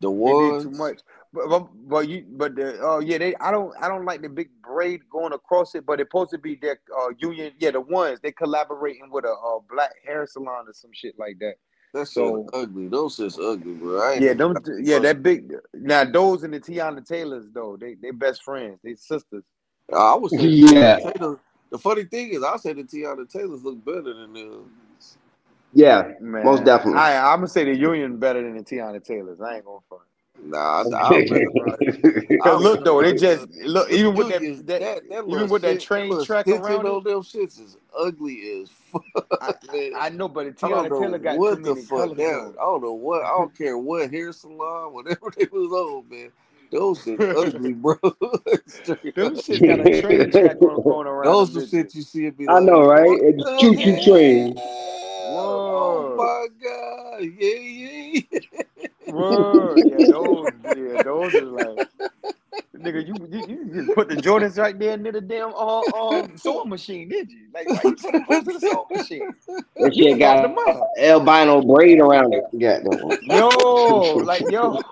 the 0.00 0.10
they 0.10 0.50
did 0.50 0.62
too 0.62 0.70
much. 0.70 0.98
but, 1.32 1.48
but, 1.48 1.68
but 1.88 2.08
you 2.08 2.24
but 2.30 2.56
the 2.56 2.78
oh 2.80 2.98
yeah 2.98 3.18
they 3.18 3.34
I 3.36 3.50
don't 3.50 3.72
I 3.80 3.88
don't 3.88 4.04
like 4.04 4.22
the 4.22 4.28
big 4.28 4.50
braid 4.62 5.02
going 5.10 5.32
across 5.32 5.74
it, 5.74 5.86
but 5.86 6.00
it's 6.00 6.08
supposed 6.08 6.30
to 6.30 6.38
be 6.38 6.56
their 6.56 6.80
uh, 6.98 7.10
union. 7.18 7.52
Yeah, 7.58 7.72
the 7.72 7.80
ones 7.80 8.18
they 8.20 8.32
collaborating 8.32 9.10
with 9.10 9.24
a 9.24 9.30
uh, 9.32 9.60
black 9.70 9.92
hair 10.04 10.26
salon 10.26 10.66
or 10.66 10.72
some 10.72 10.90
shit 10.92 11.14
like 11.18 11.38
that. 11.40 11.54
That's 11.92 12.12
So- 12.14 12.48
so 12.52 12.60
ugly. 12.60 12.88
Those 12.88 13.18
is 13.20 13.38
ugly, 13.38 13.74
bro. 13.74 14.00
I 14.00 14.14
Yeah, 14.14 14.34
them 14.34 14.54
yeah 14.80 14.98
that 15.00 15.22
big 15.22 15.54
now 15.74 16.04
those 16.04 16.44
and 16.44 16.54
the 16.54 16.60
Teyana 16.60 17.04
Taylors 17.06 17.46
though 17.52 17.76
they 17.76 17.94
they 17.94 18.10
best 18.12 18.42
friends 18.44 18.78
they 18.84 18.94
sisters. 18.94 19.44
I 19.92 20.14
was 20.14 20.30
say 20.36 20.46
Yeah. 20.46 20.98
Taylor. 20.98 21.38
The 21.70 21.78
funny 21.78 22.04
thing 22.04 22.30
is, 22.30 22.42
I 22.42 22.56
say 22.56 22.72
the 22.72 22.82
Teyana 22.82 23.28
Taylors 23.28 23.62
look 23.64 23.84
better 23.84 24.02
than 24.14 24.32
them. 24.32 24.70
Yeah, 25.72 26.14
Man, 26.20 26.44
Most 26.44 26.64
definitely. 26.64 26.98
I 27.00 27.32
I'm 27.32 27.38
gonna 27.38 27.48
say 27.48 27.64
the 27.64 27.76
Union 27.76 28.18
better 28.18 28.42
than 28.42 28.56
the 28.56 28.64
Teyana 28.64 29.02
Taylors. 29.02 29.40
I 29.40 29.56
ain't 29.56 29.64
gonna 29.64 29.78
front. 29.88 30.02
Nah, 30.42 30.58
I, 30.58 30.80
I'd 30.80 31.30
rather 31.30 31.46
probably- 31.52 32.38
Cause 32.42 32.62
look 32.62 32.84
though, 32.84 33.02
they 33.02 33.12
just 33.14 33.48
look 33.64 33.90
even 33.90 34.14
with 34.14 34.28
that, 34.30 34.40
that, 34.40 34.80
that, 34.80 35.08
that 35.10 35.18
even 35.18 35.26
little 35.30 35.48
with 35.48 35.62
that 35.62 35.80
train 35.80 36.24
track 36.24 36.46
stitching 36.46 36.62
around 36.64 36.86
on 36.86 36.98
it. 36.98 37.04
them 37.04 37.20
shits 37.22 37.60
is 37.60 37.76
ugly 37.96 38.62
as 38.62 38.70
fuck. 38.90 39.72
man. 39.72 39.92
I 39.96 40.08
know, 40.08 40.28
but 40.28 40.44
the 40.56 40.66
I 40.66 40.70
Teyana 40.70 40.88
Taylor 41.00 41.18
got 41.18 41.38
what 41.38 41.56
too 41.56 41.62
the 41.62 41.74
many 41.74 41.86
fuck 41.86 41.98
colors. 41.98 42.16
that. 42.16 42.54
I 42.58 42.62
don't 42.62 42.82
know 42.82 42.94
what. 42.94 43.22
I 43.22 43.28
don't 43.28 43.56
care 43.56 43.76
what 43.78 44.10
hair 44.10 44.32
salon, 44.32 44.92
whatever 44.94 45.30
they 45.36 45.46
was 45.52 45.70
on, 45.72 46.08
man. 46.08 46.32
Those 46.72 47.02
shit 47.02 47.20
ugly, 47.36 47.72
bro. 47.74 47.96
Those 48.02 49.40
it. 49.40 49.44
Shit 49.44 49.62
got 49.62 49.86
a 49.86 50.00
train 50.00 50.30
track 50.30 50.58
going, 50.60 50.82
going 50.82 51.06
around. 51.06 51.24
Those 51.26 51.52
them 51.52 51.62
the 51.62 51.68
shit 51.68 51.94
you 51.94 52.02
see 52.02 52.26
and 52.26 52.36
be 52.36 52.48
I 52.48 52.60
know, 52.60 52.86
right? 52.86 53.06
what 53.08 53.20
It's 53.24 53.44
the 53.44 53.58
choo-choo 53.60 53.90
hell? 53.94 54.04
train. 54.04 54.54
Oh 55.32 56.14
my 56.16 56.46
god! 56.62 57.22
Yeah, 57.38 57.54
yeah. 57.56 58.60
Word, 59.10 59.84
yeah, 59.88 60.04
those, 60.08 60.52
yeah, 60.74 60.98
those 60.98 61.34
is 61.36 61.48
like, 61.50 61.86
nigga, 62.76 63.06
you, 63.06 63.28
you 63.30 63.44
you 63.46 63.74
just 63.74 63.94
put 63.94 64.08
the 64.08 64.16
Jordans 64.16 64.58
right 64.58 64.78
there 64.78 64.96
near 64.96 65.12
the 65.12 65.20
damn 65.20 65.54
uh, 65.54 65.84
um 65.92 66.36
sewing 66.36 66.68
machine, 66.70 67.08
did 67.08 67.30
you? 67.30 67.48
Like, 67.54 67.72
why 67.72 67.84
you 67.84 67.96
put 67.96 68.12
them 68.14 68.24
close 68.24 68.44
to 68.46 68.52
the 68.54 68.60
sewing 68.60 68.86
machine? 68.92 69.34
That 69.80 69.94
You 69.94 70.08
shit 70.10 70.18
got 70.18 70.42
fucked 70.42 70.42
them 70.42 70.58
up. 70.58 70.90
albino 70.98 71.62
braid 71.62 72.00
around 72.00 72.34
it. 72.34 72.44
Yeah, 72.52 72.80
no. 72.84 73.18
Yo, 73.22 74.22
like 74.24 74.48
yo. 74.48 74.80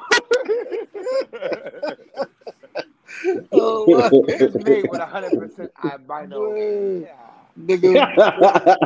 Oh 3.52 3.86
my 3.88 4.12
it's 4.38 4.56
made 4.56 4.84
with 4.88 5.00
hundred 5.00 5.36
percent 5.36 5.72
albino. 5.84 6.54
Yeah. 6.54 7.27
Nigga, 7.58 8.14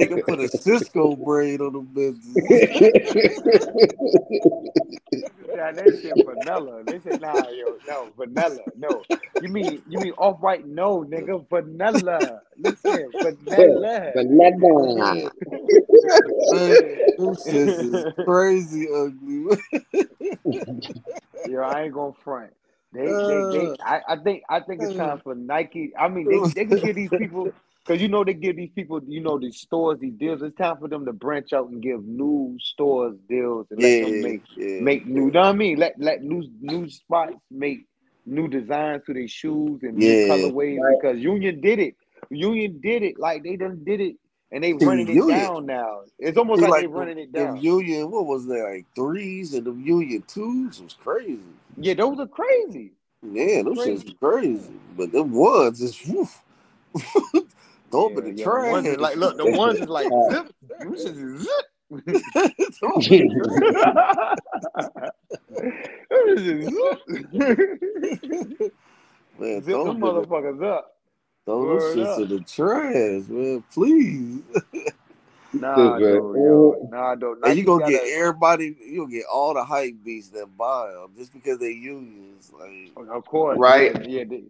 nigga 0.00 0.24
put 0.24 0.40
a 0.40 0.48
Cisco 0.48 1.16
braid 1.16 1.60
on 1.60 1.72
them 1.72 1.88
bitches. 1.94 2.36
Yeah, 5.56 5.72
that 5.72 5.98
shit 6.02 6.26
vanilla. 6.26 6.82
They 6.84 7.00
said, 7.00 7.20
nah, 7.20 7.48
yo, 7.48 7.78
no, 7.88 8.08
vanilla. 8.16 8.60
No. 8.76 9.02
You 9.40 9.48
mean 9.48 9.82
you 9.88 9.98
mean 10.00 10.12
off 10.18 10.40
white? 10.40 10.66
No, 10.66 11.04
nigga, 11.04 11.48
vanilla. 11.48 12.42
Listen, 12.58 13.10
vanilla. 13.12 14.12
Banana. 14.14 15.30
Man, 16.50 16.98
them 17.16 17.34
is 17.46 18.04
crazy 18.24 18.88
ugly. 18.92 19.58
Yo, 21.48 21.60
I 21.60 21.84
ain't 21.84 21.94
gonna 21.94 22.12
front. 22.24 22.52
They, 22.92 23.06
they, 23.06 23.08
they. 23.08 23.66
Uh. 23.66 23.76
I, 23.84 24.00
I 24.08 24.16
think, 24.16 24.42
I 24.48 24.60
think 24.60 24.82
it's 24.82 24.94
time 24.94 25.20
for 25.22 25.34
Nike. 25.34 25.92
I 25.98 26.08
mean, 26.08 26.28
they, 26.28 26.64
they 26.64 26.64
can 26.66 26.84
give 26.84 26.96
these 26.96 27.10
people, 27.10 27.52
cause 27.86 28.00
you 28.00 28.08
know 28.08 28.24
they 28.24 28.34
give 28.34 28.56
these 28.56 28.70
people, 28.74 29.00
you 29.06 29.20
know, 29.20 29.38
these 29.38 29.58
stores 29.58 29.98
these 30.00 30.14
deals. 30.14 30.42
It's 30.42 30.56
time 30.56 30.76
for 30.78 30.88
them 30.88 31.04
to 31.06 31.12
branch 31.12 31.52
out 31.52 31.68
and 31.70 31.82
give 31.82 32.04
new 32.04 32.56
stores 32.60 33.16
deals 33.28 33.66
and 33.70 33.80
let 33.80 34.00
them 34.00 34.20
make 34.22 34.42
yeah. 34.56 34.80
make 34.80 35.06
new. 35.06 35.26
You 35.26 35.32
know 35.32 35.40
what 35.40 35.48
I 35.48 35.52
mean? 35.52 35.78
Let 35.78 35.94
let 35.98 36.22
new 36.22 36.48
new 36.60 36.88
spots 36.88 37.34
make 37.50 37.86
new 38.26 38.48
designs 38.48 39.02
to 39.06 39.14
their 39.14 39.28
shoes 39.28 39.80
and 39.82 39.94
new 39.96 40.06
Yeah. 40.06 40.28
colorways 40.28 40.80
Right. 40.80 40.98
because 41.00 41.18
Union 41.18 41.60
did 41.60 41.78
it. 41.78 41.94
Union 42.30 42.80
did 42.82 43.02
it 43.02 43.18
like 43.18 43.42
they 43.44 43.56
done 43.56 43.84
did 43.84 44.00
it 44.00 44.16
and 44.50 44.62
they 44.64 44.72
running 44.72 45.08
it 45.08 45.28
down 45.28 45.66
now. 45.66 46.02
It's 46.18 46.36
almost 46.36 46.60
See, 46.60 46.68
like, 46.68 46.80
they 46.80 46.86
like, 46.86 46.96
running 46.96 47.18
it 47.18 47.32
down. 47.32 47.56
Union, 47.60 48.10
what 48.10 48.26
was 48.26 48.46
that, 48.46 48.62
like 48.62 48.86
threes 48.94 49.54
and 49.54 49.64
the 49.66 49.72
Union 49.72 50.22
twos 50.26 50.80
was 50.80 50.94
crazy. 50.94 51.40
Yeah, 51.76 51.94
those 51.94 52.18
are 52.18 52.26
crazy. 52.26 52.92
Yeah, 53.22 53.62
those 53.62 53.78
shits 53.78 54.18
crazy. 54.18 54.70
But 54.96 55.12
them 55.12 55.32
ones 55.32 55.80
is 55.80 56.00
woof. 56.06 56.42
Throw 57.90 58.08
them 58.08 58.18
in 58.18 58.24
the 58.36 58.42
Yeah, 58.42 58.46
yeah, 58.46 58.80
trash. 58.82 58.98
like 58.98 59.16
look, 59.16 59.36
the 59.36 59.50
ones 59.56 59.80
is 59.80 59.88
like 59.88 60.08
zip. 60.30 60.52
Zip. 60.98 61.66
Throw 62.74 62.92
'em 62.92 63.02
in 63.12 63.28
the 63.28 63.36
Them 66.10 66.38
zip. 66.38 66.72
Man, 69.38 69.60
Zip 69.62 69.66
them 69.66 69.88
'em 69.88 70.00
the- 70.00 70.06
motherfuckers 70.06 70.62
up. 70.64 70.92
Word 71.46 71.96
shits 71.96 72.06
up. 72.06 72.18
in 72.20 72.28
the 72.28 72.40
trash, 72.40 73.28
man. 73.28 73.62
Please. 73.72 74.42
Nah, 75.52 75.96
yo. 75.98 76.34
Oh. 76.36 76.88
Nah, 76.90 77.14
though. 77.14 77.36
And 77.44 77.56
you 77.56 77.64
gonna 77.64 77.86
get 77.88 78.00
gotta- 78.00 78.12
everybody, 78.14 78.76
you 78.84 78.98
gonna 79.02 79.12
get 79.12 79.26
all 79.32 79.54
the 79.54 79.62
hype 79.62 79.94
beasts 80.04 80.30
that 80.30 80.46
buy 80.56 80.90
them 80.92 81.12
just 81.16 81.32
because 81.32 81.58
they 81.60 81.70
unions. 81.70 82.50
Like 82.58 82.90
Of 83.08 83.24
course. 83.26 83.58
Right. 83.58 83.94
Yeah, 84.08 84.24
they, 84.24 84.44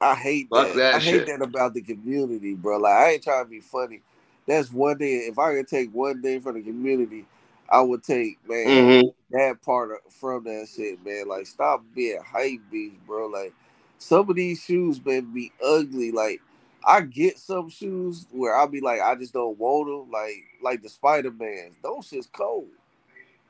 I 0.00 0.14
hate 0.14 0.50
Fuck 0.50 0.68
that. 0.68 0.76
that 0.76 0.94
I 0.96 0.98
hate 1.00 1.26
that 1.26 1.42
about 1.42 1.74
the 1.74 1.80
community, 1.82 2.54
bro. 2.54 2.78
Like 2.78 2.92
I 2.92 3.10
ain't 3.12 3.22
trying 3.22 3.44
to 3.44 3.50
be 3.50 3.60
funny. 3.60 4.02
That's 4.46 4.72
one 4.72 4.98
day. 4.98 5.16
If 5.28 5.38
I 5.38 5.54
could 5.54 5.68
take 5.68 5.92
one 5.94 6.20
day 6.20 6.38
from 6.38 6.54
the 6.54 6.62
community, 6.62 7.26
I 7.68 7.80
would 7.80 8.02
take 8.02 8.38
man 8.48 8.92
hmm 8.92 9.08
that 9.30 9.62
part 9.62 9.90
of, 9.92 10.12
from 10.12 10.44
that 10.44 10.68
shit, 10.74 11.04
man. 11.04 11.28
Like 11.28 11.46
stop 11.46 11.82
being 11.94 12.20
hype 12.24 12.60
beasts, 12.70 12.98
bro. 13.06 13.26
Like 13.26 13.52
some 13.98 14.28
of 14.28 14.36
these 14.36 14.62
shoes, 14.62 15.04
man, 15.04 15.32
be 15.32 15.52
ugly. 15.64 16.12
Like 16.12 16.40
I 16.86 17.00
get 17.00 17.38
some 17.38 17.70
shoes 17.70 18.26
where 18.30 18.54
I'll 18.56 18.68
be 18.68 18.80
like, 18.80 19.00
I 19.00 19.14
just 19.14 19.32
don't 19.32 19.58
want 19.58 19.86
them. 19.88 20.10
Like 20.10 20.44
like 20.62 20.82
the 20.82 20.88
Spider 20.88 21.30
Mans, 21.30 21.76
those 21.82 22.06
shit's 22.08 22.26
cold. 22.26 22.68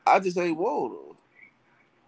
I 0.07 0.21
just 0.21 0.39
ain't 0.39 0.57
want 0.59 0.93
them. 0.93 1.17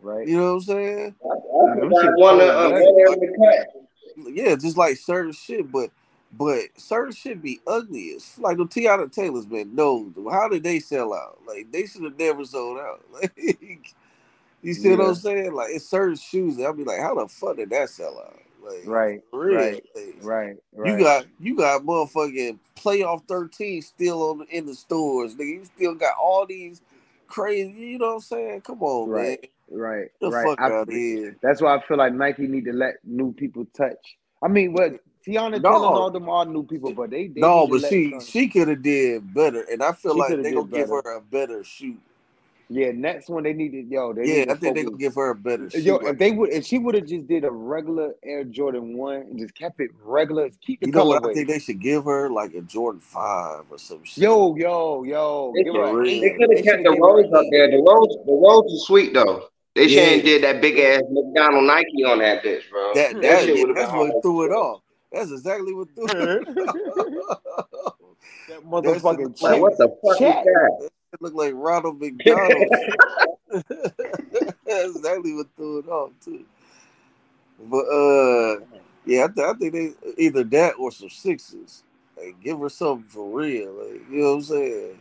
right. 0.00 0.28
You 0.28 0.36
know 0.36 0.46
what 0.46 0.52
I'm 0.54 0.60
saying? 0.60 1.14
Them 1.22 1.90
shit 2.00 2.10
One, 2.16 2.40
uh, 2.40 2.44
cold, 2.48 2.72
one 2.72 2.72
right? 2.72 2.84
every 3.08 3.28
cut. 3.38 3.85
Yeah, 4.16 4.56
just 4.56 4.76
like 4.78 4.96
certain 4.98 5.32
shit, 5.32 5.70
but 5.72 5.90
but 6.32 6.62
certain 6.76 7.12
shit 7.14 7.42
be 7.42 7.60
ugly. 7.66 8.00
It's 8.08 8.38
like 8.38 8.58
the 8.58 8.64
Teyana 8.66 9.12
Taylors, 9.12 9.48
man. 9.48 9.74
No, 9.74 10.12
how 10.30 10.48
did 10.48 10.64
they 10.64 10.80
sell 10.80 11.14
out? 11.14 11.40
Like 11.46 11.72
they 11.72 11.86
should 11.86 12.04
have 12.04 12.18
never 12.18 12.44
sold 12.44 12.78
out. 12.78 13.04
Like 13.12 13.94
you 14.62 14.74
see 14.74 14.90
what 14.90 15.00
I'm 15.00 15.14
saying? 15.14 15.54
Like 15.54 15.70
it's 15.72 15.88
certain 15.88 16.16
shoes 16.16 16.56
that 16.56 16.64
I'll 16.64 16.72
be 16.74 16.84
like, 16.84 17.00
how 17.00 17.14
the 17.14 17.28
fuck 17.28 17.56
did 17.58 17.70
that 17.70 17.90
sell 17.90 18.18
out? 18.18 18.40
Like 18.64 18.84
Right. 18.86 19.22
Right. 19.50 19.84
Like, 19.96 20.16
Right. 20.22 20.56
Right. 20.74 20.92
You 20.92 20.98
got 20.98 21.26
you 21.40 21.56
got 21.56 21.82
motherfucking 21.84 22.58
playoff 22.76 23.26
13 23.28 23.82
still 23.82 24.30
on 24.30 24.46
in 24.50 24.66
the 24.66 24.74
stores, 24.74 25.34
nigga. 25.36 25.48
You 25.48 25.64
still 25.66 25.94
got 25.94 26.16
all 26.20 26.46
these 26.46 26.82
crazy. 27.28 27.70
You 27.72 27.98
know 27.98 28.08
what 28.08 28.14
I'm 28.14 28.20
saying? 28.20 28.60
Come 28.62 28.82
on, 28.82 29.10
Right. 29.10 29.50
Right. 29.70 30.08
The 30.20 30.30
right. 30.30 30.46
fuck 30.46 30.60
I- 30.60 30.72
out 30.72 30.88
of. 30.88 31.34
That's 31.42 31.60
why 31.60 31.76
I 31.76 31.82
feel 31.86 31.96
like 31.96 32.12
Nike 32.14 32.46
need 32.46 32.64
to 32.66 32.72
let 32.72 32.96
new 33.04 33.32
people 33.32 33.66
touch. 33.76 34.16
I 34.42 34.48
mean, 34.48 34.72
what 34.72 35.00
Teyana 35.26 35.60
No. 35.60 35.70
Taylor 35.72 35.86
all 35.86 36.10
them 36.10 36.28
are 36.28 36.44
new 36.44 36.62
people, 36.62 36.92
but 36.92 37.10
they, 37.10 37.26
they 37.28 37.40
no, 37.40 37.66
but 37.66 37.82
she 37.82 38.10
some- 38.10 38.20
she 38.20 38.48
could 38.48 38.68
have 38.68 38.82
did 38.82 39.34
better, 39.34 39.62
and 39.62 39.82
I 39.82 39.92
feel 39.92 40.12
She 40.14 40.18
like 40.20 40.42
they 40.42 40.52
gonna 40.52 40.68
give 40.68 40.88
her 40.90 41.16
a 41.16 41.20
better 41.20 41.64
shoot. 41.64 41.98
yeah. 42.68 42.92
Next 42.92 43.28
one 43.28 43.42
they 43.42 43.52
needed 43.52 43.88
yo. 43.90 44.12
They 44.12 44.24
Yeah, 44.26 44.34
need 44.44 44.50
I 44.50 44.54
think 44.54 44.60
they 44.76 44.82
focus- 44.82 44.84
gonna 44.84 44.96
give 44.98 45.14
her 45.16 45.30
a 45.30 45.34
better 45.34 45.70
shoot. 45.70 45.82
Yo, 45.82 45.96
Like, 45.96 46.06
if 46.12 46.18
they 46.18 46.30
would, 46.30 46.50
if 46.50 46.64
she 46.64 46.78
would 46.78 46.94
have 46.94 47.06
just 47.06 47.26
did 47.26 47.44
a 47.44 47.50
regular 47.50 48.14
Air 48.22 48.44
Jordan 48.44 48.96
one 48.96 49.16
and 49.22 49.38
just 49.38 49.54
kept 49.56 49.80
it 49.80 49.90
regular, 50.04 50.48
keep 50.64 50.78
the 50.80 50.86
you 50.86 50.92
know 50.92 51.06
what 51.06 51.26
I 51.28 51.32
think 51.32 51.48
they 51.48 51.58
should 51.58 51.80
give 51.80 52.04
her 52.04 52.30
like 52.30 52.54
a 52.54 52.60
Jordan 52.60 53.00
Five 53.00 53.64
or 53.70 53.78
some 53.78 54.04
shit. 54.04 54.22
Yo, 54.22 54.54
yo, 54.54 55.02
yo, 55.02 55.52
They 55.56 55.64
could- 55.64 56.06
they 56.06 56.30
could 56.38 56.56
have 56.56 56.64
kept 56.64 56.84
the 56.84 56.90
gave 56.92 57.00
rose 57.00 57.32
up 57.32 57.44
there. 57.50 57.68
The 57.68 57.78
rose, 57.78 58.16
the 58.26 58.32
rose 58.32 58.72
is 58.72 58.84
sweet 58.86 59.12
though. 59.12 59.42
They 59.76 59.88
Yeah. 59.88 60.16
shouldn't 60.16 60.24
did 60.24 60.44
that 60.44 60.62
big 60.62 60.78
ass 60.80 61.02
McDonald 61.10 61.66
Nike 61.66 62.04
on 62.04 62.20
that 62.20 62.42
bitch, 62.44 62.68
bro. 62.70 62.94
that 62.94 63.14
That 63.20 63.22
that, 63.22 63.44
shit 63.44 63.56
yeah, 63.56 63.62
would've 63.62 63.76
that's 63.76 63.92
been 63.92 64.00
what 64.00 64.10
hard. 64.12 64.22
threw 64.22 64.44
it 64.46 64.52
off. 64.52 64.82
That's 65.12 65.32
exactly 65.32 65.74
what 65.74 65.88
threw 65.94 66.06
it 66.06 66.48
off. 66.68 67.94
That 68.48 68.62
motherfucking 68.64 69.42
Like, 69.42 69.42
Like, 69.42 69.60
what 69.60 69.78
the 69.78 69.88
fuck 70.04 70.18
Chat. 70.18 70.38
is 70.38 70.44
that? 70.44 70.90
It 71.14 71.22
looked 71.22 71.36
like 71.36 71.52
Ronald 71.56 72.00
McDonald. 72.00 72.68
That's 74.66 74.96
exactly 74.96 75.34
what 75.34 75.48
threw 75.56 75.78
it 75.80 75.88
off 75.88 76.12
too. 76.24 76.44
But 77.60 77.86
uh, 77.86 78.60
yeah, 79.06 79.24
I, 79.24 79.28
th- 79.28 79.46
I 79.46 79.52
think 79.54 79.72
they 79.72 79.92
either 80.18 80.44
that 80.44 80.74
or 80.78 80.92
some 80.92 81.10
sixes. 81.10 81.84
Like, 82.16 82.40
give 82.42 82.58
her 82.60 82.68
something 82.68 83.08
for 83.08 83.28
real. 83.38 83.72
Like, 83.74 84.02
you 84.10 84.18
know 84.22 84.30
what 84.30 84.36
I'm 84.36 84.42
saying? 84.42 84.98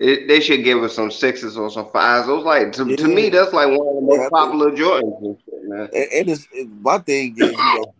It, 0.00 0.28
they 0.28 0.40
should 0.40 0.64
give 0.64 0.82
us 0.82 0.94
some 0.94 1.10
sixes 1.10 1.56
or 1.56 1.70
some 1.70 1.90
fives. 1.90 2.26
Those 2.26 2.44
like 2.44 2.72
to, 2.72 2.94
to 2.94 3.08
me, 3.08 3.30
that's 3.30 3.52
like 3.52 3.68
one 3.68 3.88
of 3.88 3.94
the 3.96 4.00
most 4.02 4.28
Yeah, 4.28 4.28
popular 4.30 4.70
Jordans 4.70 5.38
man. 5.64 5.88
And, 5.92 6.08
and 6.12 6.30
it's 6.30 6.48
it, 6.52 6.68
my 6.68 6.98
thing 6.98 7.34
is, 7.38 7.62
you 7.62 7.72
know, 7.72 7.94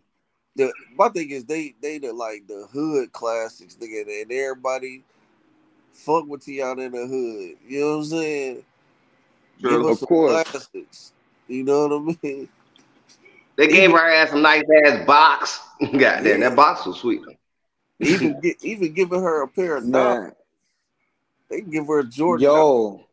the 0.57 0.73
my 0.97 1.09
thing 1.09 1.31
is 1.31 1.45
they 1.45 1.75
they 1.81 1.99
the 1.99 2.13
like 2.13 2.47
the 2.47 2.67
hood 2.73 3.13
classics, 3.13 3.77
nigga, 3.77 4.23
and 4.23 4.33
everybody 4.33 5.05
fuck 5.93 6.27
with 6.27 6.43
Teyana 6.47 6.87
in 6.87 6.93
the 6.93 7.07
hood. 7.07 7.57
You 7.69 7.81
know 7.81 7.91
what 7.93 7.97
I'm 7.99 8.05
saying? 8.05 8.65
Give 9.67 9.81
True. 9.81 9.87
her 9.87 9.93
Of 9.93 10.01
some 10.01 10.09
course. 10.09 10.43
classics. 10.45 11.13
You 11.49 11.65
know 11.65 11.87
what 11.89 12.17
I 12.23 12.27
mean? 12.27 12.49
They 13.57 13.69
gave 13.69 13.91
her 13.93 14.11
ass 14.11 14.33
a 14.33 14.39
nice 14.39 14.65
ass 14.87 15.07
box. 15.07 15.61
Goddamn, 15.81 16.41
Yeah. 16.41 16.41
that 16.41 16.57
box 16.57 16.87
was 16.87 16.99
sweet. 16.99 17.23
Even 18.01 18.41
get, 18.41 18.57
even 18.63 18.93
giving 18.93 19.23
her 19.23 19.43
a 19.43 19.49
pair 19.49 19.77
of 19.77 19.91
Doc. 19.91 20.21
They 21.49 21.61
can 21.61 21.71
give 21.71 21.87
her 21.87 22.01
a 22.01 22.05
Jordan. 22.05 22.45
yo, 22.45 23.05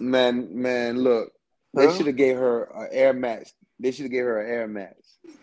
man, 0.00 0.48
man, 0.60 0.98
look, 0.98 1.32
they 1.74 1.94
should 1.96 2.06
have 2.06 2.16
gave 2.16 2.36
her 2.36 2.64
an 2.74 2.88
Air 2.92 3.12
Max. 3.12 3.52
They 3.78 3.90
should 3.92 4.04
have 4.04 4.12
gave 4.12 4.24
her 4.24 4.40
an 4.40 4.50
Air 4.50 4.68
Max. 4.68 4.96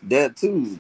That 0.04 0.36
too. 0.38 0.80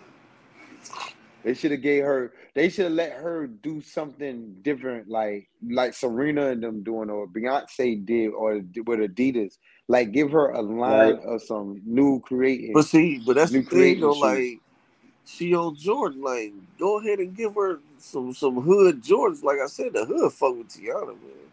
They 1.43 1.53
should 1.53 1.71
have 1.71 1.81
gave 1.81 2.03
her. 2.03 2.33
They 2.53 2.67
should 2.69 2.85
have 2.85 2.93
let 2.93 3.13
her 3.13 3.47
do 3.47 3.81
something 3.81 4.57
different, 4.61 5.07
like 5.07 5.49
like 5.69 5.93
Serena 5.93 6.49
and 6.49 6.61
them 6.61 6.83
doing, 6.83 7.09
or 7.09 7.27
Beyonce 7.27 8.05
did, 8.05 8.29
or 8.29 8.55
with 8.55 8.99
Adidas. 8.99 9.53
Like 9.87 10.11
give 10.11 10.31
her 10.31 10.49
a 10.51 10.61
line 10.61 11.15
Right. 11.15 11.19
of 11.25 11.41
some 11.41 11.81
new 11.85 12.19
creating. 12.19 12.73
But 12.73 12.85
see, 12.85 13.19
but 13.25 13.35
that's 13.37 13.51
the 13.51 13.61
thing 13.61 14.01
though. 14.01 14.11
creating 14.11 14.19
Like 14.19 14.59
she 15.29 15.55
on 15.55 15.75
Jordan. 15.75 16.21
Like 16.21 16.53
go 16.79 16.99
ahead 16.99 17.19
and 17.19 17.35
give 17.35 17.55
her 17.55 17.79
some 17.99 18.33
some 18.33 18.61
hood 18.61 19.03
Jordans. 19.03 19.43
Like 19.43 19.59
I 19.63 19.67
said, 19.67 19.93
the 19.93 20.05
hood 20.05 20.33
fuck 20.33 20.57
with 20.57 20.69
Teyana, 20.69 21.07
man. 21.07 21.47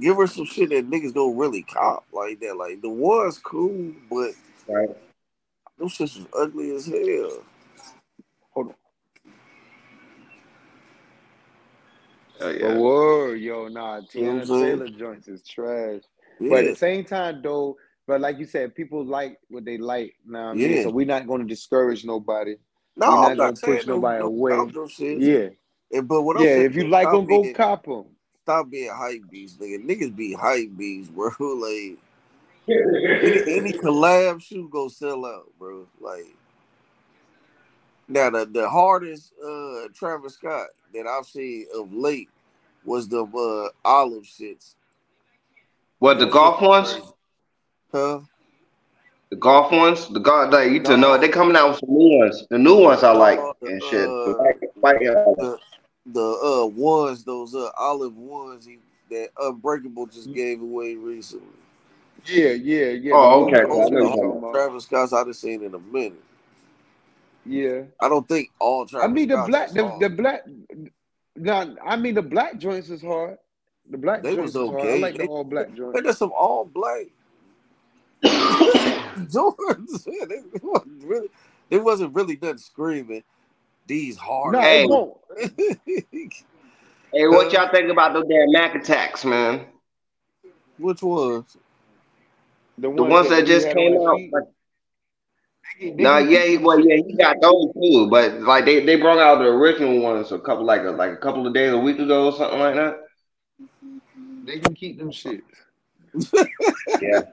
Give 0.00 0.16
her 0.16 0.26
some 0.26 0.44
shit 0.46 0.70
that 0.70 0.90
niggas 0.90 1.14
don't 1.14 1.36
really 1.36 1.62
cop 1.62 2.04
like 2.12 2.40
that. 2.40 2.56
Like 2.56 2.82
the 2.82 2.88
one's 2.90 3.38
cool, 3.38 3.92
but 4.10 4.32
Right. 4.68 4.90
them 5.78 5.88
shits 5.88 6.16
was 6.16 6.26
ugly 6.36 6.74
as 6.74 6.86
hell. 6.86 7.44
Hold 8.52 8.68
on. 8.68 8.74
Oh, 12.40 12.50
But 12.60 12.60
yeah. 12.60 12.78
word, 12.78 13.40
yo, 13.40 13.68
nah, 13.68 14.00
You 14.14 14.24
know 14.24 14.34
what 14.34 14.48
Teyana 14.48 14.60
Taylor 14.60 14.88
joints 14.88 15.28
is 15.28 15.42
trash. 15.46 16.02
Yeah. 16.40 16.48
But 16.50 16.58
at 16.60 16.70
the 16.72 16.76
same 16.76 17.04
time, 17.04 17.42
though, 17.42 17.76
but 18.06 18.20
like 18.20 18.38
you 18.38 18.44
said, 18.46 18.74
people 18.74 19.04
like 19.04 19.38
what 19.48 19.64
they 19.64 19.78
like. 19.78 20.14
Now, 20.26 20.50
I 20.50 20.54
mean, 20.54 20.76
Yeah. 20.76 20.82
so 20.82 20.90
we're 20.90 21.06
not 21.06 21.26
going 21.26 21.40
to 21.40 21.46
discourage 21.46 22.04
nobody. 22.04 22.56
no, 22.96 23.06
we're 23.10 23.14
not 23.14 23.22
I'm 23.30 23.36
gonna 23.36 23.48
not 23.48 23.58
saying 23.58 23.76
push 23.78 23.86
nobody 23.86 24.20
no 24.20 24.26
away. 24.26 24.50
cop 24.50 24.72
them 24.72 24.88
shit. 24.88 25.18
Yeah, 25.20 25.48
And, 25.98 26.06
but 26.08 26.22
what 26.22 26.36
I'm 26.36 26.44
yeah. 26.44 26.50
saying 26.50 26.66
If 26.66 26.76
you 26.76 26.88
like 26.88 27.08
stop 27.08 27.14
them, 27.14 27.26
go 27.26 27.52
cop 27.54 27.84
them. 27.84 28.04
stop 28.42 28.70
being 28.70 28.90
hype 28.92 29.30
beasts, 29.30 29.58
nigga. 29.58 29.84
Niggas 29.84 30.14
be 30.14 30.32
hype 30.34 30.76
beasts, 30.76 31.10
bro. 31.14 31.30
Like 31.38 31.98
any, 32.68 33.42
any 33.58 33.72
collab 33.72 34.42
shoe 34.42 34.68
go 34.70 34.88
sell 34.88 35.24
out, 35.24 35.50
bro. 35.58 35.86
Like 36.00 36.26
now 38.08 38.28
the, 38.30 38.44
the 38.44 38.68
hardest 38.68 39.32
uh 39.42 39.88
Travis 39.94 40.34
Scott 40.34 40.66
that 40.92 41.06
I've 41.06 41.26
seen 41.26 41.66
of 41.74 41.92
late 41.92 42.28
was 42.84 43.08
the 43.08 43.22
uh 43.24 43.68
olive 43.88 44.24
shits. 44.24 44.74
What 46.00 46.18
the 46.18 46.26
golf 46.26 46.58
shits 46.60 46.68
ones? 46.68 47.13
Crazy. 47.94 48.06
Huh? 48.06 48.20
The 49.30 49.36
golf 49.36 49.72
ones? 49.72 50.08
The 50.08 50.20
golf 50.20 50.52
like 50.52 50.70
you 50.70 50.82
to 50.84 50.96
No. 50.96 50.96
know 50.96 51.18
they 51.18 51.28
coming 51.28 51.56
out 51.56 51.70
with 51.70 51.78
some 51.80 51.92
new 51.92 52.18
ones. 52.18 52.46
The 52.50 52.58
new 52.58 52.80
ones 52.82 53.02
I 53.02 53.12
like 53.12 53.38
No, 53.38 53.54
the, 53.60 53.66
and 53.66 53.82
shit. 53.82 54.08
uh, 54.08 54.24
The 54.24 54.34
white, 54.38 55.00
white, 55.00 55.06
uh, 55.06 55.34
the 55.38 55.58
the 56.06 56.20
uh 56.20 56.66
ones, 56.66 57.24
those 57.24 57.54
uh 57.54 57.70
olive 57.78 58.16
ones 58.16 58.66
he, 58.66 58.78
that 59.10 59.30
Unbreakable 59.40 60.06
just 60.06 60.32
gave 60.32 60.60
away 60.60 60.94
recently. 60.94 61.46
Yeah, 62.26 62.50
yeah, 62.50 62.86
yeah. 62.90 63.12
Oh, 63.14 63.46
okay. 63.46 63.62
blue 63.62 63.68
I 63.68 63.76
ones 63.76 63.90
know 63.90 63.98
I'm 63.98 64.02
you're 64.02 64.02
talking 64.02 64.20
talking 64.20 64.38
about. 64.38 64.52
Travis 64.52 64.84
Scott's 64.84 65.12
I 65.12 65.24
done 65.24 65.34
seen 65.34 65.62
in 65.62 65.74
a 65.74 65.78
minute. 65.78 66.22
Yeah, 67.46 67.82
I 68.00 68.08
don't 68.08 68.26
think 68.28 68.50
all 68.58 68.86
Travis 68.86 69.08
I 69.08 69.12
mean 69.12 69.28
the 69.28 69.36
Scott's 69.36 69.48
black, 69.48 69.70
the, 69.70 69.96
the 70.00 70.08
black. 70.10 70.42
Nah, 71.36 71.74
I 71.84 71.96
mean 71.96 72.14
the 72.14 72.22
black 72.22 72.58
joints 72.58 72.90
is 72.90 73.02
hard. 73.02 73.38
The 73.90 73.98
black 73.98 74.22
They 74.22 74.34
joints 74.34 74.54
was 74.54 74.56
is 74.56 74.68
hard. 74.70 74.90
I 74.90 74.94
okay. 74.94 75.00
like 75.00 75.16
the 75.18 75.26
all 75.26 75.44
black 75.44 75.68
they, 75.68 75.76
joints. 75.76 76.00
there's 76.02 76.18
some 76.18 76.32
all 76.32 76.64
black 76.64 77.06
Jordans. 79.28 80.06
it, 80.06 80.28
They 80.28 80.60
wasn't 80.62 81.04
really, 81.04 81.28
they 81.68 81.78
wasn't 81.78 82.14
really 82.14 82.38
nothing 82.40 82.58
screaming. 82.58 83.22
These 83.86 84.16
hard. 84.16 84.52
No, 84.52 84.60
Hey. 84.62 84.86
hey, 87.12 87.28
what 87.28 87.52
y'all 87.52 87.70
think 87.70 87.90
about 87.90 88.14
those 88.14 88.24
damn 88.28 88.50
Mac 88.50 88.74
attacks, 88.74 89.24
man? 89.24 89.66
Which 90.78 91.02
ones? 91.02 91.56
The 92.78 92.90
The 92.90 93.02
ones 93.02 93.28
that 93.28 93.46
he 93.46 93.54
just 93.54 93.70
came 93.72 93.92
out. 93.92 94.16
his 94.16 94.24
feet, 94.24 94.32
Like, 94.32 94.44
they 95.96 96.02
nah, 96.02 96.18
yeah, 96.18 96.44
he- 96.44 96.58
well, 96.58 96.80
yeah, 96.80 96.96
he 96.96 97.14
got 97.16 97.40
those 97.40 97.72
too, 97.74 98.08
but 98.10 98.40
like 98.40 98.64
they, 98.64 98.84
they 98.84 98.96
brought 98.96 99.18
out 99.18 99.38
the 99.38 99.44
original 99.44 100.00
ones 100.00 100.32
a 100.32 100.38
couple 100.38 100.64
like 100.64 100.82
a, 100.82 100.90
like 100.90 101.12
a 101.12 101.16
couple 101.16 101.46
of 101.46 101.54
days, 101.54 101.72
a 101.72 101.78
week 101.78 101.98
ago, 101.98 102.26
or 102.26 102.32
something 102.32 102.58
like 102.58 102.74
that. 102.74 102.96
They 104.44 104.58
can 104.58 104.74
keep 104.74 104.98
them 104.98 105.10
shit. 105.10 105.42
Yeah. 107.00 107.22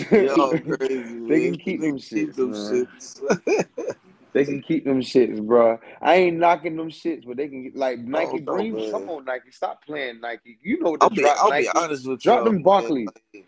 Crazy. 0.08 1.28
They 1.28 1.40
can 1.40 1.58
keep 1.58 1.80
They 1.80 1.86
them 1.90 1.98
shits, 1.98 2.36
them 2.36 2.52
shits. 2.52 3.66
They 4.32 4.46
can 4.46 4.62
keep 4.62 4.84
them 4.84 5.02
shits, 5.02 5.44
bro. 5.46 5.78
I 6.00 6.14
ain't 6.14 6.38
knocking 6.38 6.76
them 6.76 6.88
shits, 6.88 7.26
but 7.26 7.36
they 7.36 7.48
can 7.48 7.64
get 7.64 7.76
like 7.76 7.98
oh, 7.98 8.08
Nike 8.08 8.40
no, 8.40 8.54
Dream. 8.54 8.76
man. 8.76 8.90
Come 8.90 9.10
on, 9.10 9.24
Nike, 9.26 9.50
stop 9.50 9.84
playing 9.84 10.20
Nike. 10.22 10.58
You 10.62 10.80
know 10.80 10.96
I'll 11.02 11.10
be 11.10 11.16
drop 11.16 11.36
I'll 11.38 11.50
Nike. 11.50 11.64
be 11.64 11.70
honest 11.74 12.08
with 12.08 12.22
Drop 12.22 12.36
y'all, 12.38 12.44
them 12.46 12.54
man. 12.54 12.62
Barkley. 12.62 13.06
Like, 13.06 13.44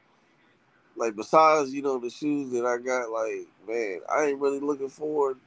like 0.97 1.17
besides, 1.17 1.73
you 1.73 1.81
know, 1.81 1.99
the 1.99 2.11
shoes 2.11 2.51
that 2.53 2.67
I 2.67 2.77
got, 2.79 3.11
like, 3.11 3.47
man, 3.67 4.01
I 4.15 4.27
ain't 4.27 4.39
really 4.39 4.61
looking 4.61 4.91
forward 4.91 5.39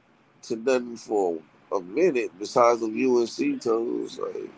to 0.42 0.56
nothing 0.56 0.96
for 0.96 1.38
a 1.72 1.80
minute 1.80 2.32
besides 2.38 2.80
the 2.80 2.86
UNC 2.86 3.60
toes. 3.62 4.18
Like, 4.18 4.50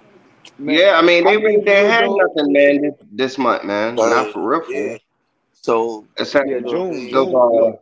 Man, 0.58 0.74
yeah, 0.76 0.92
I 0.96 1.02
mean 1.02 1.24
they 1.24 1.36
I 1.36 1.36
really 1.36 1.56
mean, 1.56 1.64
for 1.64 1.64
didn't 1.64 1.86
real 1.86 1.92
have 1.92 2.04
though, 2.04 2.16
nothing, 2.16 2.52
man, 2.52 2.82
this, 2.82 2.94
this 3.12 3.38
month, 3.38 3.64
man. 3.64 3.94
Not 3.96 4.32
for 4.32 4.46
real, 4.48 4.62
for 4.62 4.72
yeah. 4.72 4.96
So, 5.52 6.06
Except 6.18 6.48
yeah, 6.48 6.56
you 6.56 6.60
know 6.62 6.70
June, 6.70 7.10
those 7.10 7.28
June, 7.28 7.34
uh, 7.34 7.72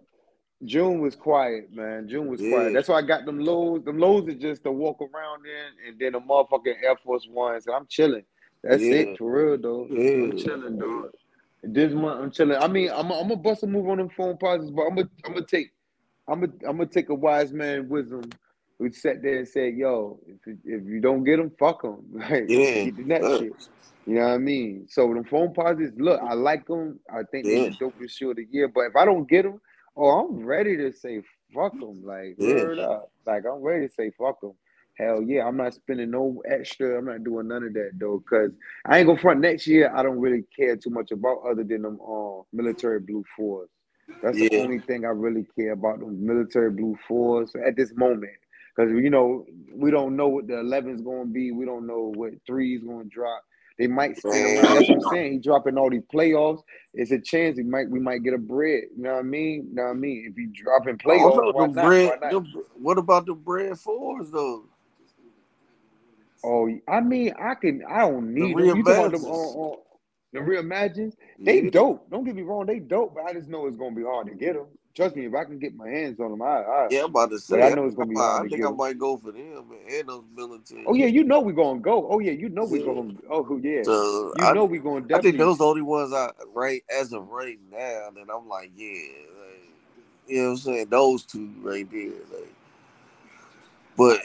June 0.65 1.01
was 1.01 1.15
quiet, 1.17 1.73
man. 1.73 2.09
June 2.09 2.29
was 2.29 2.41
quiet. 2.43 2.73
That's 2.73 2.89
why 2.89 2.97
I 2.97 3.03
got 3.03 3.25
them 3.25 3.39
lows. 3.41 3.85
Them 3.85 3.99
lows 3.99 4.29
is 4.29 4.37
just 4.37 4.65
to 4.65 4.73
walk 4.73 5.01
around 5.01 5.45
in, 5.47 5.89
and 5.89 5.99
then 5.99 6.13
the 6.13 6.21
motherfucking 6.21 6.83
Air 6.83 6.97
Force 7.05 7.27
Ones. 7.31 7.67
And 7.67 7.77
I'm 7.77 7.87
chilling. 7.89 8.25
That's 8.63 8.83
Yeah. 8.85 8.99
it 8.99 9.19
for 9.19 9.31
real 9.31 9.59
though. 9.59 9.89
I'm 9.91 10.33
Yeah. 10.33 10.37
chilling, 10.37 10.79
dog. 10.79 11.11
This 11.63 11.93
month 11.93 12.21
I'm 12.23 12.31
chilling. 12.31 12.57
I 12.59 12.67
mean, 12.69 12.91
I'm 12.91 13.11
I'm 13.13 13.29
gonna 13.29 13.37
bust 13.37 13.63
a 13.63 13.67
move 13.67 13.89
on 13.89 13.99
them 13.99 14.09
Foamposites, 14.11 14.75
but 14.75 14.83
I'm 14.83 14.97
gonna 14.97 15.09
I'm 15.25 15.35
gonna 15.35 15.47
take 15.47 15.73
I'm 16.29 16.41
gonna 16.41 16.53
I'm 16.67 16.77
gonna 16.77 16.87
take 16.87 17.09
a 17.09 17.15
wise 17.15 17.53
man 17.53 17.89
wisdom 17.89 18.23
who 18.79 18.91
sat 18.93 19.23
there 19.23 19.39
and 19.39 19.49
said, 19.49 19.75
"Yo, 19.77 20.21
if 20.27 20.57
if 20.65 20.85
you 20.87 21.01
don't 21.01 21.25
get 21.25 21.39
them, 21.39 21.53
fuck 21.59 21.83
them. 21.83 22.05
Like 22.13 22.51
Yeah. 22.51 22.85
get 22.85 22.97
the 22.97 23.05
next 23.05 23.33
Yeah. 23.33 23.39
shit." 23.39 23.57
You 24.07 24.17
know 24.17 24.23
what 24.23 24.35
I 24.35 24.39
mean? 24.39 24.87
So 24.89 25.13
the 25.15 25.21
Foamposites, 25.23 25.95
look, 25.99 26.21
I 26.23 26.35
like 26.35 26.67
them. 26.67 27.01
I 27.13 27.23
think 27.31 27.51
they 27.51 27.61
Yeah. 27.61 27.69
the 27.69 27.73
dopest 27.73 28.13
shoe 28.13 28.31
of 28.31 28.37
the 28.37 28.47
year. 28.51 28.69
But 28.69 28.83
if 28.87 28.97
I 28.97 29.05
don't 29.05 29.29
get 29.29 29.45
them, 29.45 29.61
oh, 29.97 30.21
I'm 30.21 30.45
ready 30.45 30.77
to 30.79 30.93
say 30.93 31.23
fuck 31.55 31.79
them. 31.81 32.03
Like 32.05 32.39
Yeah. 32.39 32.85
up. 32.85 33.11
Like 33.27 33.45
I'm 33.47 33.63
ready 33.63 33.89
to 33.89 33.95
say 33.95 34.11
fuck 34.19 34.41
them. 34.41 34.55
Hell 34.99 35.23
yeah, 35.23 35.47
I'm 35.47 35.57
not 35.57 35.75
spending 35.75 36.11
no 36.11 36.43
extra. 36.51 36.99
I'm 36.99 37.07
not 37.07 37.25
doing 37.25 37.49
none 37.49 37.65
of 37.65 37.75
that 37.75 37.93
though, 38.01 38.23
cause 38.29 38.51
I 38.87 38.99
ain't 38.99 39.07
gonna 39.09 39.21
front 39.21 39.41
next 39.41 39.67
year. 39.67 39.93
I 39.95 40.03
don't 40.03 40.21
really 40.21 40.45
care 40.57 40.77
too 40.77 40.91
much 40.91 41.13
about 41.13 41.43
other 41.49 41.65
than 41.65 41.83
them 41.83 42.01
uh, 42.07 42.43
military 42.53 43.01
blue 43.01 43.25
fours. 43.37 43.71
That's 44.23 44.39
the 44.41 44.51
only 44.53 44.81
thing 44.81 45.05
I 45.05 45.09
really 45.11 45.47
care 45.59 45.73
about 45.73 46.01
them 46.01 46.25
military 46.27 46.71
blue 46.71 46.97
fours 47.09 47.53
at 47.67 47.77
this 47.77 47.95
moment. 47.97 48.33
Cause 48.79 48.91
you 48.91 49.11
know 49.11 49.47
we 49.75 49.91
don't 49.91 50.17
know 50.17 50.29
what 50.29 50.49
the 50.49 50.55
11's 50.55 51.03
gonna 51.03 51.27
be. 51.27 51.53
We 51.53 51.67
don't 51.67 51.87
know 51.87 52.13
what 52.15 52.33
three's 52.47 52.83
gonna 52.85 53.05
drop. 53.07 53.43
They 53.79 53.89
might 53.89 54.19
spin 54.19 54.45
around. 54.45 54.75
That's 54.75 54.89
what 54.89 54.97
I'm 54.97 55.03
saying. 55.03 55.33
He 55.35 55.39
dropping 55.41 55.79
all 55.79 55.91
these 55.91 56.03
playoffs. 56.15 56.63
It's 56.95 57.13
a 57.13 57.21
chance 57.21 57.59
he 57.59 57.65
might 57.65 57.91
we 57.91 58.01
might 58.01 58.25
get 58.25 58.35
a 58.35 58.39
bred. 58.39 58.85
You 58.97 59.05
know 59.05 59.15
what 59.15 59.21
I 59.21 59.23
mean? 59.23 59.69
You 59.71 59.77
know 59.77 59.85
what 59.85 59.91
I 59.91 59.95
mean? 59.95 60.27
If 60.31 60.37
he 60.37 60.47
dropping 60.47 60.99
I 61.09 61.19
don't 61.19 61.37
playoffs, 61.37 61.37
know 61.37 61.53
why 61.53 61.67
the 61.67 61.69
not? 61.69 61.93
bred. 61.93 62.03
Why 62.03 62.17
not? 62.21 62.35
Them, 62.35 62.53
what 62.75 62.99
about 62.99 63.27
the 63.27 63.35
bred 63.35 63.79
fours 63.79 64.31
though? 64.33 64.67
Oh, 66.45 66.71
I 66.89 67.01
mean, 67.01 67.35
I 67.41 67.55
can. 67.57 67.83
I 67.89 68.01
don't 68.01 68.35
The 68.39 68.45
need 68.45 68.59
them. 68.59 68.75
You 68.75 68.85
talking 68.85 69.01
about 69.01 69.13
them? 69.13 69.27
reimagines. 69.27 69.27
Uh, 69.27 69.73
uh, 69.73 69.77
the 70.33 70.41
reimagines? 70.41 71.15
They 71.39 71.63
dope. 71.63 72.11
Don't 72.11 72.25
get 72.25 72.37
me 72.37 72.43
wrong. 72.43 72.67
They 72.67 72.81
dope, 72.81 73.15
but 73.15 73.25
I 73.25 73.35
just 73.35 73.49
know 73.49 73.67
it's 73.67 73.77
gonna 73.77 73.97
be 73.97 74.05
hard 74.05 74.29
to 74.29 74.35
get 74.35 74.55
them. 74.55 74.67
Trust 74.99 75.17
me, 75.17 75.27
if 75.27 75.35
I 75.35 75.45
can 75.45 75.61
get 75.61 75.77
my 75.77 75.89
hands 75.89 76.21
on 76.21 76.33
them, 76.33 76.43
I. 76.43 76.47
I 76.63 76.91
Yeah, 76.91 77.01
I'm 77.05 77.11
about 77.11 77.31
to 77.31 77.39
say. 77.39 77.63
I 77.63 77.71
I 77.71 77.71
know 77.71 77.87
it's 77.87 77.95
think 77.95 77.99
I 78.01 78.05
gonna 78.05 78.09
be 78.09 78.17
I 78.21 78.43
to 78.43 78.49
think 78.51 78.65
I 78.65 78.71
might 78.71 78.99
go 78.99 79.17
for 79.17 79.33
them 79.33 79.71
man, 79.71 79.79
and 79.89 80.09
those 80.09 80.25
military. 80.37 80.83
Oh 80.87 80.95
yeah, 80.95 81.07
you 81.07 81.25
know 81.25 81.41
we're 81.41 81.53
gonna 81.53 81.81
go. 81.81 82.09
Oh 82.11 82.19
yeah, 82.19 82.33
you 82.33 82.49
know 82.51 82.65
we 82.65 82.81
Yeah. 82.81 82.85
gonna. 82.85 83.15
Oh 83.31 83.59
yeah, 83.63 83.85
So 83.85 84.35
you 84.35 84.49
I, 84.49 84.53
know 84.53 84.65
we're 84.67 84.83
gonna 84.83 85.07
I 85.13 85.19
think 85.21 85.39
definitely. 85.39 85.39
those 85.39 85.59
the 85.59 85.67
only 85.67 85.83
ones 85.83 86.13
I 86.13 86.31
right 86.55 86.83
as 86.91 87.13
of 87.13 87.29
right 87.31 87.59
now. 87.71 88.11
That 88.15 88.27
I'm 88.35 88.49
like, 88.49 88.73
yeah, 88.77 88.91
like, 89.41 89.71
you 90.27 90.39
know 90.39 90.45
what 90.45 90.51
I'm 90.51 90.57
saying. 90.59 90.89
Those 90.91 91.25
two 91.25 91.51
right 91.63 91.91
there, 91.91 92.11
like. 92.33 92.55
But 93.97 94.21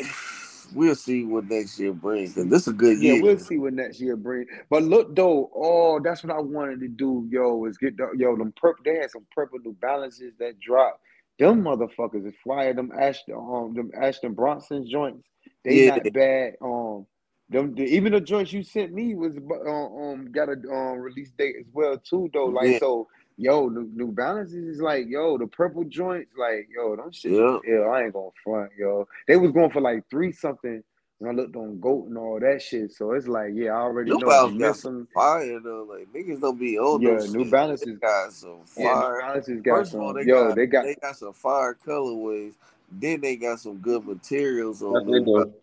we'll 0.74 0.95
see 0.95 1.26
what 1.26 1.45
next 1.49 1.80
year 1.80 1.93
brings. 1.93 2.34
Cause 2.36 2.47
this 2.47 2.63
is 2.63 2.69
a 2.69 2.74
good 2.74 2.99
Yeah, 2.99 3.13
year. 3.13 3.15
we'll 3.15 3.39
see 3.39 3.57
what 3.57 3.74
next 3.74 4.01
year 4.01 4.17
brings. 4.17 4.49
But 4.69 4.84
look 4.84 5.15
though, 5.15 5.51
oh, 5.55 5.99
that's 6.03 6.24
what 6.24 6.36
I 6.36 6.41
wanted 6.41 6.82
to 6.82 6.89
do, 6.89 7.28
yo, 7.32 7.65
is 7.65 7.78
get 7.78 7.97
the 7.97 8.09
yo 8.17 8.38
them 8.38 8.53
purple. 8.57 8.84
They 8.86 8.95
had 8.99 9.11
some 9.11 9.28
purple 9.36 9.59
New 9.59 9.76
Balances 9.82 10.34
that 10.39 10.59
dropped. 10.59 11.01
Them 11.39 11.63
motherfuckers 11.63 12.28
is 12.28 12.36
fire. 12.47 12.74
Them 12.74 12.91
Action, 12.99 13.36
um, 13.36 13.74
them 13.76 13.91
Action 14.01 14.34
Bronson 14.34 14.88
joints. 14.89 15.28
They 15.65 15.80
Yeah, 15.80 15.91
not 15.91 16.13
bad. 16.13 16.53
Um, 16.61 17.07
them 17.49 17.76
the, 17.76 17.84
even 17.84 18.13
the 18.13 18.21
joints 18.21 18.53
you 18.53 18.63
sent 18.63 18.93
me 18.93 19.15
was 19.15 19.38
uh, 19.38 19.69
um 19.71 20.32
got 20.32 20.49
a 20.49 20.53
um 20.74 20.99
release 20.99 21.32
date 21.38 21.55
as 21.59 21.67
well 21.74 21.97
too 21.99 22.30
though. 22.34 22.47
Like 22.47 22.74
Yeah. 22.74 22.80
so, 22.80 23.07
yo, 23.38 23.67
New, 23.69 23.89
New 23.93 24.11
Balances 24.11 24.75
is 24.75 24.81
like 24.81 25.05
yo 25.07 25.38
the 25.38 25.47
purple 25.47 25.84
joints 25.84 26.31
like 26.38 26.67
yo 26.75 26.95
them 26.95 27.11
shit. 27.11 27.31
Yeah. 27.31 27.57
Yeah, 27.65 27.81
I 27.81 28.03
ain't 28.03 28.13
gonna 28.13 28.29
front 28.43 28.71
yo. 28.77 29.07
They 29.27 29.38
was 29.38 29.51
going 29.51 29.71
for 29.71 29.81
like 29.81 30.03
three 30.09 30.31
something 30.31 30.84
when 31.19 31.31
I 31.31 31.41
looked 31.41 31.55
on 31.55 31.79
Goat 31.79 32.07
and 32.07 32.17
all 32.17 32.39
that 32.39 32.61
shit. 32.61 32.91
So 32.91 33.11
it's 33.13 33.27
like 33.27 33.51
yeah, 33.53 33.71
I 33.71 33.81
already 33.81 34.11
New 34.11 34.19
know. 34.19 34.27
Balance 34.27 34.53
You 34.53 34.59
got 34.59 34.67
miss 34.69 34.81
some 34.81 34.93
them. 34.93 35.07
fire 35.13 35.59
though. 35.59 35.88
Like 35.89 36.11
niggas 36.13 36.41
don't 36.41 36.59
be 36.59 36.77
old. 36.77 37.01
Yeah, 37.01 37.25
New 37.25 37.43
shit. 37.43 37.51
Balances. 37.51 37.88
They 37.88 37.93
got 37.93 38.34
some 38.34 38.59
Yeah, 38.77 38.84
New 38.84 38.99
fire. 38.99 39.19
Balances 39.21 39.61
got 39.61 39.75
First 39.77 39.93
of 39.93 40.01
all, 40.01 40.13
some. 40.13 40.15
they 40.15 40.25
Yo, 40.25 40.47
got 40.47 40.55
they 40.55 40.65
got 40.65 40.86
they 40.86 40.95
got 40.95 41.15
some 41.17 41.34
fire 41.34 41.77
colorways. 41.86 42.53
Then 42.91 43.21
they 43.21 43.36
got 43.38 43.59
some 43.59 43.77
good 43.77 44.05
materials 44.05 44.84
on 44.84 45.05
they 45.05 45.19
New 45.19 45.25
do. 45.25 45.53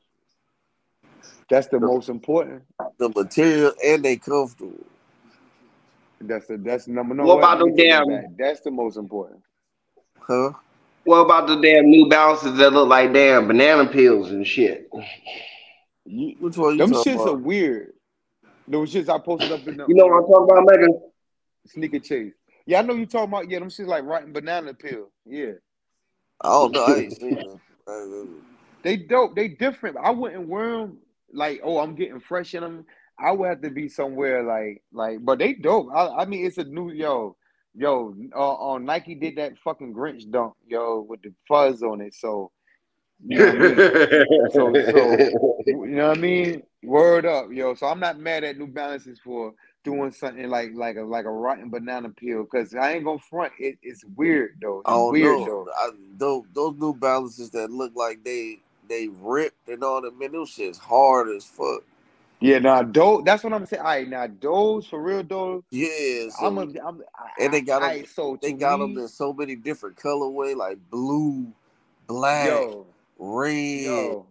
That's 1.48 1.66
the 1.66 1.80
most 1.80 2.08
important. 2.08 2.62
The 2.98 3.08
material 3.08 3.72
and 3.84 4.04
they 4.04 4.16
comfortable. 4.16 4.86
That's 6.20 6.46
the 6.46 6.58
that's 6.58 6.86
number 6.86 7.14
no 7.14 7.24
What 7.24 7.36
what? 7.36 7.44
about 7.44 7.66
Let 7.66 7.74
me 7.74 7.84
them 7.84 8.06
that 8.06 8.22
damn? 8.22 8.36
That's 8.38 8.60
the 8.60 8.70
most 8.70 8.96
important. 8.96 9.42
Huh? 10.20 10.52
What 11.04 11.18
about 11.20 11.48
the 11.48 11.56
damn 11.56 11.86
New 11.86 12.08
Balances 12.08 12.58
that 12.58 12.72
look 12.72 12.88
like 12.88 13.12
damn 13.12 13.46
banana 13.46 13.86
peels 13.86 14.30
and 14.30 14.46
shit? 14.46 14.90
You, 16.04 16.36
Which 16.38 16.56
one 16.58 16.72
you 16.72 16.78
them 16.78 16.92
talking 16.92 17.16
shits 17.16 17.26
are 17.26 17.34
weird. 17.34 17.92
Those 18.68 18.92
shits 18.92 19.08
I 19.08 19.18
posted 19.18 19.50
up 19.50 19.66
in 19.66 19.78
the 19.78 19.86
You 19.88 19.94
know 19.94 20.06
what 20.06 20.24
I'm 20.24 20.26
talking 20.30 20.48
about, 20.50 20.78
Megan? 20.78 21.00
sneaker 21.66 21.98
chase. 21.98 22.34
Yeah, 22.66 22.80
I 22.80 22.82
know 22.82 22.94
you 22.94 23.06
talking 23.06 23.28
about. 23.28 23.50
Yeah, 23.50 23.60
them 23.60 23.68
shits 23.68 23.86
like 23.86 24.04
rotten 24.04 24.32
banana 24.32 24.74
peel. 24.74 25.10
Yeah, 25.24 25.52
I 26.40 26.48
don't. 26.48 26.76
I 26.76 26.96
ain't 26.98 27.16
seen 27.16 27.34
them. 27.34 27.60
They 28.82 28.96
dope. 28.96 29.34
They 29.34 29.48
different. 29.48 29.96
I 29.96 30.10
wouldn't 30.10 30.48
wear 30.48 30.78
them 30.78 30.98
like, 31.32 31.60
oh, 31.62 31.78
I'm 31.78 31.94
getting 31.94 32.20
fresh 32.20 32.54
in 32.54 32.62
them. 32.62 32.86
I 33.20 33.32
would 33.32 33.48
have 33.48 33.62
to 33.62 33.70
be 33.70 33.88
somewhere 33.88 34.42
like, 34.42 34.82
like, 34.92 35.24
but 35.24 35.38
they 35.38 35.54
dope. 35.54 35.88
I, 35.94 36.08
I 36.08 36.24
mean, 36.24 36.46
it's 36.46 36.58
a 36.58 36.64
new 36.64 36.90
yo, 36.90 37.36
yo. 37.74 38.14
Uh, 38.34 38.38
on 38.38 38.84
Nike 38.84 39.14
did 39.14 39.36
that 39.36 39.58
fucking 39.58 39.94
Grinch 39.94 40.30
dunk, 40.30 40.54
yo, 40.66 41.00
with 41.00 41.22
the 41.22 41.32
fuzz 41.46 41.82
on 41.82 42.00
it. 42.00 42.14
So 42.14 42.50
you 43.26 43.38
know 43.38 43.46
what 43.46 43.54
I 43.54 43.58
mean. 43.58 44.50
So, 44.50 44.72
so 44.72 45.62
you 45.66 45.86
know 45.86 46.08
what 46.08 46.18
I 46.18 46.20
mean. 46.20 46.62
Word 46.82 47.26
up, 47.26 47.52
yo. 47.52 47.74
So 47.74 47.86
I'm 47.86 48.00
not 48.00 48.18
mad 48.18 48.44
at 48.44 48.56
New 48.56 48.66
Balances 48.66 49.18
for 49.22 49.52
doing 49.84 50.10
something 50.10 50.48
like 50.48 50.70
like 50.74 50.96
a 50.96 51.02
like 51.02 51.26
a 51.26 51.30
rotten 51.30 51.70
banana 51.70 52.08
peel 52.10 52.44
because 52.44 52.74
I 52.74 52.92
ain't 52.92 53.04
gonna 53.04 53.18
front. 53.18 53.52
It, 53.58 53.78
it's 53.82 54.04
weird 54.16 54.58
though. 54.62 54.80
It's 54.80 54.88
don't 54.88 55.12
weird 55.12 55.40
know. 55.40 55.66
though. 55.66 55.66
I, 55.76 55.90
those, 56.16 56.44
those 56.54 56.76
New 56.78 56.94
Balances 56.94 57.50
that 57.50 57.70
look 57.70 57.92
like 57.94 58.24
they 58.24 58.60
they 58.88 59.08
ripped 59.20 59.68
and 59.68 59.84
all 59.84 60.02
that, 60.02 60.18
man, 60.18 60.32
those 60.32 60.50
shit's 60.50 60.78
hard 60.78 61.28
as 61.28 61.44
fuck. 61.44 61.82
Yeah, 62.40 62.60
now 62.60 62.84
those. 62.84 63.24
That's 63.24 63.44
what 63.44 63.52
I'm 63.54 63.66
saying. 63.66 63.82
All 63.82 63.88
right, 63.88 64.08
now 64.08 64.28
those 64.40 64.86
for 64.86 65.02
real 65.02 65.24
though. 65.24 65.64
Yeah, 65.70 66.30
so 66.30 66.46
I'm 66.46 66.58
a. 66.58 66.62
I'm, 66.62 67.02
and 67.38 67.54
they 67.54 67.62
got 67.62 67.80
them. 67.80 67.88
right, 67.88 68.08
so 68.08 68.38
They 68.42 68.52
got 68.52 68.78
me, 68.78 68.80
them 68.80 68.98
in 68.98 69.08
so 69.08 69.32
many 69.32 69.56
different 69.56 69.96
colorway, 69.96 70.56
like 70.56 70.78
blue, 70.90 71.52
black, 72.08 72.66
yo, 72.66 72.86
red. 73.18 74.16
yo. 74.16 74.26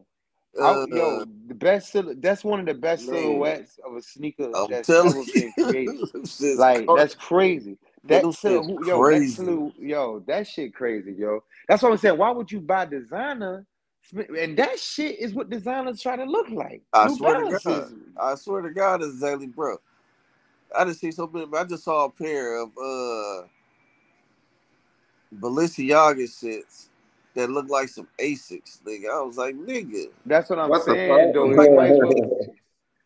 I, 0.62 0.78
Uh, 0.78 0.86
yo, 0.86 1.26
the 1.48 1.56
best. 1.56 1.96
That's 2.22 2.44
one 2.44 2.60
of 2.62 2.68
the 2.68 2.76
best 2.76 3.10
man, 3.10 3.10
silhouettes 3.10 3.80
of 3.86 3.96
a 3.96 4.02
sneaker 4.02 4.56
I'm 4.56 4.68
that's 4.68 4.92
telling 4.92 5.04
ever 5.04 5.26
been 5.26 5.54
created. 5.54 6.08
Like 6.54 6.94
cra- 6.94 6.96
that's 6.96 7.16
crazy. 7.16 7.78
That 8.06 8.24
them 8.24 8.34
sil- 8.34 8.64
shit's 8.64 8.68
who- 8.68 8.84
yo, 8.86 9.06
that 9.06 9.28
crazy. 9.28 9.30
silhouette, 9.30 9.76
yo, 9.80 10.20
that 10.28 10.48
shit 10.48 10.74
crazy, 10.76 11.14
yo. 11.14 11.44
That's 11.70 11.84
what 11.84 11.92
I'm 11.94 12.00
saying. 12.00 12.18
Why 12.18 12.32
would 12.32 12.52
you 12.52 12.62
buy 12.62 12.86
designer? 12.86 13.66
And 14.14 14.58
that 14.58 14.80
shit 14.80 15.20
is 15.20 15.34
what 15.34 15.50
designers 15.50 16.02
try 16.02 16.16
to 16.16 16.24
look 16.24 16.50
like. 16.50 16.82
I 16.94 17.08
New 17.08 17.16
swear 17.16 17.44
to 17.46 17.60
God, 17.64 17.92
I 18.20 18.36
swear 18.36 18.62
to 18.62 18.72
God, 18.72 19.02
it's 19.02 19.14
exactly, 19.14 19.48
bro. 19.48 19.78
I 20.76 20.86
just 20.86 21.00
see 21.00 21.12
so 21.12 21.28
many. 21.28 21.48
I 21.56 21.64
just 21.64 21.84
saw 21.84 22.06
a 22.06 22.10
pair 22.10 22.58
of 22.62 22.70
uh 22.70 23.48
Balenciaga 25.40 26.24
shits 26.24 26.88
that 27.36 27.50
look 27.50 27.70
like 27.70 27.90
some 27.90 28.08
Asics, 28.20 28.82
nigga. 28.84 29.10
I 29.12 29.22
was 29.22 29.38
like, 29.38 29.56
nigga. 29.56 30.06
That's 30.26 30.50
what 30.50 30.60
I'm 30.60 30.70
what 30.70 30.82
saying, 30.84 31.34
though. 31.34 31.52
You 31.52 31.56
might 31.56 32.00
fuck? 32.00 32.50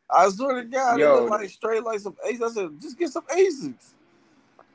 I 0.09 0.29
swear 0.29 0.61
to 0.61 0.69
God, 0.69 0.97
they 0.97 1.03
yo. 1.03 1.13
look 1.21 1.29
like 1.29 1.49
straight 1.49 1.83
like 1.83 1.99
some 1.99 2.15
Asics. 2.25 2.43
I 2.43 2.49
said, 2.53 2.69
just 2.81 2.97
get 2.97 3.09
some 3.09 3.25
Asics. 3.25 3.93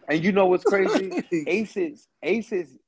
And 0.08 0.24
you 0.24 0.32
know 0.32 0.46
what's 0.46 0.64
crazy? 0.68 1.22
Asics, 1.32 2.06
Asics, 2.24 2.78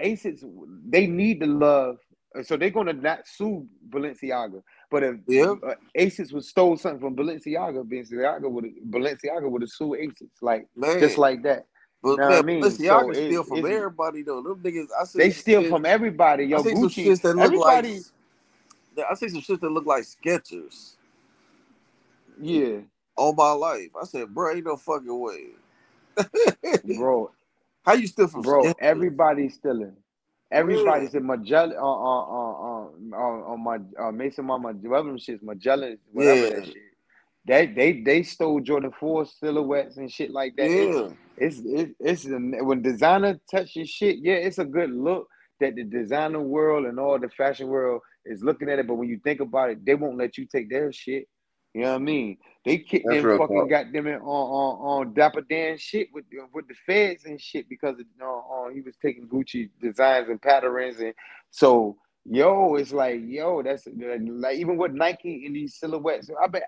Asics. 0.00 0.44
They 0.88 1.06
need 1.06 1.40
the 1.40 1.46
love, 1.46 1.98
so 2.42 2.56
they're 2.56 2.70
gonna 2.70 2.92
not 2.92 3.26
sue 3.26 3.66
Balenciaga. 3.90 4.62
But 4.90 5.02
if 5.02 5.16
Yep. 5.26 5.58
uh, 5.66 5.74
Asics 5.98 6.32
was 6.32 6.48
stole 6.48 6.76
something 6.76 7.00
from 7.00 7.16
Balenciaga, 7.16 7.84
Balenciaga 7.84 8.50
would 8.50 8.64
Balenciaga 8.90 9.50
would 9.50 9.62
have 9.62 9.70
sued 9.70 9.98
Asics, 9.98 10.42
like 10.42 10.66
Man. 10.76 10.98
just 11.00 11.18
like 11.18 11.42
that. 11.42 11.66
But 12.02 12.18
know 12.18 12.24
what 12.26 12.30
man, 12.30 12.38
I 12.38 12.42
mean? 12.42 12.62
Balenciaga 12.62 13.04
So 13.04 13.10
it- 13.10 13.26
steal 13.26 13.44
from 13.44 13.58
it's- 13.58 13.74
everybody 13.76 14.22
though. 14.22 14.42
Them 14.42 14.60
niggas, 14.62 14.88
I 14.98 15.04
see 15.04 15.18
They 15.18 15.30
some 15.30 15.40
steal 15.40 15.60
shit- 15.62 15.70
from 15.70 15.84
everybody. 15.86 16.44
Yo, 16.44 16.58
I 16.58 16.62
see 16.62 16.70
some 16.74 16.82
Gucci. 16.84 17.06
shits 17.06 17.22
that 17.22 17.34
look 17.36 17.44
everybody. 17.44 18.00
like. 18.96 19.06
I 19.10 19.14
see 19.14 19.28
some 19.28 19.40
shit 19.40 19.60
that 19.60 19.70
look 19.70 19.86
like 19.86 20.04
Skechers 20.04 20.96
Yeah, 22.40 22.78
all 23.16 23.32
my 23.32 23.52
life. 23.52 23.90
I 24.00 24.04
said, 24.04 24.34
bro, 24.34 24.54
ain't 24.54 24.64
no 24.66 24.76
fucking 24.76 25.18
way. 25.20 25.50
bro, 26.96 27.30
How 27.84 27.92
you 27.94 28.06
steal 28.06 28.28
from 28.28 28.42
bro. 28.42 28.62
Skechers? 28.62 28.74
Everybody's 28.80 29.54
stealing. 29.54 29.96
Everybody's 30.50 31.14
in 31.14 31.24
Margiela 31.24 31.74
on 31.76 31.76
on 31.78 33.12
on 33.12 33.14
on, 33.14 33.42
on 33.52 33.64
my 33.64 33.78
uh, 34.02 34.10
Mason 34.12 34.46
Mama 34.46 34.72
whatever 34.72 35.08
them 35.08 35.18
shits 35.18 35.42
Margiela 35.42 35.96
whatever 36.12 36.40
Yeah. 36.40 36.54
that 36.60 36.66
shit. 36.66 36.76
They 37.46 37.66
they 37.66 38.02
they 38.02 38.22
stole 38.22 38.60
Jordan 38.60 38.92
Four 38.98 39.26
silhouettes 39.26 39.96
and 39.98 40.10
shit 40.10 40.30
like 40.30 40.54
that. 40.56 40.66
It's 40.70 40.96
Yeah. 40.96 41.08
it's 41.36 41.60
it's, 42.00 42.24
it's 42.24 42.62
when 42.64 42.82
designer 42.82 43.38
touches 43.50 43.90
shit. 43.90 44.18
Yeah, 44.20 44.34
it's 44.34 44.58
a 44.58 44.64
good 44.64 44.90
look 44.90 45.28
that 45.60 45.74
the 45.74 45.84
designer 45.84 46.40
world 46.40 46.86
and 46.86 46.98
all 46.98 47.18
the 47.18 47.28
fashion 47.30 47.68
world 47.68 48.00
is 48.24 48.42
looking 48.42 48.70
at 48.70 48.78
it. 48.78 48.86
But 48.86 48.94
when 48.94 49.08
you 49.08 49.20
think 49.24 49.40
about 49.40 49.70
it, 49.70 49.84
they 49.84 49.94
won't 49.94 50.16
let 50.18 50.38
you 50.38 50.46
take 50.46 50.70
their 50.70 50.92
shit. 50.92 51.26
You 51.74 51.82
know 51.82 51.90
what 51.90 51.96
I 51.96 51.98
mean? 52.04 52.38
They 52.64 52.78
kicked 52.78 53.06
That's 53.08 53.22
them 53.22 53.38
fucking 53.38 53.68
got 53.68 53.92
them 53.92 54.06
in 54.06 54.16
on 54.16 54.22
on 54.22 55.06
on 55.06 55.14
Dapper 55.14 55.42
Dan 55.42 55.78
shit 55.78 56.08
with 56.12 56.24
with 56.52 56.66
the 56.68 56.74
feds 56.86 57.24
and 57.24 57.40
shit 57.40 57.68
because 57.68 57.98
of, 57.98 58.06
uh, 58.20 58.38
uh, 58.38 58.68
he 58.70 58.80
was 58.80 58.96
taking 59.00 59.28
Gucci 59.28 59.70
designs 59.80 60.28
and 60.28 60.40
patterns 60.40 60.98
and 60.98 61.14
so 61.50 61.96
yo, 62.24 62.74
it's 62.74 62.92
like 62.92 63.20
yo, 63.24 63.62
that's 63.62 63.86
like 63.96 64.58
even 64.58 64.76
with 64.76 64.92
Nike 64.92 65.46
in 65.46 65.52
these 65.52 65.76
silhouettes. 65.76 66.30
I 66.42 66.46
bet 66.48 66.64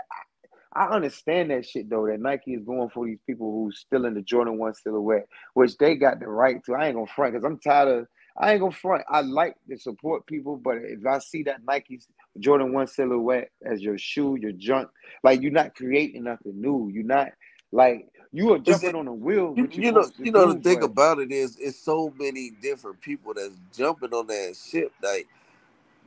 I 0.72 0.86
understand 0.86 1.51
that 1.51 1.66
shit 1.66 1.90
though. 1.90 2.07
That 2.07 2.20
Nike 2.20 2.55
is 2.55 2.64
going 2.64 2.90
for 2.90 3.07
these 3.07 3.18
people 3.26 3.53
who's 3.53 3.78
still 3.78 4.07
in 4.07 4.14
the 4.14 4.22
Jordan 4.22 4.59
One 4.59 4.74
silhouette, 4.74 5.26
which 5.55 5.76
they 5.78 5.96
got 5.96 6.20
the 6.20 6.28
right 6.28 6.64
to. 6.64 6.74
I 6.74 6.86
ain't 6.86 6.94
gonna 6.94 7.07
front 7.09 7.34
because 7.34 7.44
I'm 7.44 7.59
tired 7.59 7.88
of. 7.88 8.07
I 8.36 8.53
ain't 8.53 8.61
gonna 8.61 8.72
front. 8.72 9.03
I 9.09 9.22
like 9.22 9.57
to 9.68 9.76
support 9.76 10.26
people, 10.26 10.57
but 10.57 10.76
if 10.76 11.05
I 11.05 11.18
see 11.18 11.42
that 11.44 11.64
Nike 11.66 12.01
Jordan 12.38 12.72
One 12.72 12.86
silhouette 12.86 13.50
as 13.64 13.82
your 13.82 13.98
shoe, 13.98 14.36
your 14.40 14.52
junk, 14.52 14.88
like 15.22 15.42
you're 15.42 15.50
not 15.52 15.74
creating 15.74 16.24
nothing 16.24 16.60
new. 16.60 16.88
You're 16.92 17.04
not 17.04 17.28
like 17.72 18.08
you 18.32 18.52
are 18.54 18.58
jumping 18.58 18.90
it- 18.90 18.94
on 18.94 19.08
a 19.08 19.12
wheel. 19.14 19.54
You, 19.56 19.68
you, 19.72 19.92
know, 19.92 20.08
you 20.18 20.30
know 20.32 20.52
the 20.52 20.60
thing 20.60 20.82
about 20.82 21.18
it 21.18 21.32
is, 21.32 21.56
it's 21.58 21.78
so 21.78 22.12
many 22.18 22.50
different 22.62 23.00
people 23.00 23.34
that's 23.34 23.56
jumping 23.76 24.12
on 24.14 24.28
that 24.28 24.56
ship. 24.56 24.92
Like, 25.02 25.26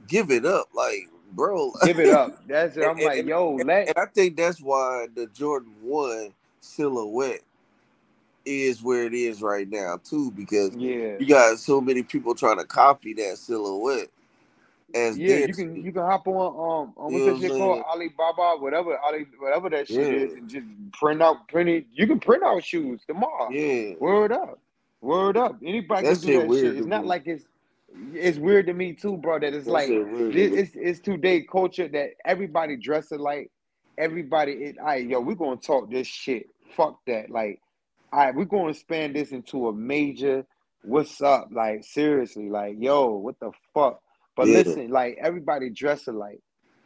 give 0.07 0.31
it 0.31 0.45
up, 0.45 0.69
like, 0.73 1.09
bro. 1.33 1.73
give 1.83 1.99
it 1.99 2.09
up. 2.09 2.47
That's 2.47 2.77
it. 2.77 2.83
I'm 2.85 2.95
And- 2.97 3.05
like, 3.05 3.19
and- 3.19 3.27
yo, 3.27 3.55
let 3.55 3.89
And 3.89 3.97
I 3.97 4.05
think 4.05 4.37
that's 4.37 4.61
why 4.61 5.07
the 5.13 5.27
Jordan 5.27 5.73
One 5.81 6.33
silhouette 6.61 7.41
is 8.45 8.81
where 8.83 9.05
it 9.05 9.13
is 9.13 9.41
right 9.41 9.69
now 9.69 9.97
too, 10.03 10.31
because 10.31 10.75
yeah. 10.75 11.15
you 11.19 11.25
got 11.27 11.59
so 11.59 11.79
many 11.79 12.03
people 12.03 12.35
trying 12.35 12.57
to 12.57 12.65
copy 12.65 13.13
that 13.13 13.37
silhouette. 13.37 14.09
As 14.93 15.17
Yeah, 15.17 15.37
you 15.37 15.53
can 15.53 15.75
you 15.83 15.91
can 15.91 16.03
hop 16.03 16.27
on 16.27 16.35
um 16.87 16.93
on 16.97 17.13
what's 17.13 17.25
that 17.25 17.37
shit 17.39 17.51
called? 17.57 17.79
Alibaba 17.83 18.57
whatever 18.61 18.97
Ali 18.99 19.25
whatever 19.39 19.69
that 19.71 19.87
shit 19.87 19.97
Yeah. 19.97 20.25
is 20.25 20.33
and 20.33 20.49
just 20.49 20.67
print 20.93 21.21
out 21.21 21.47
print 21.49 21.69
it. 21.69 21.85
You 21.91 22.07
can 22.07 22.19
print 22.19 22.43
out 22.43 22.63
shoes 22.63 23.01
tomorrow. 23.07 23.49
Yeah, 23.51 23.95
Word 23.99 24.31
up, 24.31 24.59
word 25.01 25.37
up. 25.37 25.57
Anybody 25.65 26.07
That 26.07 26.13
can 26.15 26.21
do 26.21 26.39
that 26.39 26.47
weird 26.47 26.65
shit. 26.65 26.77
It's 26.77 26.87
not 26.87 27.03
me. 27.03 27.09
like 27.09 27.23
it's 27.27 27.45
it's 28.13 28.37
weird 28.39 28.67
to 28.67 28.73
me 28.73 28.93
too, 28.93 29.17
bro. 29.17 29.39
That 29.39 29.53
it's 29.53 29.65
that 29.65 29.71
like 29.71 29.89
this, 29.89 30.51
it's 30.53 30.71
it's 30.75 30.99
today 30.99 31.43
culture 31.43 31.87
that 31.89 32.11
everybody 32.25 32.77
dress 32.77 33.11
like 33.11 33.51
Everybody, 33.97 34.53
it, 34.53 34.79
all 34.79 34.87
right, 34.87 35.07
yo, 35.07 35.21
we're 35.21 35.35
gonna 35.35 35.57
talk 35.57 35.91
this 35.91 36.07
shit. 36.07 36.47
Fuck 36.75 36.99
that. 37.07 37.31
Like, 37.31 37.61
all 38.13 38.19
right, 38.21 38.35
we're 38.35 38.45
gonna 38.45 38.69
expand 38.71 39.15
this 39.15 39.31
into 39.31 39.69
a 39.69 39.73
major. 39.73 40.45
What's 40.83 41.21
up? 41.21 41.49
Like, 41.51 41.85
seriously, 41.85 42.49
like, 42.49 42.77
yo, 42.79 43.11
what 43.11 43.39
the 43.39 43.51
fuck? 43.73 44.01
But 44.35 44.49
Yeah. 44.49 44.49
listen, 44.49 44.89
like, 44.91 45.17
everybody 45.21 45.71
dress 45.71 46.07
alike. 46.07 46.41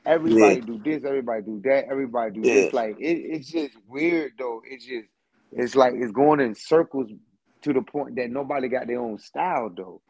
Everybody 0.05 0.61
do 0.61 0.81
this. 0.83 1.03
Everybody 1.05 1.43
do 1.43 1.61
that. 1.65 1.85
Everybody 1.91 2.31
do 2.33 2.49
this. 2.51 2.73
Like, 2.73 2.97
it, 2.99 3.17
it's 3.19 3.51
just 3.51 3.73
weird 3.87 4.33
though. 4.39 4.61
It's 4.69 4.85
just, 4.85 5.07
it's 5.53 5.75
like 5.75 5.93
it's 5.95 6.11
going 6.13 6.41
in 6.41 6.55
circles 6.55 7.11
to 7.63 7.73
the 7.73 7.81
point 7.83 8.17
that 8.17 8.31
nobody 8.31 8.69
got 8.69 8.87
their 8.87 9.01
own 9.01 9.19
style 9.19 9.71
though. 9.75 10.01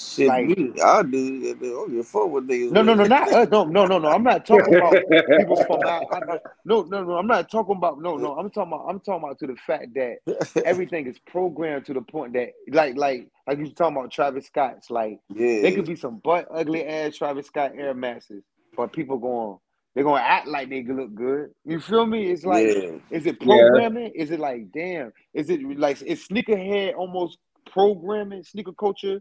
Shit, 0.00 0.28
Like- 0.28 0.46
me, 0.46 0.72
I 0.80 1.02
do. 1.02 1.48
I 1.50 1.52
don't 1.60 1.90
give 1.90 1.98
a 1.98 2.02
fuck 2.04 2.28
what 2.28 2.46
niggas. 2.46 2.70
No, 2.70 2.82
no, 2.82 2.94
no, 2.94 3.02
not 3.04 3.32
us. 3.32 3.48
No, 3.50 3.64
no, 3.64 3.84
no, 3.84 3.98
no. 3.98 4.08
I'm 4.08 4.22
not 4.22 4.46
talking 4.46 4.76
about 4.76 4.92
people 4.92 5.56
from 5.64 5.80
out. 5.82 6.04
I, 6.12 6.34
I- 6.34 6.38
no, 6.64 6.82
no, 6.82 7.02
no. 7.02 7.16
I'm 7.16 7.26
not 7.26 7.50
talking 7.50 7.74
about. 7.74 8.00
No, 8.00 8.16
no. 8.16 8.36
I'm 8.36 8.48
talking 8.48 8.72
about. 8.72 8.86
I'm 8.88 9.00
talking 9.00 9.24
about 9.24 9.40
to 9.40 9.48
the 9.48 9.56
fact 9.66 9.88
that 9.94 10.18
everything 10.64 11.08
is 11.08 11.18
programmed 11.26 11.84
to 11.86 11.94
the 11.94 12.00
point 12.00 12.32
that, 12.34 12.50
like, 12.70 12.96
like, 12.96 13.28
like 13.48 13.58
you 13.58 13.70
talking 13.72 13.96
about 13.96 14.12
Travis 14.12 14.46
Scott's. 14.46 14.88
Like, 14.88 15.18
yeah, 15.34 15.62
they 15.62 15.72
could 15.74 15.86
be 15.86 15.96
some 15.96 16.18
butt 16.18 16.46
ugly 16.48 16.84
ass 16.86 17.16
Travis 17.16 17.46
Scott 17.48 17.72
Air 17.76 17.92
Maxes, 17.92 18.44
but 18.76 18.92
people 18.92 19.18
going, 19.18 19.58
they're 19.96 20.04
gonna 20.04 20.22
act 20.22 20.46
like 20.46 20.68
they 20.70 20.84
look 20.84 21.12
good. 21.12 21.50
You 21.64 21.80
feel 21.80 22.06
me? 22.06 22.30
It's 22.30 22.44
like, 22.44 22.68
yeah, 22.68 22.90
is 23.10 23.26
it 23.26 23.36
Yeah. 23.40 23.46
programming? 23.46 24.12
Is 24.14 24.30
it 24.30 24.38
like, 24.38 24.70
damn? 24.70 25.12
Is 25.34 25.50
it 25.50 25.60
like, 25.76 26.00
is 26.02 26.24
sneakerhead 26.28 26.94
almost 26.94 27.38
programming 27.68 28.44
sneaker 28.44 28.72
culture? 28.78 29.20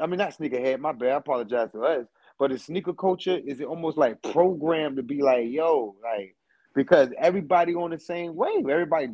I 0.00 0.06
mean, 0.06 0.18
not 0.18 0.36
sneakerhead. 0.36 0.80
My 0.80 0.92
bad. 0.92 1.08
I 1.12 1.16
apologize 1.16 1.70
to 1.72 1.82
us. 1.82 2.06
But 2.38 2.52
is 2.52 2.64
sneaker 2.64 2.92
culture 2.92 3.36
is 3.44 3.60
it 3.60 3.66
almost 3.66 3.96
like 3.98 4.22
programmed 4.22 4.96
to 4.96 5.02
be 5.02 5.22
like, 5.22 5.48
yo, 5.48 5.96
like 6.02 6.36
because 6.74 7.08
everybody 7.18 7.74
on 7.74 7.90
the 7.90 7.98
same 7.98 8.36
wave. 8.36 8.68
Everybody 8.68 9.08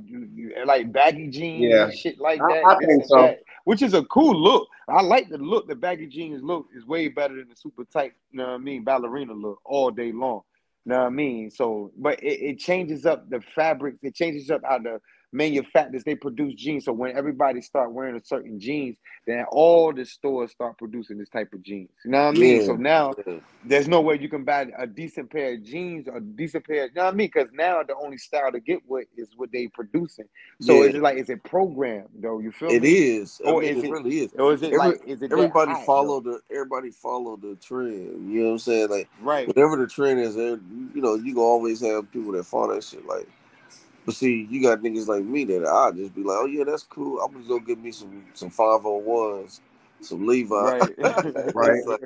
like 0.67 0.93
baggy 0.93 1.29
jeans 1.29 1.63
Yeah. 1.65 1.85
and 1.85 1.95
shit 1.95 2.21
like 2.21 2.39
that. 2.39 2.63
I 2.67 2.77
think 2.85 3.07
so. 3.07 3.23
that, 3.23 3.41
which 3.65 3.81
is 3.81 3.95
a 3.95 4.05
cool 4.05 4.39
look. 4.39 4.69
I 4.89 5.01
like 5.01 5.31
the 5.31 5.39
look. 5.39 5.67
The 5.67 5.75
baggy 5.75 6.07
jeans 6.07 6.43
look 6.43 6.67
is 6.77 6.85
way 6.85 7.09
better 7.09 7.37
than 7.37 7.49
the 7.49 7.57
super 7.57 7.85
tight. 7.85 8.13
You 8.31 8.39
know 8.39 8.49
what 8.49 8.55
I 8.55 8.59
mean? 8.59 8.85
Ballerina 8.85 9.33
look 9.33 9.61
all 9.65 9.91
day 9.91 10.13
long. 10.13 10.43
You 10.85 10.93
know 10.93 10.99
what 10.99 11.07
I 11.07 11.11
mean? 11.11 11.51
So, 11.51 11.91
but 11.97 12.23
it, 12.23 12.41
it 12.43 12.59
changes 12.59 13.07
up 13.07 13.31
the 13.31 13.41
fabrics. 13.41 13.99
It 14.03 14.15
changes 14.15 14.51
up 14.51 14.61
how 14.69 14.79
the 14.79 15.01
manufacturers 15.35 16.05
they 16.05 16.15
produce 16.15 16.55
jeans. 16.55 16.85
So 16.87 16.93
when 16.93 17.17
everybody 17.17 17.61
start 17.61 17.93
wearing 17.93 18.17
a 18.17 18.25
certain 18.25 18.59
jeans, 18.61 18.97
then 19.27 19.45
all 19.51 19.93
the 19.93 20.05
stores 20.05 20.53
start 20.53 20.79
producing 20.79 21.19
this 21.19 21.29
type 21.29 21.53
of 21.53 21.63
jeans. 21.63 21.91
You 22.05 22.13
know 22.13 22.27
what 22.27 22.37
I 22.37 22.39
mean? 22.39 22.61
Yeah. 22.61 22.67
So 22.67 22.73
now 22.77 23.13
yeah. 23.27 23.35
there's 23.65 23.89
no 23.89 24.01
way 24.01 24.19
you 24.19 24.29
can 24.29 24.45
buy 24.45 24.69
a 24.79 24.87
decent 24.87 25.31
pair 25.31 25.55
of 25.55 25.63
jeans 25.65 26.09
or 26.09 26.19
a 26.19 26.21
decent 26.21 26.67
pair. 26.67 26.87
You 26.87 26.93
know 26.95 27.05
what 27.05 27.15
I 27.15 27.17
mean? 27.17 27.31
Because 27.35 27.49
now 27.53 27.83
the 27.83 27.95
only 27.97 28.17
style 28.19 28.53
to 28.53 28.61
get 28.61 28.81
with 28.87 29.09
is 29.17 29.29
what 29.37 29.51
they 29.53 29.67
producing. 29.69 30.27
So 30.61 30.75
Yeah. 30.83 30.91
it's 30.91 30.99
like 30.99 31.19
is 31.19 31.29
it 31.31 31.43
programmed 31.43 32.09
though? 32.21 32.39
You 32.39 32.53
feel 32.53 32.71
It 32.71 32.83
me? 32.83 32.93
is. 33.17 33.41
I 33.47 33.51
Or 33.51 33.61
mean, 33.61 33.71
is 33.71 33.79
it 33.79 33.87
it- 33.87 33.91
really 33.91 34.19
is. 34.21 34.33
Or 34.39 34.55
is 34.55 34.63
it 34.63 34.67
Every- 34.73 34.79
like 34.79 35.01
is 35.07 35.23
it 35.23 35.33
Everybody 35.33 35.73
follow 35.85 36.21
though? 36.21 36.39
the 36.49 36.55
everybody 36.55 36.91
follow 36.91 37.37
the 37.37 37.57
trend. 37.57 38.33
You 38.33 38.41
know 38.41 38.47
what 38.47 38.53
I'm 38.53 38.59
saying? 38.61 38.89
Like 38.89 39.09
right? 39.21 39.47
whatever 39.49 39.77
the 39.77 39.87
trend 39.87 40.21
is, 40.21 40.37
there 40.37 40.61
you 40.95 41.01
know, 41.03 41.15
you 41.15 41.35
gonna 41.35 41.47
always 41.47 41.81
have 41.81 42.11
people 42.13 42.33
that 42.33 42.45
follow 42.45 42.75
that 42.75 42.85
shit. 42.85 43.05
Like, 43.07 43.27
but 44.07 44.15
see, 44.15 44.47
you 44.51 44.63
got 44.63 44.81
niggas 44.81 45.09
like 45.09 45.25
me 45.25 45.45
that 45.45 45.67
I 45.67 45.93
just 45.93 46.15
be 46.15 46.23
like, 46.23 46.39
oh 46.41 46.47
yeah, 46.47 46.65
that's 46.65 46.85
cool. 46.85 47.21
I'm 47.21 47.33
gonna 47.33 47.47
go 47.47 47.61
get 47.61 47.79
me 47.81 47.93
some 47.93 48.25
some 48.35 48.51
five 48.51 48.85
on 48.87 49.05
ones, 49.05 49.61
some 50.01 50.27
Levi. 50.27 50.55
Right. 50.59 50.97
Right. 51.53 51.85
Like, 51.87 52.01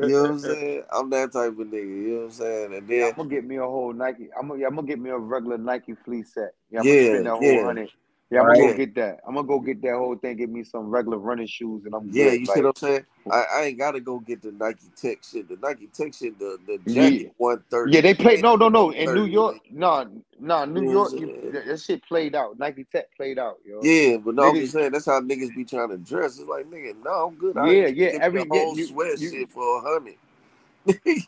you 0.00 0.12
know 0.12 0.22
what 0.22 0.30
I'm 0.32 0.38
saying? 0.40 0.84
I'm 0.92 1.10
that 1.10 1.32
type 1.32 1.52
of 1.52 1.58
nigga. 1.58 1.74
You 1.86 2.08
know 2.08 2.16
what 2.18 2.24
I'm 2.24 2.30
saying? 2.32 2.74
And 2.74 2.88
Yeah, 2.88 3.06
then 3.06 3.08
I'm 3.08 3.16
gonna 3.16 3.30
get 3.30 3.44
me 3.44 3.56
a 3.56 3.62
whole 3.62 3.92
Nike. 3.92 4.28
I'm 4.38 4.48
gonna, 4.48 4.60
yeah, 4.60 4.68
I'm 4.68 4.76
gonna 4.76 4.86
get 4.88 5.00
me 5.00 5.10
a 5.10 5.18
regular 5.18 5.58
Nike 5.58 5.94
fleece 6.04 6.34
set. 6.34 6.52
Yeah, 6.70 6.80
I'm 6.80 6.86
Yeah, 6.86 6.94
gonna 6.94 6.98
spend 6.98 7.26
that 7.26 7.36
whole 7.36 7.62
yeah. 7.64 7.64
hundred. 7.64 7.90
Yeah, 8.30 8.40
I'm 8.40 8.46
gonna 8.48 8.56
go 8.58 8.70
get 8.70 8.94
that. 8.96 9.18
I'm 9.26 9.34
gonna 9.34 9.46
go 9.48 9.60
get 9.60 9.82
that 9.82 9.94
whole 9.96 10.16
thing. 10.16 10.36
Get 10.38 10.50
me 10.50 10.64
some 10.64 10.88
regular 10.88 11.18
running 11.18 11.46
shoes, 11.48 11.84
and 11.86 11.94
I'm 11.94 12.12
yeah, 12.12 12.30
good. 12.30 12.32
you 12.32 12.46
like, 12.46 12.56
see 12.56 12.62
what 12.62 12.68
I'm 12.70 12.76
saying? 12.76 13.06
I, 13.30 13.44
I 13.54 13.62
ain't 13.64 13.78
gotta 13.78 14.00
go 14.00 14.20
get 14.20 14.42
the 14.42 14.52
Nike 14.52 14.88
Tech 14.96 15.18
shit. 15.24 15.48
The 15.48 15.58
Nike 15.62 15.88
Tech 15.88 16.14
shit, 16.14 16.38
the 16.38 16.58
the 16.66 16.78
Yeah. 16.86 17.28
one 17.38 17.64
thirty. 17.70 17.92
Yeah, 17.94 18.00
they 18.02 18.14
played. 18.14 18.42
No, 18.42 18.56
no, 18.56 18.68
no. 18.68 18.90
In 18.92 19.14
New 19.14 19.24
York, 19.24 19.56
no, 19.70 20.22
no, 20.42 20.66
New 20.66 20.82
You 20.82 20.90
York. 20.90 21.14
what 21.14 21.18
You, 21.18 21.32
that 21.52 21.66
that 21.66 21.80
shit 21.80 22.04
played 22.04 22.36
out. 22.36 22.58
Nike 22.60 22.86
Tech 22.92 23.06
played 23.16 23.38
out, 23.40 23.58
yo. 23.66 23.82
Yeah, 23.82 24.18
but 24.18 24.34
no, 24.34 24.50
I'm 24.50 24.58
just 24.60 24.74
saying 24.74 24.92
that's 24.92 25.06
how 25.06 25.20
niggas 25.20 25.54
be 25.54 25.64
trying 25.64 25.90
to 25.90 25.98
dress. 25.98 26.38
It's 26.40 26.48
like, 26.48 26.66
nigga, 26.70 26.96
no, 27.04 27.28
I'm 27.28 27.36
good. 27.36 27.58
I 27.58 27.74
Yeah, 27.74 27.88
yeah, 27.88 28.10
get 28.10 28.26
me 28.26 28.36
every- 28.36 28.42
a 28.42 28.46
yeah, 28.50 28.50
whole 28.50 28.76
you- 28.76 28.76
sweat 28.76 29.18
you- 29.18 29.30
shit 29.30 29.50
for 29.52 29.78
a 29.78 29.82
hundred. 29.82 30.16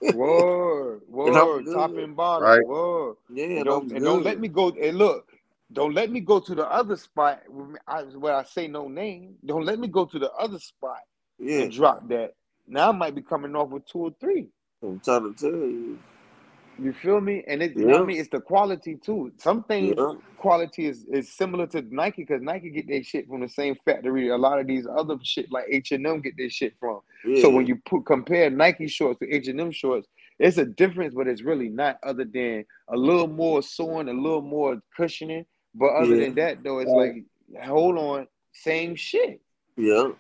Word, 0.09 1.03
And 1.25 1.37
word, 1.37 1.69
top 1.71 1.97
and 1.99 2.17
bottom, 2.17 2.57
Right. 2.57 2.63
word. 2.63 3.17
yeah, 3.31 3.47
And 3.55 3.65
and 3.65 3.67
don't, 3.67 3.93
and 3.93 4.05
don't 4.05 4.23
let 4.25 4.41
me 4.41 4.49
go. 4.49 4.71
And 4.71 4.99
look, 4.99 5.31
don't 5.73 5.95
let 5.95 6.11
me 6.11 6.21
go 6.21 6.41
to 6.41 6.55
the 6.55 6.67
other 6.71 6.97
spot 6.97 7.43
where 7.49 7.81
I, 7.89 8.03
where 8.05 8.37
I 8.37 8.45
say 8.45 8.69
no 8.69 8.89
name. 8.89 9.37
Don't 9.45 9.65
let 9.67 9.79
me 9.81 9.89
go 9.89 10.07
to 10.07 10.19
the 10.19 10.33
other 10.33 10.59
spot 10.61 11.01
Yeah, 11.39 11.59
and 11.59 11.73
drop 11.73 12.09
that. 12.09 12.35
Now 12.69 12.91
I 12.91 12.93
might 12.93 13.15
be 13.17 13.23
coming 13.23 13.57
off 13.57 13.71
with 13.71 13.87
two 13.87 14.01
or 14.01 14.15
three. 14.21 14.49
I'm 14.83 15.01
trying 15.01 15.35
to 15.35 15.39
tell 15.39 15.51
you. 15.53 15.99
You 16.79 16.93
feel 16.93 17.21
me? 17.21 17.45
And 17.47 17.63
it, 17.63 17.77
you 17.77 17.87
know 17.87 17.95
what 17.95 17.99
Yeah. 17.99 18.03
I 18.03 18.07
mean, 18.07 18.21
it's 18.21 18.29
the 18.31 18.41
quality 18.41 18.97
too. 18.97 19.33
Some 19.39 19.63
things 19.65 19.95
Yeah, 19.97 20.13
quality 20.37 20.87
is, 20.87 21.05
is 21.05 21.33
similar 21.33 21.67
to 21.69 21.83
Nike 21.95 22.23
because 22.23 22.43
Nike 22.43 22.71
get 22.71 22.89
their 22.89 23.03
shit 23.03 23.29
from 23.29 23.41
the 23.41 23.49
same 23.49 23.77
factory. 23.85 24.29
A 24.29 24.37
lot 24.37 24.59
of 24.59 24.67
these 24.67 24.87
other 24.87 25.17
shit 25.23 25.51
like 25.53 25.67
H 25.71 25.93
and 25.93 26.07
M 26.07 26.21
get 26.21 26.37
their 26.37 26.51
shit 26.51 26.75
from. 26.81 27.01
yeah. 27.25 27.43
So 27.43 27.51
when 27.51 27.67
you 27.67 27.77
put 27.87 28.05
compare 28.07 28.51
Nike 28.51 28.89
shorts 28.89 29.21
to 29.21 29.31
H 29.33 29.49
and 29.49 29.61
M 29.61 29.71
shorts, 29.71 30.09
it's 30.41 30.59
a 30.59 30.65
difference, 30.65 31.15
but 31.15 31.29
it's 31.29 31.43
really 31.43 31.69
not. 31.69 31.99
Other 32.03 32.25
than 32.25 32.65
a 32.89 32.97
little 32.97 33.29
more 33.29 33.63
sewing, 33.63 34.09
a 34.09 34.13
little 34.13 34.43
more 34.43 34.83
cushioning. 34.97 35.47
But 35.77 35.91
other 35.95 36.17
Yeah. 36.17 36.25
than 36.25 36.35
that, 36.37 36.65
though, 36.65 36.81
it's 36.81 36.91
Right. 36.93 37.25
like 37.53 37.65
hold 37.65 37.97
on, 37.99 38.27
same 38.53 38.97
shit, 38.97 39.41
yeah, 39.77 40.11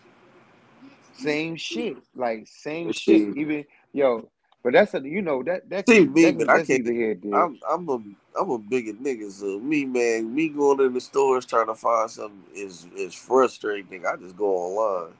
same 1.14 1.56
shit, 1.56 1.96
like 2.14 2.46
same 2.46 2.92
shit. 2.92 3.36
Even 3.36 3.64
yo, 3.92 4.30
but 4.64 4.74
that's 4.74 4.94
a 4.94 5.02
you 5.02 5.22
know 5.22 5.44
that 5.44 5.70
that 5.70 5.86
See, 5.88 6.06
me, 6.06 6.32
that, 6.32 6.48
I 6.48 6.60
can't- 6.60 6.84
dude. 7.22 7.32
I'm 7.32 7.60
I'm 7.68 7.88
a 7.90 8.02
I'm 8.40 8.50
a 8.50 8.58
bigger 8.58 8.94
nigga. 8.94 9.30
So 9.32 9.60
me, 9.60 9.84
man, 9.86 10.34
me 10.34 10.48
going 10.50 10.80
in 10.80 10.94
the 10.94 11.00
stores 11.02 11.46
trying 11.46 11.66
to 11.68 11.74
find 11.76 12.10
something 12.10 12.44
is 12.54 12.86
is 12.96 13.14
frustrating. 13.14 14.06
I 14.06 14.16
just 14.16 14.36
go 14.36 14.46
online. 14.56 15.14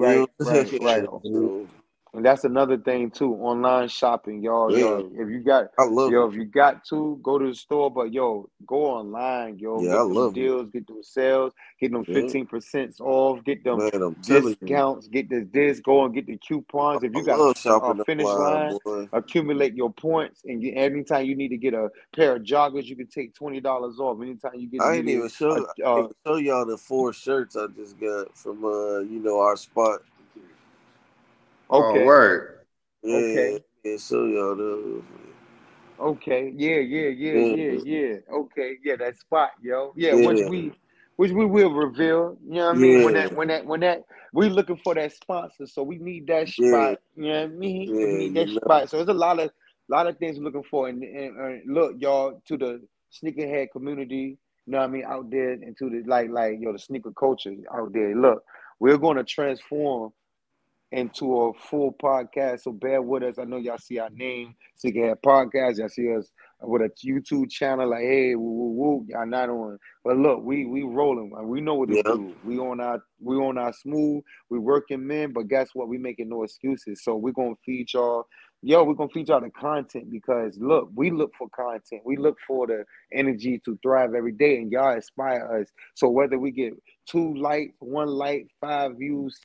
You 0.00 0.06
Right, 0.06 0.16
know 0.16 0.28
right, 0.44 0.74
right. 0.80 1.10
And 2.14 2.24
that's 2.24 2.44
another 2.44 2.76
thing 2.76 3.10
too. 3.10 3.34
Online 3.34 3.88
shopping, 3.88 4.42
y'all. 4.42 4.74
Yo, 4.76 5.10
if 5.14 5.28
you 5.30 5.40
got 5.44 5.66
I 5.78 5.84
love 5.84 6.12
yo, 6.12 6.24
it. 6.24 6.28
if 6.28 6.34
you 6.34 6.44
got 6.44 6.84
to 6.86 7.20
go 7.22 7.38
to 7.38 7.48
the 7.48 7.54
store, 7.54 7.90
but 7.90 8.12
yo, 8.12 8.48
go 8.66 8.86
online, 8.86 9.58
yo. 9.58 9.82
Yeah, 9.82 9.90
get 9.90 10.00
I 10.00 10.02
them 10.08 10.14
love 10.14 10.32
it. 10.32 10.34
deals, 10.34 10.70
get 10.70 10.86
them 10.88 11.02
sales, 11.02 11.52
get 11.80 11.92
them 11.92 12.04
Yeah. 12.08 12.14
fifteen 12.14 12.46
percent 12.46 12.96
off, 13.00 13.44
get 13.44 13.62
them 13.64 13.78
Man, 13.78 14.16
discounts, 14.26 15.06
get 15.08 15.30
this 15.30 15.44
this, 15.52 15.80
go 15.80 16.04
and 16.04 16.14
get 16.14 16.26
the 16.26 16.36
coupons. 16.38 17.04
If 17.04 17.14
you 17.14 17.22
I 17.22 17.24
got 17.24 17.40
a, 17.66 17.72
a 17.92 17.94
finish 18.06 18.36
line, 18.36 18.76
boy. 18.84 19.08
accumulate 19.12 19.74
your 19.74 19.92
points, 19.92 20.42
and 20.44 20.62
you, 20.62 20.72
anytime 20.74 21.26
you 21.26 21.36
need 21.36 21.50
to 21.50 21.58
get 21.58 21.74
a 21.74 21.90
pair 22.14 22.36
of 22.36 22.42
joggers, 22.42 22.86
you 22.86 22.96
can 22.96 23.06
take 23.08 23.34
twenty 23.34 23.60
dollars 23.60 24.00
off. 24.00 24.20
Anytime 24.20 24.54
you 24.56 24.68
get, 24.68 24.82
I 24.82 24.94
ain't 24.96 25.08
even 25.08 25.28
show, 25.30 25.52
a- 25.56 25.86
I 25.86 25.88
uh, 25.88 26.00
even 26.00 26.10
show 26.26 26.36
y'all 26.36 26.66
the 26.66 26.78
four 26.78 27.12
shirts 27.12 27.56
I 27.56 27.68
just 27.68 27.98
got 28.00 28.36
from 28.36 28.64
uh, 28.64 28.98
you 29.00 29.20
know, 29.22 29.40
our 29.40 29.56
spot. 29.56 30.00
Oh, 31.70 31.78
okay, 31.80 32.02
Oh, 32.02 32.06
word. 32.06 32.58
Yeah, 33.02 33.18
Okay. 33.18 33.58
yeah, 33.84 33.96
show 33.96 34.24
y'all 34.26 34.56
those. 34.56 35.02
Okay, 35.98 36.52
yeah, 36.56 36.76
yeah, 36.76 37.08
yeah, 37.08 37.38
yeah, 37.38 37.72
Yeah. 37.72 37.80
yeah. 37.84 38.14
Okay, 38.30 38.76
yeah, 38.84 38.96
that 38.96 39.16
spot, 39.18 39.50
yo. 39.62 39.92
Yeah, 39.96 40.14
which 40.14 40.42
we 40.46 40.72
which 41.16 41.32
we 41.32 41.46
will 41.46 41.72
reveal. 41.72 42.36
You 42.46 42.54
know 42.56 42.66
what 42.66 42.76
I 42.76 42.78
mean? 42.78 43.02
When 43.02 43.14
that 43.14 43.34
when 43.34 43.48
that 43.48 43.64
when 43.64 43.80
that 43.80 44.02
we 44.32 44.48
looking 44.50 44.76
for 44.84 44.94
that 44.94 45.12
sponsor, 45.12 45.66
so 45.66 45.82
we 45.82 45.96
need 45.98 46.26
that 46.26 46.48
Yeah. 46.58 46.94
spot. 46.94 47.00
You 47.16 47.22
know 47.32 47.40
what 47.42 47.44
I 47.44 47.46
mean? 47.54 47.88
Yeah, 47.88 48.06
we 48.06 48.12
need 48.12 48.34
that 48.34 48.48
you 48.48 48.54
know. 48.54 48.60
spot. 48.60 48.90
So 48.90 48.98
there's 48.98 49.08
a 49.08 49.14
lot 49.14 49.40
of 49.40 49.50
lot 49.88 50.06
of 50.06 50.18
things 50.18 50.38
we're 50.38 50.44
looking 50.44 50.64
for. 50.70 50.88
And, 50.88 51.02
and, 51.02 51.36
and 51.38 51.74
look, 51.74 51.94
y'all, 51.98 52.42
to 52.48 52.56
the 52.58 52.82
sneakerhead 53.12 53.70
community, 53.72 54.36
you 54.66 54.72
know 54.72 54.78
what 54.78 54.84
I 54.84 54.88
mean, 54.88 55.04
out 55.06 55.30
there 55.30 55.52
and 55.52 55.76
to 55.78 55.88
the 55.88 56.02
like 56.06 56.28
like 56.30 56.58
yo, 56.60 56.72
the 56.72 56.78
sneaker 56.78 57.12
culture 57.18 57.54
out 57.74 57.92
there. 57.94 58.14
Look, 58.14 58.44
we're 58.80 58.98
gonna 58.98 59.24
transform 59.24 60.12
into 60.92 61.40
a 61.40 61.52
full 61.54 61.92
podcast. 62.00 62.60
So 62.60 62.72
bear 62.72 63.02
with 63.02 63.22
us. 63.22 63.38
I 63.38 63.44
know 63.44 63.56
y'all 63.56 63.78
see 63.78 63.98
our 63.98 64.10
name, 64.10 64.54
Sneakerhead 64.82 65.16
Podcast. 65.24 65.78
Y'all 65.78 65.88
see 65.88 66.12
us 66.14 66.30
with 66.62 66.82
a 66.82 66.90
YouTube 67.04 67.50
channel. 67.50 67.90
Like, 67.90 68.02
hey, 68.02 68.34
woo, 68.36 68.50
woo, 68.50 68.70
woo. 68.72 69.06
Y'all 69.08 69.26
not 69.26 69.50
on. 69.50 69.78
But 70.04 70.16
look, 70.16 70.42
we 70.44 70.64
we 70.66 70.82
rolling. 70.82 71.30
man. 71.34 71.48
We 71.48 71.60
know 71.60 71.74
what 71.74 71.88
to 71.88 71.96
Yeah. 71.96 72.02
do. 72.02 72.34
We 72.44 72.58
on 72.58 72.80
our 72.80 73.02
we 73.20 73.36
on 73.36 73.58
our 73.58 73.72
smooth. 73.72 74.22
We 74.50 74.58
working 74.58 75.06
men. 75.06 75.32
But 75.32 75.48
guess 75.48 75.68
what? 75.74 75.88
We 75.88 75.98
making 75.98 76.28
no 76.28 76.44
excuses. 76.44 77.02
So 77.02 77.16
we're 77.16 77.32
gonna 77.32 77.54
feed 77.64 77.92
y'all. 77.92 78.26
Yo, 78.62 78.82
we're 78.84 78.94
gonna 78.94 79.10
feed 79.10 79.28
y'all 79.28 79.40
the 79.40 79.50
content 79.50 80.10
because 80.10 80.56
look, 80.58 80.88
we 80.94 81.10
look 81.10 81.30
for 81.36 81.48
content. 81.50 82.02
We 82.04 82.16
look 82.16 82.36
for 82.46 82.66
the 82.66 82.84
energy 83.12 83.60
to 83.64 83.78
thrive 83.82 84.14
every 84.14 84.32
day, 84.32 84.56
and 84.56 84.72
y'all 84.72 84.94
inspire 84.94 85.60
us. 85.60 85.68
So 85.94 86.08
whether 86.08 86.38
we 86.38 86.52
get 86.52 86.72
two 87.06 87.34
likes, 87.36 87.74
one 87.80 88.08
like, 88.08 88.48
five 88.60 88.96
views, 88.96 89.38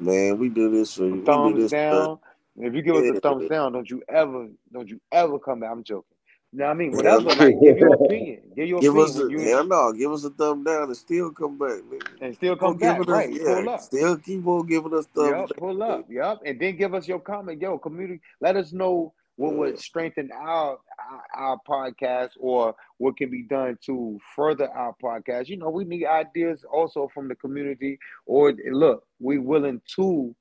Man, 0.00 0.38
we 0.38 0.48
do 0.50 0.70
this 0.70 0.94
for 0.94 1.06
you. 1.06 1.22
We 1.24 1.38
do 1.38 1.54
thumbs 1.54 1.54
this 1.54 1.72
down. 1.72 2.18
If 2.56 2.74
you 2.74 2.82
give 2.82 2.96
us 2.96 3.04
Yeah. 3.04 3.10
a 3.10 3.16
thumbs 3.16 3.46
down, 3.46 3.72
don't 3.72 3.90
you 3.90 4.02
ever, 4.08 4.48
don't 4.72 4.88
you 4.88 5.00
ever 5.12 5.38
come 5.38 5.60
back. 5.60 5.70
I'm 5.72 5.84
joking. 5.84 6.04
You 6.52 6.60
know 6.60 6.66
what 6.66 6.70
I 6.72 6.74
mean? 6.74 6.92
Yeah. 6.92 6.96
Whatever, 6.96 7.34
like, 7.34 7.60
give 7.62 7.78
your 7.78 7.94
opinion. 7.94 8.42
Give 8.56 8.68
your 8.68 8.80
Give 8.80 8.90
opinion. 8.90 9.06
us 9.10 9.18
a 9.18 9.24
You- 9.28 9.50
hell 9.50 9.64
no, 9.64 9.92
give 9.92 10.12
us 10.12 10.24
a 10.24 10.30
thumb 10.30 10.64
down 10.64 10.84
and 10.84 10.96
still 10.96 11.32
come 11.32 11.58
back, 11.58 11.82
nigga. 11.90 12.08
and 12.20 12.34
still 12.36 12.56
come 12.56 12.78
back, 12.78 13.06
us- 13.08 13.08
right? 13.08 13.40
Pull 13.44 13.68
yeah, 13.68 13.68
up. 13.68 13.80
Still 13.80 14.18
keep 14.18 14.46
on 14.46 14.66
giving 14.66 14.94
us 14.94 15.06
thumbs 15.06 15.38
Yep, 15.40 15.50
down. 15.50 15.58
pull 15.58 15.82
up. 15.82 16.06
Yep. 16.10 16.40
And 16.46 16.60
then 16.60 16.76
give 16.76 16.94
us 16.94 17.08
your 17.08 17.20
comment. 17.20 17.60
Yo, 17.62 17.78
community, 17.78 18.20
let 18.40 18.56
us 18.56 18.72
know 18.72 19.14
what 19.42 19.56
would 19.56 19.78
strengthen 19.78 20.30
our, 20.32 20.78
our 21.10 21.22
our 21.34 21.58
podcast 21.68 22.30
or 22.38 22.76
what 22.98 23.16
can 23.16 23.28
be 23.28 23.42
done 23.42 23.76
to 23.84 24.18
further 24.36 24.68
our 24.70 24.94
podcast. 25.02 25.48
You 25.48 25.56
know, 25.56 25.68
we 25.68 25.84
need 25.84 26.06
ideas 26.06 26.64
also 26.70 27.10
from 27.12 27.26
the 27.26 27.34
community. 27.34 27.98
Or 28.24 28.52
look, 28.70 29.04
we 29.18 29.38
willing 29.38 29.82
to 29.96 30.34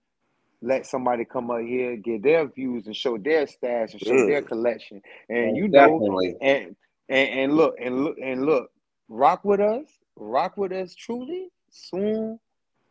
let 0.62 0.86
somebody 0.86 1.26
come 1.26 1.50
up 1.50 1.62
here, 1.62 1.96
get 1.96 2.22
their 2.22 2.48
views 2.48 2.86
and 2.86 2.96
show 2.96 3.18
their 3.18 3.48
stash 3.48 3.94
and 3.94 4.02
show 4.02 4.28
their 4.28 4.44
collection. 4.44 5.02
And 5.30 5.52
oh, 5.52 5.56
you 5.56 5.68
know, 5.68 6.00
Definitely. 6.00 6.36
and, 6.40 6.76
and 7.10 7.30
and 7.30 7.54
look 7.56 7.76
and 7.82 8.04
look 8.04 8.18
and 8.24 8.46
look, 8.46 8.70
rock 9.10 9.44
with 9.44 9.62
us, 9.62 9.88
rock 10.16 10.58
with 10.58 10.72
us 10.72 10.94
truly 10.94 11.50
soon. 11.72 12.40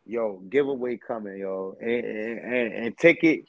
Yo, 0.05 0.41
giveaway 0.49 0.97
coming, 0.97 1.37
yo, 1.37 1.77
and, 1.79 2.05
and, 2.05 2.39
and, 2.39 2.73
and 2.73 2.97
take 2.97 3.23
it 3.23 3.45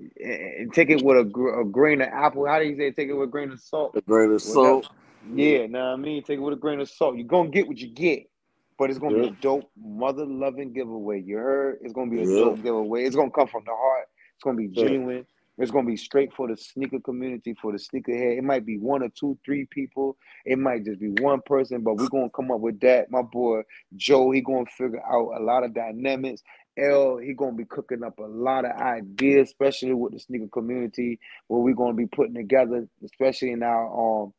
and 0.00 0.72
take 0.74 0.90
it 0.90 1.02
with 1.02 1.18
a, 1.18 1.24
gr- 1.24 1.60
a 1.60 1.64
grain 1.64 2.02
of 2.02 2.08
apple. 2.08 2.46
How 2.46 2.58
do 2.60 2.66
you 2.66 2.76
say 2.76 2.92
take 2.92 3.08
it 3.08 3.14
with 3.14 3.28
a 3.28 3.32
grain 3.32 3.52
of 3.52 3.60
salt? 3.60 3.94
The 3.94 4.02
greater 4.02 4.38
Well, 4.42 4.58
salt. 4.62 4.88
Yeah, 5.22 5.66
know 5.66 5.80
what 5.80 5.94
I 5.94 5.96
mean? 5.96 6.22
Take 6.24 6.38
it 6.38 6.42
with 6.42 6.54
a 6.54 6.58
grain 6.58 6.80
of 6.80 6.90
salt. 6.90 7.16
You're 7.16 7.26
gonna 7.26 7.50
get 7.50 7.68
what 7.68 7.78
you 7.78 7.88
get. 7.88 8.24
But 8.78 8.90
it's 8.90 8.98
gonna 8.98 9.14
be 9.16 9.26
a 9.26 9.30
dope 9.30 9.70
mother 9.76 10.26
loving 10.26 10.72
giveaway. 10.72 11.22
You 11.22 11.36
heard? 11.38 11.78
It's 11.82 11.92
gonna 11.94 12.10
be 12.10 12.22
a 12.22 12.26
Yeah. 12.26 12.36
dope 12.38 12.62
giveaway. 12.62 13.04
It's 13.04 13.16
gonna 13.16 13.30
come 13.30 13.48
from 13.48 13.64
the 13.66 13.74
heart. 13.74 14.06
It's 14.36 14.44
gonna 14.44 14.56
be 14.58 14.68
Yeah. 14.74 14.88
genuine. 14.88 15.26
It's 15.58 15.70
gonna 15.70 15.86
be 15.88 15.96
straight 15.96 16.32
for 16.34 16.48
the 16.48 16.56
sneaker 16.56 17.00
community, 17.00 17.54
for 17.62 17.72
the 17.72 17.78
sneakerhead. 17.78 18.38
It 18.38 18.44
might 18.44 18.66
be 18.66 18.78
one 18.78 19.02
or 19.02 19.10
two, 19.10 19.38
three 19.44 19.66
people. 19.70 20.16
It 20.46 20.58
might 20.58 20.84
just 20.84 21.00
be 21.00 21.10
one 21.10 21.42
person, 21.46 21.82
but 21.82 21.96
we're 21.96 22.08
gonna 22.08 22.30
come 22.30 22.50
up 22.52 22.60
with 22.60 22.80
that. 22.80 23.10
My 23.10 23.22
boy 23.22 23.62
Joe, 23.96 24.30
he 24.32 24.40
gonna 24.42 24.66
figure 24.66 25.02
out 25.06 25.32
a 25.38 25.42
lot 25.42 25.64
of 25.64 25.74
dynamics. 25.74 26.42
L, 26.78 27.18
he 27.18 27.34
gonna 27.34 27.56
be 27.56 27.66
cooking 27.66 28.04
up 28.04 28.18
a 28.18 28.24
lot 28.24 28.64
of 28.66 28.72
ideas, 28.72 29.48
especially 29.50 29.94
with 29.94 30.12
the 30.14 30.20
sneaker 30.20 30.48
community, 30.52 31.20
where 31.48 31.60
we're 31.62 31.74
gonna 31.74 31.94
be 31.94 32.06
putting 32.06 32.34
together, 32.34 32.88
especially 33.04 33.52
in 33.52 33.62
our 33.62 34.22
um 34.24 34.32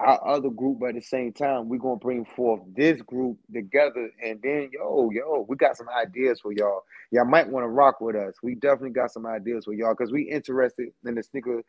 our 0.00 0.28
other 0.28 0.50
group, 0.50 0.80
but 0.80 0.90
at 0.90 0.96
the 0.96 1.02
same 1.02 1.32
time, 1.32 1.68
we're 1.68 1.78
gonna 1.78 1.96
bring 1.96 2.24
forth 2.24 2.62
this 2.76 3.02
group 3.02 3.38
together, 3.54 4.10
and 4.24 4.40
then 4.42 4.70
yo, 4.72 5.10
yo, 5.12 5.46
we 5.48 5.56
got 5.56 5.76
some 5.76 5.88
ideas 5.90 6.40
for 6.40 6.52
y'all. 6.52 6.82
Y'all 7.12 7.26
might 7.26 7.48
want 7.48 7.64
to 7.64 7.68
rock 7.68 8.00
with 8.00 8.16
us. 8.16 8.34
We 8.42 8.56
definitely 8.56 8.90
got 8.92 9.12
some 9.12 9.26
ideas 9.26 9.66
for 9.66 9.74
y'all 9.74 9.94
because 9.98 10.12
we 10.12 10.24
interested 10.30 10.90
in 11.06 11.16
the 11.16 11.24
sneaker 11.24 11.62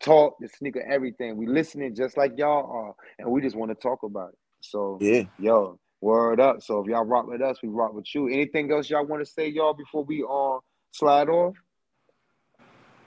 talk, 0.00 0.36
the 0.40 0.48
sneaker 0.48 0.82
everything. 0.82 1.38
We 1.38 1.48
listening 1.48 1.96
just 1.96 2.18
like 2.18 2.34
y'all 2.38 2.70
are, 2.72 2.94
and 3.20 3.30
we 3.32 3.42
just 3.42 3.56
want 3.56 3.72
to 3.72 3.76
talk 3.76 4.04
about 4.04 4.30
it. 4.30 4.40
So, 4.62 5.04
Yeah. 5.04 5.24
yo, 5.38 5.79
word 6.00 6.40
up. 6.40 6.62
So 6.62 6.80
if 6.80 6.86
y'all 6.86 7.04
rock 7.04 7.26
with 7.26 7.42
us, 7.42 7.58
we 7.62 7.68
rock 7.68 7.92
with 7.94 8.14
you. 8.14 8.28
Anything 8.28 8.72
else 8.72 8.88
y'all 8.88 9.06
want 9.06 9.24
to 9.24 9.30
say, 9.30 9.48
y'all, 9.48 9.74
before 9.74 10.04
we 10.04 10.24
uh 10.28 10.58
slide 10.92 11.28
off? 11.28 11.54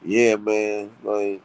Yeah, 0.04 0.36
man. 0.36 0.92
Like, 1.04 1.42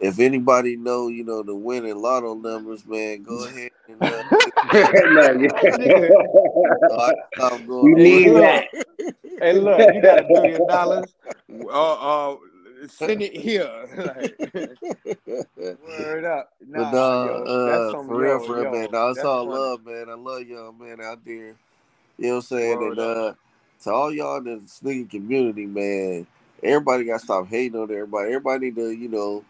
if 0.00 0.18
anybody 0.18 0.76
know, 0.76 1.08
you 1.08 1.24
know, 1.24 1.42
the 1.42 1.54
winning 1.54 1.96
lotto 1.96 2.34
numbers, 2.34 2.86
man, 2.86 3.22
go 3.22 3.44
ahead 3.46 3.70
and 3.88 4.02
uh, 4.02 4.22
No, 5.10 5.32
yeah. 5.32 5.48
I 6.90 7.14
stop 7.34 7.60
You 7.60 7.66
going. 7.66 8.02
need 8.02 8.36
that. 8.36 8.64
hey, 9.40 9.52
look, 9.54 9.94
you 9.94 10.02
got 10.02 10.18
a 10.20 10.28
million 10.28 10.66
dollars. 10.66 11.14
Uh, 11.52 12.32
uh, 12.32 12.36
send 12.88 13.22
it 13.22 13.36
here. 13.36 13.70
Like, 13.96 14.38
word 15.86 16.24
up. 16.24 16.50
Nah, 16.66 16.90
but 16.90 16.92
no, 16.92 17.24
yo, 17.24 17.44
uh, 17.44 18.04
for 18.04 18.16
real, 18.16 18.38
yo, 18.38 18.46
for 18.46 18.54
real, 18.54 18.64
yo, 18.64 18.70
man. 18.70 18.88
No, 18.92 19.08
it's 19.08 19.16
that's 19.16 19.26
all 19.26 19.44
funny. 19.46 19.58
love, 19.58 19.84
man. 19.84 20.10
I 20.10 20.14
love 20.14 20.42
y'all, 20.42 20.72
man, 20.72 21.00
out 21.00 21.24
there. 21.24 21.34
You 21.34 21.54
know 22.18 22.28
what 22.28 22.36
I'm 22.36 22.42
saying? 22.42 22.78
Word 22.78 22.90
And 22.92 22.98
uh, 23.00 23.34
to 23.84 23.90
all 23.92 24.12
y'all 24.12 24.36
in 24.38 24.44
the 24.44 24.62
sneaker 24.66 25.08
community, 25.10 25.66
man, 25.66 26.26
everybody 26.62 27.04
got 27.04 27.20
to 27.20 27.24
stop 27.24 27.48
hating 27.48 27.78
on 27.78 27.90
everybody. 27.90 28.28
Everybody 28.28 28.66
need 28.66 28.76
to, 28.76 28.90
you 28.90 29.08
know, 29.08 29.44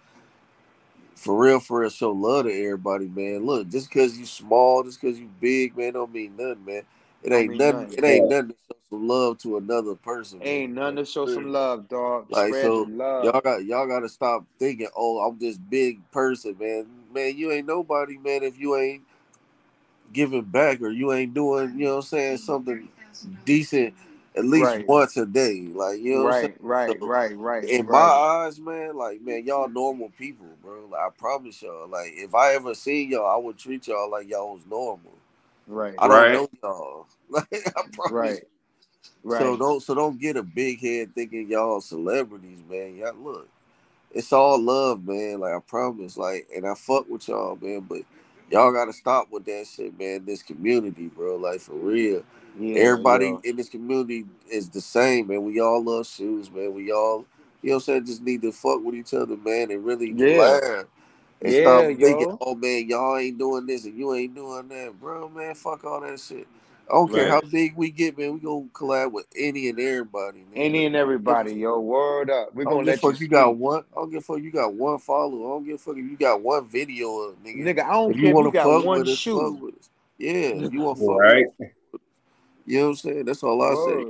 for 1.17 1.37
real, 1.37 1.61
for 1.61 1.81
real, 1.81 1.91
show 1.91 2.13
love 2.13 2.45
to 2.47 2.53
everybody, 2.53 3.09
man. 3.09 3.45
Look, 3.45 3.69
just 3.69 3.89
because 3.89 4.17
you 4.19 4.25
small, 4.25 4.83
just 4.85 5.01
because 5.01 5.19
you 5.19 5.29
big, 5.41 5.77
man, 5.77 5.95
don't 5.95 6.13
mean 6.13 6.35
nothing, 6.37 6.65
man. 6.65 6.83
It 7.23 7.33
ain't 7.33 7.51
mean 7.51 7.59
nothing. 7.59 7.95
It 7.99 8.05
ain't 8.05 8.29
nothing 8.29 8.49
to 8.49 8.55
show 8.69 8.77
some 8.91 9.09
love 9.09 9.39
to 9.39 9.57
another 9.59 9.95
person, 9.95 10.39
man. 10.39 10.49
Ain't 10.49 10.73
nothing 10.73 10.97
to 10.97 11.05
show 11.05 11.27
some 11.27 11.53
love, 11.53 11.89
dog. 11.89 12.27
Like 12.31 12.49
Spread 12.49 12.65
so, 12.65 12.83
love. 12.83 13.25
y'all 13.25 13.41
got 13.41 13.65
y'all 13.65 13.87
got 13.87 14.01
to 14.01 14.09
stop 14.09 14.45
thinking, 14.59 14.89
oh, 14.97 15.19
I'm 15.21 15.39
this 15.39 15.59
big 15.59 16.01
person, 16.13 16.57
man. 16.59 16.87
Man, 17.13 17.37
you 17.37 17.53
ain't 17.53 17.67
nobody, 17.67 18.19
man. 18.19 18.43
If 18.43 18.59
you 18.59 18.77
ain't 18.77 19.03
giving 20.13 20.43
back 20.43 20.81
or 20.81 20.91
you 20.91 21.13
ain't 21.13 21.35
doing, 21.35 21.73
you 21.79 21.85
know 21.85 21.91
what 21.91 21.97
I'm 21.97 22.03
saying, 22.03 22.37
something 22.39 22.89
decent 23.45 23.95
at 24.37 24.45
least 24.45 24.77
Right, 24.77 24.89
once 24.89 25.17
a 25.17 25.27
day. 25.27 25.63
Like, 25.63 26.01
you 26.01 26.15
know 26.15 26.21
what 26.21 26.27
I'm 26.29 26.33
saying? 26.33 26.55
right, 26.63 26.89
right, 26.89 27.01
So 27.01 27.09
right, 27.09 27.37
right, 27.37 27.65
in 27.65 27.87
my 27.87 27.99
eyes, 27.99 28.59
man, 28.61 28.97
like 28.97 29.21
man, 29.21 29.45
y'all 29.45 29.69
normal 29.69 30.11
people, 30.19 30.47
bro. 30.63 30.87
Like 30.91 31.01
I 31.01 31.09
promise 31.17 31.61
y'all. 31.63 31.89
Like 31.89 32.13
if 32.15 32.35
I 32.35 32.55
ever 32.55 32.75
seen 32.75 33.11
y'all, 33.11 33.27
I 33.27 33.37
would 33.37 33.59
treat 33.59 33.89
y'all 33.89 34.11
like 34.11 34.29
y'all 34.29 34.55
was 34.55 34.67
normal. 34.67 35.13
Right, 35.69 35.99
I 35.99 36.09
don't 36.09 36.31
Right. 36.31 36.33
know 36.33 36.49
y'all. 36.63 37.07
Like 37.31 37.49
I 37.53 37.83
promise. 37.93 38.41
right, 38.43 38.45
you. 39.25 39.29
So 39.29 39.57
don't 39.57 39.83
so 39.83 39.95
don't 39.95 40.21
get 40.21 40.37
a 40.37 40.43
big 40.45 40.81
head 40.81 41.15
thinking 41.15 41.49
y'all 41.51 41.81
celebrities, 41.81 42.61
man. 42.69 42.97
Y'all 42.97 43.15
look. 43.17 43.49
It's 44.13 44.33
all 44.33 44.61
love, 44.63 45.05
man. 45.07 45.41
Like 45.41 45.55
I 45.55 45.61
promise. 45.67 46.17
Like 46.19 46.49
and 46.55 46.67
I 46.67 46.75
fuck 46.75 47.09
with 47.09 47.29
y'all, 47.29 47.59
man. 47.61 47.81
But 47.81 48.03
y'all 48.51 48.73
gotta 48.73 48.93
stop 48.95 49.29
with 49.33 49.47
that 49.47 49.67
shit, 49.67 49.99
man. 49.99 50.25
This 50.27 50.43
community, 50.43 51.09
bro. 51.09 51.37
Like 51.37 51.61
for 51.61 51.75
real. 51.75 52.25
Yeah, 52.59 52.77
Everybody 52.77 53.39
yo. 53.39 53.43
in 53.45 53.57
this 53.57 53.69
community 53.69 54.27
is 54.51 54.71
the 54.71 54.81
same, 54.81 55.29
man. 55.29 55.45
We 55.45 55.61
all 55.61 55.83
love 55.85 56.07
shoes, 56.07 56.51
man. 56.51 56.75
We 56.75 56.93
all, 56.93 57.27
you 57.63 57.71
know 57.71 57.77
what 57.77 57.83
I'm 57.83 57.83
saying, 57.83 58.07
just 58.07 58.23
need 58.23 58.43
to 58.43 58.53
fuck 58.53 58.83
with 58.85 58.95
each 58.95 59.15
other, 59.15 59.37
man, 59.37 59.73
and 59.73 59.85
really 59.85 60.15
Yeah, 60.15 60.61
collab. 60.63 60.87
And 61.43 61.53
yeah, 61.53 61.61
stop 61.63 61.85
thinking, 61.87 62.27
yo. 62.29 62.39
oh 62.41 62.55
man, 62.55 62.89
y'all 62.89 63.17
ain't 63.17 63.39
doing 63.39 63.67
this 63.67 63.85
and 63.85 63.97
you 63.99 64.13
ain't 64.15 64.35
doing 64.35 64.69
that, 64.69 65.01
bro. 65.01 65.29
Man, 65.29 65.55
fuck 65.55 65.85
all 65.85 66.01
that 66.01 66.21
shit. 66.21 66.47
I 66.89 66.95
don't 66.95 67.13
care 67.13 67.29
how 67.29 67.41
big 67.41 67.77
we 67.77 67.91
get, 67.91 68.19
man. 68.19 68.35
We 68.35 68.41
gonna 68.41 68.67
collab 68.73 69.13
with 69.13 69.27
any 69.39 69.69
and 69.69 69.79
everybody, 69.79 70.41
nigga. 70.41 70.57
Any 70.57 70.87
and 70.87 70.97
I 70.97 71.01
don't 71.01 71.25
give 71.25 71.41
a 71.41 71.41
everybody, 71.41 71.55
yo. 71.55 71.79
Word 71.81 72.31
up. 72.31 72.55
We're 72.55 72.63
I 72.63 72.65
gonna 72.65 72.77
don't 72.77 72.85
give 72.85 72.89
a 72.89 72.93
let 72.93 73.03
you 73.05 73.11
fuck. 73.13 73.21
You 73.21 73.29
got 73.29 73.57
one. 73.57 73.85
I 73.93 74.01
don't 74.01 74.11
give 74.11 74.19
a 74.19 74.23
fuck. 74.23 74.39
You 74.41 74.51
got 74.51 74.75
one 74.75 74.99
follower. 74.99 75.47
I 75.47 75.55
don't 75.55 75.65
give 75.65 75.75
a 75.77 75.79
fuck 75.79 75.97
if 75.97 76.05
you 76.05 76.17
got 76.17 76.43
one 76.43 76.67
video, 76.67 77.09
of, 77.21 77.43
nigga. 77.45 77.63
Nigga, 77.63 77.85
I 77.85 77.93
don't 77.93 78.11
If 78.11 78.17
you 78.19 78.23
care 78.25 78.33
if 78.35 78.39
you 78.47 78.53
got 78.53 78.67
fuck 78.69 78.85
one 78.85 78.99
with 78.99 79.09
us, 79.09 79.19
shoe. 79.19 79.41
fuck 79.41 79.63
with 79.63 79.75
us. 79.77 79.91
Yeah, 80.19 80.55
you 80.69 80.81
want 80.81 80.99
to 80.99 81.05
fuck 81.05 81.17
Right. 81.21 81.47
with 81.59 81.69
us, 81.69 81.75
you 82.67 82.79
know 82.79 82.85
what 82.85 82.91
I'm 82.91 82.97
saying. 82.97 83.25
That's 83.25 83.43
all 83.43 83.63
I 83.63 83.75
say. 83.75 84.07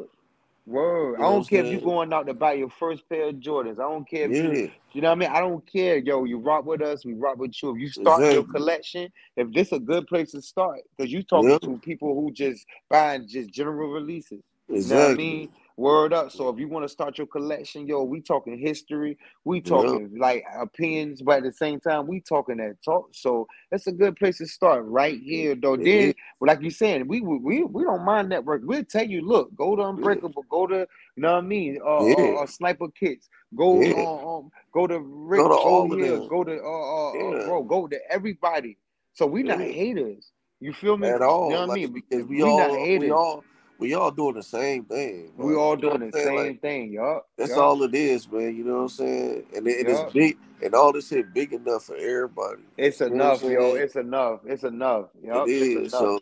Word. 0.71 1.17
I 1.21 1.21
You 1.21 1.27
know 1.27 1.37
I'm 1.37 1.43
don't 1.43 1.49
care 1.49 1.61
if 1.63 1.71
you 1.71 1.79
saying? 1.79 1.81
going 1.81 2.13
out 2.15 2.29
to 2.29 2.35
buy 2.35 2.55
your 2.55 2.71
first 2.71 3.09
pair 3.11 3.29
of 3.31 3.37
Jordans. 3.37 3.81
I 3.81 3.85
don't 3.91 4.09
care 4.09 4.27
if 4.27 4.43
you, 4.43 4.59
Yeah, 4.59 4.69
you 4.93 5.03
know 5.03 5.11
what 5.11 5.17
I 5.19 5.21
mean? 5.21 5.31
I 5.31 5.41
don't 5.41 5.67
care. 5.73 5.99
Yo, 5.99 6.25
you 6.25 6.39
rock 6.39 6.67
with 6.67 6.83
us, 6.83 7.05
we 7.05 7.15
rock 7.15 7.39
with 7.39 7.55
you. 7.63 7.75
If 7.77 7.81
you 7.83 7.91
start 7.91 8.27
your 8.31 8.45
collection, 8.45 9.11
if 9.37 9.53
this 9.53 9.73
a 9.73 9.81
good 9.81 10.09
place 10.09 10.33
to 10.33 10.43
start, 10.43 10.81
because 10.99 11.13
you 11.13 11.23
talking 11.25 11.59
Yep, 11.59 11.63
to 11.63 11.79
people 11.81 12.15
who 12.15 12.33
just 12.33 12.67
buying 12.91 13.29
just 13.29 13.51
general 13.51 13.91
releases. 13.91 14.43
You 14.83 14.89
know 14.89 14.97
what 15.01 15.07
I 15.07 15.11
mean? 15.11 15.51
Word 15.81 16.13
up. 16.13 16.31
So 16.31 16.51
if 16.51 16.59
you 16.59 16.69
want 16.69 16.85
to 16.85 16.91
start 16.91 17.17
your 17.17 17.27
collection, 17.27 17.87
yo, 17.87 18.03
we 18.03 18.21
talking 18.21 18.59
history, 18.59 19.17
we 19.45 19.63
talking 19.63 20.15
like 20.19 20.45
opinions, 20.55 21.23
but 21.23 21.39
at 21.39 21.45
the 21.45 21.53
same 21.53 21.81
time, 21.81 22.07
we 22.07 22.21
talking 22.21 22.59
that 22.59 22.77
talk. 22.85 23.09
So 23.13 23.47
that's 23.71 23.87
a 23.87 23.93
good 23.93 24.17
place 24.17 24.37
to 24.39 24.47
start 24.47 24.85
right 24.85 25.19
here, 25.19 25.55
though. 25.55 25.79
Then 25.79 26.13
like 26.43 26.61
you 26.61 26.71
saying, 26.71 27.09
we 27.09 27.23
we 27.23 27.65
we 27.65 27.83
don't 27.83 28.05
mind 28.05 28.29
network. 28.29 28.61
We'll 28.63 28.85
tell 28.85 29.07
you, 29.07 29.27
look, 29.27 29.55
go 29.57 29.75
to 29.75 29.83
Unbreakable, 29.83 30.45
go 30.51 30.67
to 30.67 30.87
you 31.17 31.23
know 31.23 31.33
what 31.33 31.45
I 31.45 31.47
mean, 31.47 31.79
uh, 31.83 32.05
yeah, 32.05 32.15
uh, 32.15 32.43
uh 32.43 32.47
Sniper 32.47 32.89
Kits, 32.89 33.31
go 33.57 33.81
yeah. 33.81 33.95
uh, 33.95 34.37
um, 34.37 34.51
go 34.75 34.87
to 34.87 34.99
Go 34.99 35.03
Rick, 35.03 35.43
to 35.45 35.49
go 35.49 35.57
all 35.57 35.93
of 35.93 35.99
them. 35.99 36.29
go 36.29 36.45
to 36.45 36.61
uh, 36.63 36.67
uh, 36.67 37.11
uh 37.11 37.47
bro, 37.47 37.63
go 37.63 37.87
to 37.87 37.99
everybody. 38.11 38.77
So 39.15 39.25
we 39.27 39.43
not 39.43 39.61
haters. 39.61 40.31
You 40.61 40.75
feel 40.75 40.99
me? 40.99 41.09
At 41.09 41.23
all. 41.23 41.47
You 41.47 41.55
know 41.57 41.67
what 41.67 41.71
I 41.71 41.75
mean? 41.75 41.93
because 41.95 42.27
we 42.27 42.43
We 42.43 42.55
not 42.55 42.71
all, 42.71 42.99
we 42.99 43.11
all, 43.11 43.45
we 43.81 43.95
all 43.95 44.13
doing 44.13 44.37
the 44.37 44.45
same 44.45 44.87
thing, 44.87 45.33
We 45.39 45.55
all 45.57 45.77
You 45.77 45.85
know 45.85 45.93
doing 45.93 46.01
the 46.01 46.13
saying? 46.13 46.35
Like 46.35 46.53
same 46.53 46.59
thing. 46.59 46.93
Yup, 46.93 47.29
that's 47.39 47.57
all 47.57 47.83
it 47.85 47.95
is, 47.95 48.31
man. 48.31 48.57
You 48.57 48.65
know 48.65 48.77
what 48.77 48.83
I'm 48.83 48.89
saying? 48.91 49.45
And 49.57 49.69
it, 49.69 49.81
it 49.81 49.89
is 49.89 50.03
yup. 50.03 50.15
big, 50.15 50.39
and 50.65 50.75
all 50.75 50.93
this 50.93 51.09
shit 51.09 51.35
big 51.35 51.53
enough 51.55 51.85
for 51.85 51.97
everybody. 51.97 52.63
It's 52.79 53.01
You 53.09 53.15
know 53.17 53.23
what 53.23 53.29
I'm 53.31 53.35
enough, 53.35 53.45
yo. 53.47 53.75
It's 53.75 53.97
enough. 53.97 54.41
It's 54.47 54.65
enough. 54.65 55.07
It 55.33 55.45
Yup, 55.45 55.53
it's 55.57 55.77
enough. 55.77 56.17
So, 56.17 56.21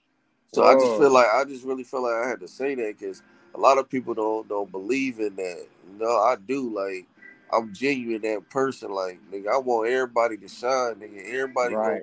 so 0.53 0.65
I 0.65 0.75
just 0.77 0.97
feel 0.97 1.11
like 1.13 1.29
I 1.29 1.45
just 1.45 1.65
really 1.65 1.85
feel 1.85 2.03
like 2.03 2.15
I 2.25 2.29
had 2.29 2.41
to 2.41 2.49
say 2.49 2.75
that 2.77 2.99
because 2.99 3.23
a 3.55 3.59
lot 3.61 3.79
of 3.79 3.89
people 3.91 4.15
don't 4.15 4.49
don't 4.49 4.71
believe 4.73 5.21
in 5.21 5.37
that. 5.37 5.67
You 5.93 5.99
know, 5.99 6.19
I 6.19 6.37
do. 6.47 6.75
Like 6.75 7.07
I'm 7.53 7.75
genuine 7.75 8.23
that 8.23 8.51
person. 8.51 8.91
Like 8.93 9.21
nigga, 9.33 9.49
I 9.55 9.59
want 9.59 9.91
everybody 9.91 10.37
to 10.39 10.49
shine. 10.49 10.97
Nigga, 10.97 11.27
everybody 11.35 11.77
gonna 11.77 11.91
Right. 11.91 12.03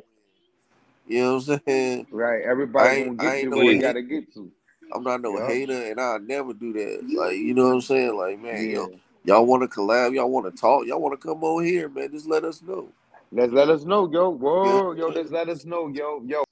You 1.07 1.23
know 1.23 1.35
what 1.35 1.49
I'm 1.49 1.61
saying? 1.67 2.07
right. 2.11 2.43
I 2.77 2.89
Everybody 2.89 2.95
ain't 2.95 3.07
gonna 3.07 3.19
I 3.19 3.33
get 3.33 3.39
to 3.41 3.47
ain't 3.47 3.51
where 3.51 3.65
no 3.65 3.71
Yeah. 3.75 3.79
gotta 3.79 4.01
get 4.03 4.33
to. 4.35 4.51
I'm 4.93 5.03
not 5.03 5.21
no 5.21 5.37
hater, 5.37 5.73
and 5.91 5.99
I'll 5.99 6.19
never 6.19 6.53
do 6.53 6.73
that. 6.73 7.07
Like 7.17 7.37
you 7.37 7.53
know 7.53 7.65
what 7.67 7.73
I'm 7.75 7.81
saying? 7.81 8.15
Like 8.15 8.41
man, 8.41 8.69
yo, 8.69 8.91
y'all 9.23 9.45
want 9.45 9.63
to 9.63 9.67
collab? 9.67 10.15
Y'all 10.15 10.29
want 10.29 10.53
to 10.53 10.61
talk? 10.61 10.85
Y'all 10.87 11.01
want 11.01 11.19
to 11.19 11.27
come 11.27 11.43
over 11.43 11.63
here, 11.63 11.89
man? 11.89 12.11
Just 12.11 12.27
let 12.27 12.43
us 12.45 12.61
know. 12.61 12.89
Let's 13.31 13.53
let 13.53 13.69
us 13.69 13.83
know, 13.83 14.09
yo. 14.11 14.29
Whoa, 14.29 14.93
yo, 14.93 15.07
let's 15.09 15.31
let 15.31 15.49
us 15.49 15.65
know, 15.65 15.87
yo, 15.89 16.23
yo. 16.25 16.43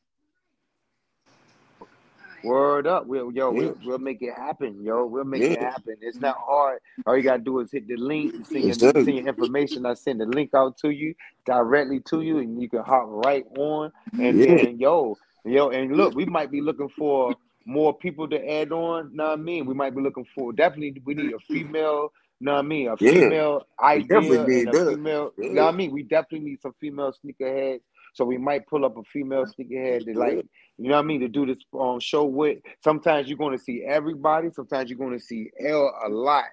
Word 2.44 2.88
up, 2.88 3.08
we'll 3.08 3.32
yo, 3.32 3.52
Yeah. 3.52 3.58
we'll, 3.58 3.78
we'll 3.86 4.00
make 4.00 4.22
it 4.22 4.34
happen, 4.36 4.84
yo. 4.84 5.06
We'll 5.06 5.24
make 5.24 5.44
Yeah. 5.44 5.54
it 5.54 5.60
happen. 5.62 5.96
It's 6.02 6.20
not 6.20 6.38
hard. 6.38 6.80
All 7.06 7.16
you 7.16 7.24
gotta 7.24 7.42
do 7.42 7.60
is 7.60 7.72
hit 7.72 7.88
the 7.88 7.96
link, 7.96 8.34
send 8.52 8.66
Yes, 8.68 8.82
your, 8.82 8.94
send 9.04 9.18
your 9.18 9.28
information. 9.28 9.86
I 9.86 9.94
send 9.94 10.20
the 10.20 10.26
link 10.26 10.52
out 10.54 10.78
to 10.80 10.90
you 10.90 11.16
directly 11.46 12.02
to 12.10 12.22
you, 12.22 12.40
and 12.40 12.62
you 12.62 12.70
can 12.70 12.84
hop 12.84 13.06
right 13.08 13.46
on. 13.58 13.92
And 14.20 14.42
Yeah. 14.42 14.46
then 14.46 14.78
yo, 14.80 15.18
yo, 15.46 15.70
and 15.70 15.96
look, 15.96 16.16
we 16.16 16.26
might 16.26 16.52
be 16.52 16.62
looking 16.62 16.90
for 16.90 17.36
more 17.66 17.94
people 17.98 18.28
to 18.30 18.52
add 18.52 18.72
on. 18.72 19.16
Know 19.16 19.26
what 19.30 19.34
I 19.34 19.36
mean? 19.42 19.66
We 19.66 19.74
might 19.74 19.96
be 19.96 20.02
looking 20.02 20.26
for 20.36 20.54
definitely. 20.54 21.02
We 21.06 21.14
need 21.16 21.34
a 21.34 21.40
female. 21.40 22.12
Know 22.42 22.54
what 22.54 22.60
I 22.60 22.62
mean? 22.64 22.88
A 22.88 22.96
Yeah. 23.00 23.12
female 23.12 23.68
definitely 23.80 24.38
idea 24.40 24.48
need 24.48 24.68
and 24.68 24.76
a 24.76 24.84
that. 24.86 24.94
female. 24.96 25.34
Yeah. 25.38 25.54
Know 25.54 25.66
what 25.66 25.74
I 25.74 25.78
mean? 25.78 25.92
We 25.92 26.04
definitely 26.04 26.50
need 26.50 26.62
some 26.62 26.74
female 26.80 27.14
sneakerheads. 27.24 27.82
So 28.16 28.26
we 28.26 28.38
might 28.38 28.68
pull 28.68 28.86
up 28.86 28.98
a 28.98 29.04
female 29.04 29.46
sneakerhead 29.46 30.06
that 30.06 30.16
like 30.16 30.46
you 30.78 30.90
know 30.90 30.96
what 30.96 31.00
I 31.00 31.08
mean, 31.08 31.22
to 31.22 31.28
do 31.28 31.46
this 31.46 31.60
um, 31.80 32.00
show 32.00 32.26
with. 32.26 32.60
Sometimes 32.84 33.28
you're 33.28 33.38
going 33.38 33.58
to 33.58 33.64
see 33.64 33.84
everybody. 33.84 34.50
Sometimes 34.52 34.90
you're 34.90 35.00
going 35.00 35.18
to 35.18 35.24
see 35.24 35.52
L 35.64 35.94
a 36.04 36.10
lot. 36.10 36.46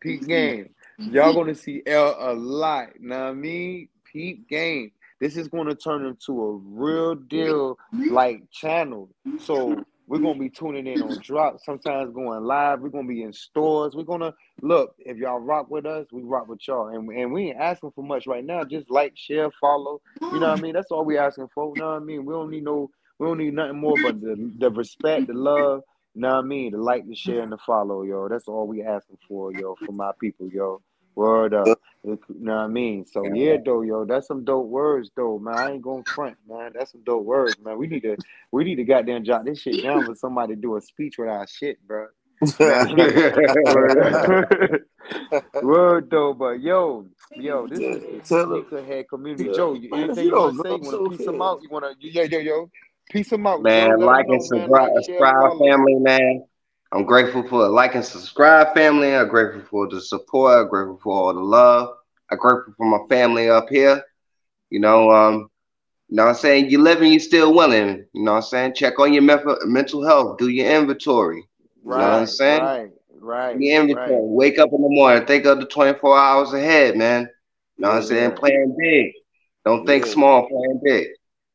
Peak 0.00 0.26
game. 0.26 0.70
Y'all 0.98 1.32
going 1.32 1.46
to 1.46 1.54
see 1.54 1.82
L 1.86 2.16
a 2.18 2.32
lot. 2.34 2.88
Know 3.00 3.18
what 3.18 3.30
I 3.30 3.32
mean? 3.34 3.88
Peak 4.04 4.48
game. 4.48 4.92
This 5.20 5.36
is 5.36 5.48
going 5.48 5.68
to 5.68 5.74
turn 5.74 6.04
into 6.04 6.42
a 6.42 6.52
real 6.56 7.14
deal 7.14 7.78
like 8.10 8.42
channel. 8.50 9.08
So 9.38 9.82
we're 10.12 10.20
to 10.34 10.40
be 10.40 10.50
tuning 10.50 10.86
in 10.86 11.00
on 11.00 11.18
drop. 11.20 11.58
Sometimes 11.64 12.12
going 12.12 12.44
live. 12.44 12.80
We're 12.80 12.90
to 13.06 13.08
be 13.08 13.22
in 13.22 13.32
stores. 13.32 13.94
We're 13.94 14.04
to 14.20 14.34
look. 14.60 14.94
If 14.98 15.16
y'all 15.16 15.40
rock 15.40 15.70
with 15.70 15.86
us, 15.86 16.06
we 16.12 16.22
rock 16.22 16.48
with 16.48 16.60
y'all. 16.68 16.88
And, 16.88 17.08
and 17.08 17.32
we 17.32 17.48
ain't 17.48 17.58
asking 17.58 17.92
for 17.92 18.04
much 18.04 18.26
right 18.26 18.44
now. 18.44 18.62
Just 18.62 18.90
like, 18.90 19.14
share, 19.16 19.50
follow. 19.58 20.02
You 20.20 20.38
know 20.38 20.50
what 20.50 20.58
I 20.58 20.60
mean? 20.60 20.74
That's 20.74 20.90
all 20.90 21.06
we 21.06 21.16
asking 21.16 21.48
for. 21.54 21.72
You 21.74 21.80
know 21.80 21.92
what 21.92 22.02
I 22.02 22.04
mean? 22.04 22.26
We 22.26 22.34
don't 22.34 22.50
need 22.50 22.64
no 22.64 22.90
we 23.18 23.26
don't 23.28 23.38
need 23.38 23.54
nothing 23.54 23.78
more 23.78 23.94
but 24.02 24.20
the, 24.20 24.52
the 24.58 24.70
respect, 24.70 25.28
the 25.28 25.34
love, 25.34 25.82
you 26.14 26.22
know 26.22 26.28
what 26.34 26.44
I 26.44 26.46
mean? 26.46 26.72
The 26.72 26.78
like, 26.78 27.06
the 27.06 27.14
share, 27.14 27.42
and 27.42 27.52
the 27.52 27.58
follow, 27.58 28.02
yo. 28.02 28.28
That's 28.28 28.48
all 28.48 28.66
we 28.66 28.82
asking 28.82 29.18
for, 29.28 29.52
yo, 29.52 29.76
for 29.86 29.92
my 29.92 30.10
people, 30.20 30.48
yo. 30.48 30.82
Word 31.14 31.54
up. 31.54 31.78
You 32.04 32.18
know 32.30 32.54
what 32.54 32.62
I 32.62 32.66
mean? 32.66 33.06
So 33.06 33.32
yeah, 33.32 33.58
though, 33.64 33.82
yo, 33.82 34.04
that's 34.04 34.26
some 34.26 34.44
dope 34.44 34.66
words 34.66 35.10
though, 35.14 35.38
man. 35.38 35.54
I 35.54 35.70
ain't 35.72 35.82
gonna 35.82 36.02
front, 36.14 36.36
man. 36.48 36.72
That's 36.74 36.92
some 36.92 37.02
dope 37.04 37.24
words, 37.24 37.58
man. 37.62 37.78
We 37.78 37.86
need 37.86 38.00
to 38.00 38.16
we 38.50 38.64
need 38.64 38.76
to 38.76 38.84
goddamn 38.84 39.24
jot 39.24 39.44
this 39.44 39.60
shit 39.60 39.82
down 39.82 40.04
for 40.04 40.14
somebody 40.16 40.54
to 40.54 40.60
do 40.60 40.76
a 40.76 40.80
speech 40.80 41.16
with 41.18 41.28
our 41.28 41.46
shit, 41.46 41.78
bro. 41.86 42.06
Word, 42.60 42.86
Word 45.62 46.10
though, 46.10 46.34
but 46.34 46.60
yo, 46.60 47.06
yo, 47.36 47.68
this 47.68 47.78
is 47.78 48.28
the 48.28 48.36
sneakerhead 48.36 49.06
community. 49.08 49.44
Yeah. 49.44 49.52
Joe, 49.52 49.74
you, 49.74 49.94
anything 49.94 50.24
you 50.24 50.30
you 50.30 50.36
wanna 50.36 50.56
say? 50.56 50.70
know, 50.70 50.76
You 50.76 50.90
so 50.90 51.04
to 51.04 51.10
piece 51.10 51.26
them 51.26 51.42
out? 51.42 51.62
You 51.62 51.68
want 51.68 51.84
to, 51.84 52.08
yo, 52.08 52.22
yo, 52.24 52.38
yo, 52.38 52.70
piece 53.10 53.30
them 53.30 53.46
out. 53.46 53.62
Man, 53.62 54.00
like 54.00 54.26
and 54.28 54.42
subscribe, 54.42 55.58
family, 55.60 55.94
man. 56.00 56.44
I'm 56.92 57.04
grateful 57.04 57.42
for 57.48 57.62
the 57.62 57.68
like 57.70 57.94
and 57.94 58.04
subscribe 58.04 58.74
family. 58.74 59.14
I'm 59.14 59.28
grateful 59.28 59.62
for 59.62 59.88
the 59.88 60.00
support. 60.00 60.58
I'm 60.58 60.68
grateful 60.68 61.00
for 61.02 61.14
all 61.14 61.34
the 61.34 61.40
love. 61.40 61.96
I'm 62.30 62.38
grateful 62.38 62.74
for 62.76 62.86
my 62.86 62.98
family 63.08 63.48
up 63.48 63.68
here. 63.70 64.02
You 64.70 64.80
know, 64.80 65.10
um, 65.10 65.48
you 66.08 66.16
know 66.16 66.24
what 66.24 66.30
I'm 66.30 66.34
saying? 66.36 66.70
You're 66.70 66.82
living, 66.82 67.10
you're 67.12 67.20
still 67.20 67.54
willing. 67.54 68.06
You 68.12 68.22
know 68.24 68.32
what 68.32 68.36
I'm 68.38 68.42
saying? 68.42 68.74
Check 68.74 68.98
on 68.98 69.12
your 69.14 69.22
mental 69.22 69.56
mental 69.64 70.04
health. 70.04 70.38
Do 70.38 70.48
your 70.48 70.70
inventory. 70.70 71.48
You 71.88 71.96
know 71.98 72.10
what 72.10 72.20
I'm 72.20 72.26
Right, 72.26 72.28
saying? 72.28 72.62
right, 72.62 72.90
right, 73.20 73.58
Do 73.58 73.64
your 73.64 73.80
inventory. 73.82 74.12
right. 74.12 74.22
Wake 74.22 74.58
up 74.58 74.70
in 74.72 74.82
the 74.82 74.88
morning. 74.88 75.26
Think 75.26 75.46
of 75.46 75.60
the 75.60 75.66
24 75.66 76.18
hours 76.18 76.52
ahead, 76.52 76.96
man. 76.96 77.22
You 77.22 77.82
know 77.82 77.88
what 77.88 77.96
I'm 77.96 78.02
saying? 78.02 78.32
Playing 78.32 78.76
big. 78.78 79.12
Don't 79.64 79.86
think 79.86 80.04
small, 80.06 80.46
playing 80.48 80.80
big. 80.84 81.08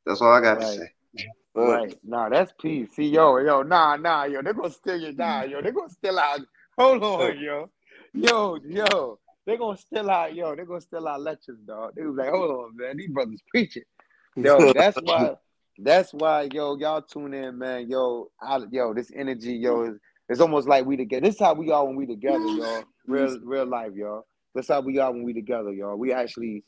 That's 0.06 0.22
all 0.22 0.34
I 0.34 0.42
got 0.42 0.62
to 0.62 0.66
Right. 0.66 0.80
Right. 1.66 1.98
Nah, 2.04 2.30
that's 2.30 2.54
peace. 2.60 2.90
Mm. 2.90 2.94
See, 2.94 3.10
yo, 3.10 3.38
yo, 3.40 3.64
nah, 3.64 3.96
nah, 3.96 4.26
yo, 4.26 4.42
they're 4.42 4.54
gonna 4.54 4.70
steal 4.70 4.98
your 4.98 5.14
nah, 5.14 5.44
yo, 5.44 5.62
they're 5.62 5.72
gonna 5.72 5.90
steal 5.90 6.20
out. 6.20 6.42
Hold 6.78 7.04
on, 7.04 7.40
yo. 7.40 7.70
Yo, 8.14 8.58
yo, 8.64 9.20
they're 9.46 9.58
gonna 9.58 9.78
steal 9.78 10.10
out, 10.10 10.36
yo, 10.36 10.56
they're 10.56 10.66
gonna 10.66 10.82
steal 10.82 11.08
our 11.08 11.18
lectures, 11.18 11.58
dog. 11.66 11.94
They 11.96 12.04
was 12.04 12.16
like, 12.16 12.30
hold 12.30 12.52
on, 12.52 12.78
man, 12.78 12.98
these 12.98 13.10
brothers 13.10 13.42
preaching. 13.50 13.84
Yo, 14.36 14.72
that's 14.74 14.98
why, 15.02 15.36
that's 15.80 16.14
why, 16.14 16.48
yo, 16.52 16.78
y'all 16.78 17.02
tune 17.02 17.34
in, 17.34 17.58
man. 17.58 17.90
Yo, 17.90 18.30
I, 18.40 18.60
yo, 18.72 18.94
this 18.94 19.12
energy, 19.16 19.54
yo, 19.54 19.84
is 19.84 19.98
it's 20.30 20.42
almost 20.42 20.68
like 20.68 20.86
we 20.86 20.98
together. 20.98 21.26
This 21.26 21.36
is 21.36 21.42
how 21.42 21.54
we 21.54 21.72
are 21.72 21.86
when 21.86 21.96
we 21.96 22.06
together, 22.06 22.46
y'all. 22.46 22.84
Real, 23.08 23.40
real 23.44 23.66
life, 23.66 23.94
y'all. 23.96 24.26
That's 24.58 24.70
how 24.70 24.82
we 24.82 24.98
are 24.98 25.12
when 25.12 25.22
we 25.22 25.34
together, 25.34 25.72
y'all. 25.72 25.96
We 25.96 26.12
actually 26.12 26.64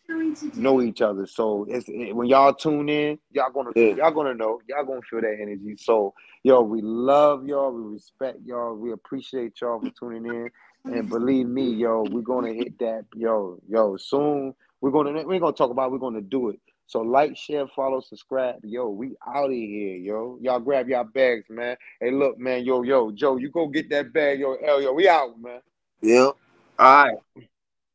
know 0.54 0.80
each 0.80 1.02
other. 1.02 1.26
So 1.26 1.66
it's 1.68 1.90
it, 1.90 2.16
when 2.16 2.28
y'all 2.28 2.54
tune 2.54 2.88
in, 2.88 3.18
y'all 3.32 3.52
gonna 3.52 3.72
Yeah. 3.76 3.96
y'all 3.96 4.12
gonna 4.12 4.36
know, 4.36 4.62
y'all 4.68 4.86
gonna 4.86 5.02
feel 5.10 5.22
that 5.22 5.38
energy. 5.42 5.76
So 5.76 6.14
yo, 6.44 6.62
we 6.62 6.82
love 6.84 7.48
y'all, 7.48 7.72
we 7.72 7.94
respect 7.94 8.38
y'all, 8.46 8.76
we 8.76 8.92
appreciate 8.92 9.60
y'all 9.60 9.80
for 9.80 9.90
tuning 9.90 10.24
in. 10.28 10.52
And 10.86 11.10
believe 11.10 11.48
me, 11.48 11.72
yo, 11.72 12.06
we're 12.12 12.22
gonna 12.22 12.54
hit 12.54 12.78
that, 12.78 13.06
yo, 13.16 13.60
yo, 13.68 13.98
soon. 13.98 14.54
We're 14.82 14.92
gonna 14.92 15.12
we 15.24 15.34
ain't 15.34 15.42
gonna 15.42 15.54
talk 15.54 15.72
about 15.72 15.88
it, 15.88 15.94
we're 15.94 15.98
gonna 15.98 16.22
do 16.22 16.50
it. 16.50 16.60
So 16.86 17.02
like, 17.02 17.36
share, 17.36 17.66
follow, 17.76 18.02
subscribe. 18.02 18.60
Yo, 18.64 18.88
we 18.90 19.16
out 19.28 19.46
of 19.46 19.52
here, 19.52 19.98
yo. 19.98 20.38
Y'all 20.42 20.60
grab 20.60 20.90
y'all 20.90 21.06
bags, 21.06 21.46
man. 21.50 21.76
Hey, 22.00 22.12
look, 22.12 22.38
man, 22.38 22.64
yo, 22.66 22.84
yo, 22.84 23.12
Joe, 23.12 23.38
you 23.38 23.50
go 23.50 23.68
get 23.68 23.90
that 23.90 24.14
bag, 24.14 24.42
yo, 24.42 24.54
L, 24.64 24.80
yo, 24.80 24.94
we 24.94 25.10
out, 25.10 25.42
man. 25.42 25.62
Yeah. 26.02 26.30
All 26.78 27.06
right. 27.06 27.18